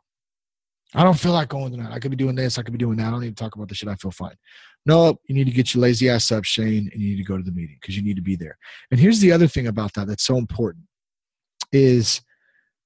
I 0.95 1.03
don't 1.03 1.19
feel 1.19 1.33
like 1.33 1.49
going 1.49 1.71
tonight. 1.71 1.91
I 1.91 1.99
could 1.99 2.11
be 2.11 2.17
doing 2.17 2.35
this. 2.35 2.57
I 2.57 2.63
could 2.63 2.71
be 2.71 2.77
doing 2.77 2.97
that. 2.97 3.07
I 3.07 3.11
don't 3.11 3.19
need 3.19 3.35
to 3.35 3.43
talk 3.43 3.55
about 3.55 3.67
the 3.67 3.75
shit. 3.75 3.89
I 3.89 3.95
feel 3.95 4.11
fine. 4.11 4.35
No, 4.85 5.19
you 5.27 5.35
need 5.35 5.47
to 5.47 5.51
get 5.51 5.73
your 5.73 5.81
lazy 5.81 6.09
ass 6.09 6.31
up, 6.31 6.45
Shane, 6.45 6.89
and 6.93 7.01
you 7.01 7.09
need 7.09 7.17
to 7.17 7.27
go 7.27 7.35
to 7.35 7.43
the 7.43 7.51
meeting 7.51 7.77
because 7.81 7.97
you 7.97 8.03
need 8.03 8.15
to 8.15 8.21
be 8.21 8.37
there. 8.37 8.57
And 8.91 8.99
here's 8.99 9.19
the 9.19 9.33
other 9.33 9.47
thing 9.47 9.67
about 9.67 9.93
that 9.95 10.07
that's 10.07 10.23
so 10.25 10.37
important 10.37 10.85
is 11.73 12.21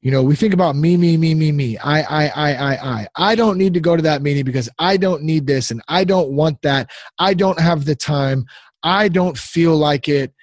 you 0.01 0.09
know, 0.09 0.23
we 0.23 0.35
think 0.35 0.53
about 0.53 0.75
me, 0.75 0.97
me, 0.97 1.15
me, 1.15 1.35
me, 1.35 1.51
me. 1.51 1.77
I, 1.77 2.01
I, 2.01 2.27
I, 2.27 2.53
I, 2.53 2.73
I. 2.73 3.07
I 3.15 3.35
don't 3.35 3.57
need 3.57 3.75
to 3.75 3.79
go 3.79 3.95
to 3.95 4.01
that 4.01 4.23
meeting 4.23 4.43
because 4.43 4.67
I 4.79 4.97
don't 4.97 5.21
need 5.21 5.45
this 5.45 5.69
and 5.69 5.81
I 5.87 6.05
don't 6.05 6.31
want 6.31 6.61
that. 6.63 6.89
I 7.19 7.35
don't 7.35 7.59
have 7.59 7.85
the 7.85 7.95
time. 7.95 8.45
I 8.81 9.09
don't 9.09 9.37
feel 9.37 9.77
like 9.77 10.09
it. 10.09 10.33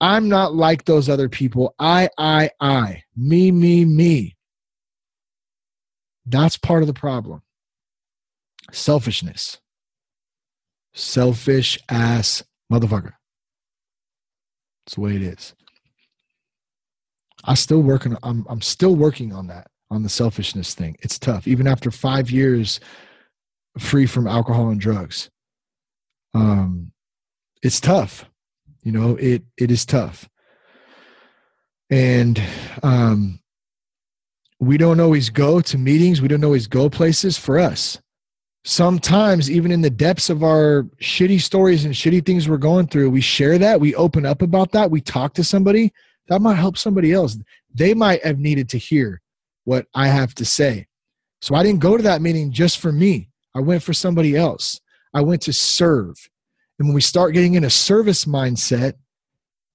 I'm 0.00 0.28
not 0.28 0.54
like 0.54 0.86
those 0.86 1.10
other 1.10 1.28
people. 1.28 1.74
I, 1.78 2.08
I, 2.16 2.50
I. 2.58 3.02
Me, 3.14 3.52
me, 3.52 3.84
me. 3.84 4.34
That's 6.24 6.56
part 6.56 6.82
of 6.82 6.86
the 6.86 6.94
problem. 6.94 7.42
Selfishness. 8.72 9.60
Selfish 10.94 11.78
ass 11.90 12.42
motherfucker. 12.72 13.12
That's 14.86 14.94
the 14.94 15.00
way 15.02 15.16
it 15.16 15.22
is. 15.22 15.54
I 17.44 17.54
still 17.54 17.82
working. 17.82 18.16
I'm 18.22 18.46
I'm 18.48 18.62
still 18.62 18.96
working 18.96 19.32
on 19.32 19.48
that 19.48 19.68
on 19.90 20.02
the 20.02 20.08
selfishness 20.08 20.74
thing. 20.74 20.96
It's 21.00 21.18
tough, 21.18 21.46
even 21.46 21.66
after 21.66 21.90
five 21.90 22.30
years 22.30 22.80
free 23.78 24.06
from 24.06 24.26
alcohol 24.26 24.68
and 24.68 24.80
drugs. 24.80 25.30
Um, 26.34 26.92
it's 27.62 27.80
tough. 27.80 28.26
You 28.82 28.92
know, 28.92 29.16
it 29.16 29.42
it 29.56 29.70
is 29.70 29.84
tough, 29.84 30.28
and 31.90 32.40
um, 32.82 33.40
we 34.58 34.78
don't 34.78 35.00
always 35.00 35.30
go 35.30 35.60
to 35.60 35.78
meetings. 35.78 36.22
We 36.22 36.28
don't 36.28 36.44
always 36.44 36.66
go 36.66 36.88
places 36.88 37.36
for 37.36 37.58
us. 37.58 38.00
Sometimes, 38.64 39.50
even 39.50 39.72
in 39.72 39.82
the 39.82 39.90
depths 39.90 40.30
of 40.30 40.44
our 40.44 40.84
shitty 41.00 41.40
stories 41.40 41.84
and 41.84 41.92
shitty 41.94 42.24
things 42.24 42.48
we're 42.48 42.58
going 42.58 42.86
through, 42.86 43.10
we 43.10 43.20
share 43.20 43.58
that. 43.58 43.80
We 43.80 43.94
open 43.96 44.24
up 44.24 44.40
about 44.40 44.70
that. 44.72 44.90
We 44.90 45.00
talk 45.00 45.34
to 45.34 45.44
somebody 45.44 45.92
that 46.28 46.40
might 46.40 46.54
help 46.54 46.78
somebody 46.78 47.12
else. 47.12 47.38
They 47.74 47.94
might 47.94 48.24
have 48.24 48.38
needed 48.38 48.68
to 48.70 48.78
hear 48.78 49.20
what 49.64 49.86
I 49.94 50.08
have 50.08 50.34
to 50.36 50.44
say. 50.44 50.86
So 51.40 51.54
I 51.54 51.62
didn't 51.62 51.80
go 51.80 51.96
to 51.96 52.02
that 52.04 52.22
meeting 52.22 52.52
just 52.52 52.78
for 52.78 52.92
me. 52.92 53.28
I 53.54 53.60
went 53.60 53.82
for 53.82 53.92
somebody 53.92 54.36
else. 54.36 54.80
I 55.14 55.20
went 55.20 55.42
to 55.42 55.52
serve. 55.52 56.16
And 56.78 56.88
when 56.88 56.94
we 56.94 57.00
start 57.00 57.34
getting 57.34 57.54
in 57.54 57.64
a 57.64 57.70
service 57.70 58.24
mindset, 58.24 58.94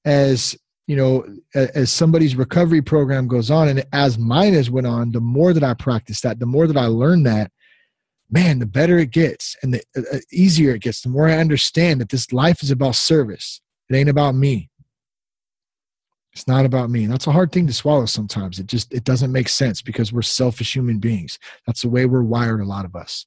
as 0.06 0.58
you 0.88 0.96
know, 0.96 1.26
as 1.54 1.92
somebody's 1.92 2.38
recovery 2.38 2.82
program 2.82 3.28
goes 3.28 3.52
on, 3.52 3.68
and 3.68 3.86
as 3.92 4.18
mine 4.18 4.54
has 4.54 4.70
went 4.70 4.88
on, 4.88 5.12
the 5.12 5.20
more 5.20 5.52
that 5.52 5.64
I 5.64 5.74
practice 5.74 6.22
that, 6.22 6.40
the 6.40 6.46
more 6.46 6.66
that 6.66 6.78
I 6.78 6.86
learn 6.86 7.24
that, 7.24 7.52
man, 8.32 8.60
the 8.60 8.66
better 8.66 8.98
it 8.98 9.12
gets, 9.12 9.58
and 9.62 9.74
the 9.74 9.84
uh, 9.98 10.02
uh 10.16 10.20
easier 10.32 10.74
it 10.74 10.82
gets. 10.82 11.02
The 11.02 11.10
more 11.10 11.28
I 11.28 11.38
understand 11.38 12.00
that 12.00 12.10
this 12.10 12.32
life 12.32 12.64
is 12.64 12.72
about 12.72 12.96
service. 12.96 13.62
It 13.90 13.96
ain't 13.96 14.10
about 14.10 14.36
me. 14.36 14.70
It's 16.38 16.48
not 16.48 16.66
about 16.66 16.92
me. 16.92 17.04
And 17.04 17.12
that's 17.12 17.26
a 17.26 17.32
hard 17.32 17.52
thing 17.52 17.66
to 17.66 17.74
swallow 17.74 18.06
sometimes. 18.06 18.60
It 18.60 18.68
just 18.68 18.94
it 18.94 19.04
doesn't 19.04 19.32
make 19.32 19.50
sense 19.50 19.82
because 19.82 20.14
we're 20.14 20.22
selfish 20.22 20.76
human 20.76 21.00
beings. 21.00 21.40
That's 21.66 21.82
the 21.82 21.90
way 21.90 22.06
we're 22.06 22.22
wired, 22.22 22.62
a 22.62 22.64
lot 22.64 22.86
of 22.86 22.96
us, 22.96 23.26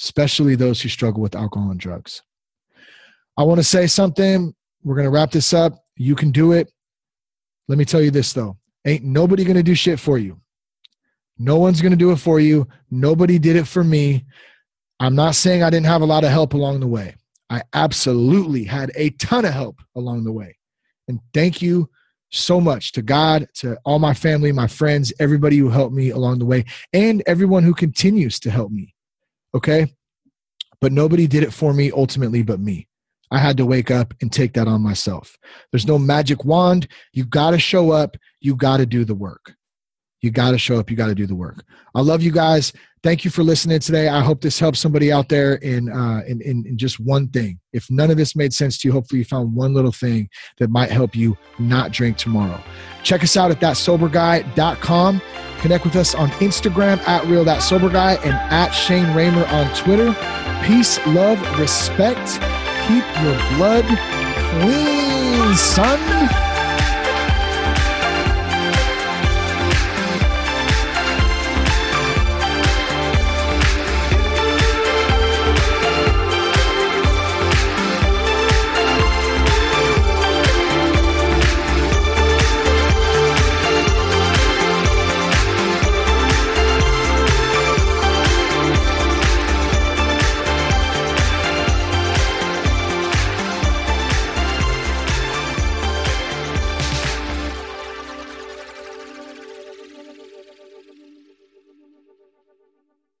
especially 0.00 0.54
those 0.54 0.80
who 0.80 0.88
struggle 0.88 1.20
with 1.20 1.34
alcohol 1.34 1.70
and 1.70 1.78
drugs. 1.78 2.22
I 3.36 3.42
want 3.42 3.58
to 3.58 3.64
say 3.64 3.86
something. 3.86 4.54
We're 4.82 4.94
going 4.94 5.04
to 5.04 5.10
wrap 5.10 5.32
this 5.32 5.52
up. 5.52 5.84
You 5.96 6.14
can 6.14 6.30
do 6.30 6.52
it. 6.52 6.72
Let 7.68 7.76
me 7.76 7.84
tell 7.84 8.00
you 8.00 8.10
this 8.10 8.32
though. 8.32 8.56
Ain't 8.86 9.04
nobody 9.04 9.44
to 9.44 9.62
do 9.62 9.74
shit 9.74 10.00
for 10.00 10.16
you. 10.16 10.40
No 11.38 11.58
one's 11.58 11.82
to 11.82 11.90
do 11.90 12.10
it 12.10 12.20
for 12.20 12.40
you. 12.40 12.66
Nobody 12.90 13.38
did 13.38 13.56
it 13.56 13.68
for 13.68 13.84
me. 13.84 14.24
I'm 14.98 15.14
not 15.14 15.34
saying 15.34 15.62
I 15.62 15.68
didn't 15.68 15.86
have 15.86 16.00
a 16.00 16.06
lot 16.06 16.24
of 16.24 16.30
help 16.30 16.54
along 16.54 16.80
the 16.80 16.86
way. 16.86 17.16
I 17.50 17.60
absolutely 17.74 18.64
had 18.64 18.92
a 18.94 19.10
ton 19.10 19.44
of 19.44 19.52
help 19.52 19.82
along 19.94 20.24
the 20.24 20.32
way. 20.32 20.56
And 21.06 21.20
thank 21.34 21.60
you 21.60 21.90
so 22.30 22.60
much 22.60 22.92
to 22.92 23.02
God, 23.02 23.48
to 23.54 23.76
all 23.84 23.98
my 23.98 24.14
family, 24.14 24.52
my 24.52 24.66
friends, 24.66 25.12
everybody 25.18 25.56
who 25.56 25.68
helped 25.68 25.94
me 25.94 26.10
along 26.10 26.38
the 26.38 26.46
way, 26.46 26.64
and 26.92 27.22
everyone 27.26 27.64
who 27.64 27.74
continues 27.74 28.38
to 28.40 28.50
help 28.50 28.70
me. 28.70 28.94
Okay. 29.54 29.94
But 30.80 30.92
nobody 30.92 31.26
did 31.26 31.42
it 31.42 31.52
for 31.52 31.74
me 31.74 31.90
ultimately 31.90 32.42
but 32.42 32.60
me. 32.60 32.88
I 33.30 33.38
had 33.38 33.56
to 33.58 33.66
wake 33.66 33.90
up 33.90 34.14
and 34.20 34.32
take 34.32 34.54
that 34.54 34.66
on 34.66 34.82
myself. 34.82 35.36
There's 35.70 35.86
no 35.86 35.98
magic 35.98 36.44
wand. 36.44 36.88
You 37.12 37.24
got 37.24 37.50
to 37.52 37.58
show 37.58 37.90
up. 37.90 38.16
You 38.40 38.56
got 38.56 38.78
to 38.78 38.86
do 38.86 39.04
the 39.04 39.14
work. 39.14 39.54
You 40.20 40.30
got 40.30 40.50
to 40.50 40.58
show 40.58 40.78
up. 40.78 40.90
You 40.90 40.96
got 40.96 41.06
to 41.06 41.14
do 41.14 41.26
the 41.26 41.34
work. 41.34 41.64
I 41.94 42.00
love 42.00 42.22
you 42.22 42.30
guys. 42.30 42.72
Thank 43.02 43.24
you 43.24 43.30
for 43.30 43.42
listening 43.42 43.78
today. 43.78 44.08
I 44.08 44.20
hope 44.20 44.42
this 44.42 44.58
helps 44.58 44.78
somebody 44.78 45.10
out 45.10 45.30
there 45.30 45.54
in, 45.54 45.90
uh, 45.90 46.20
in, 46.26 46.42
in, 46.42 46.66
in 46.66 46.76
just 46.76 47.00
one 47.00 47.28
thing. 47.28 47.58
If 47.72 47.90
none 47.90 48.10
of 48.10 48.18
this 48.18 48.36
made 48.36 48.52
sense 48.52 48.76
to 48.78 48.88
you, 48.88 48.92
hopefully 48.92 49.20
you 49.20 49.24
found 49.24 49.54
one 49.54 49.72
little 49.72 49.92
thing 49.92 50.28
that 50.58 50.68
might 50.68 50.90
help 50.90 51.16
you 51.16 51.38
not 51.58 51.92
drink 51.92 52.18
tomorrow. 52.18 52.62
Check 53.02 53.22
us 53.22 53.38
out 53.38 53.50
at 53.50 53.58
thatsoberguy.com. 53.60 55.22
Connect 55.60 55.84
with 55.84 55.96
us 55.96 56.14
on 56.14 56.28
Instagram 56.32 56.98
at 57.08 57.24
real 57.26 57.44
that 57.44 57.62
sober 57.62 57.88
guy 57.88 58.14
and 58.16 58.34
at 58.34 58.70
Shane 58.72 59.06
Ramey 59.06 59.50
on 59.50 59.74
Twitter. 59.74 60.14
Peace, 60.66 60.98
love, 61.06 61.40
respect. 61.58 62.38
Keep 62.86 63.04
your 63.22 63.38
blood 63.56 63.86
clean, 64.50 65.54
son. 65.56 66.49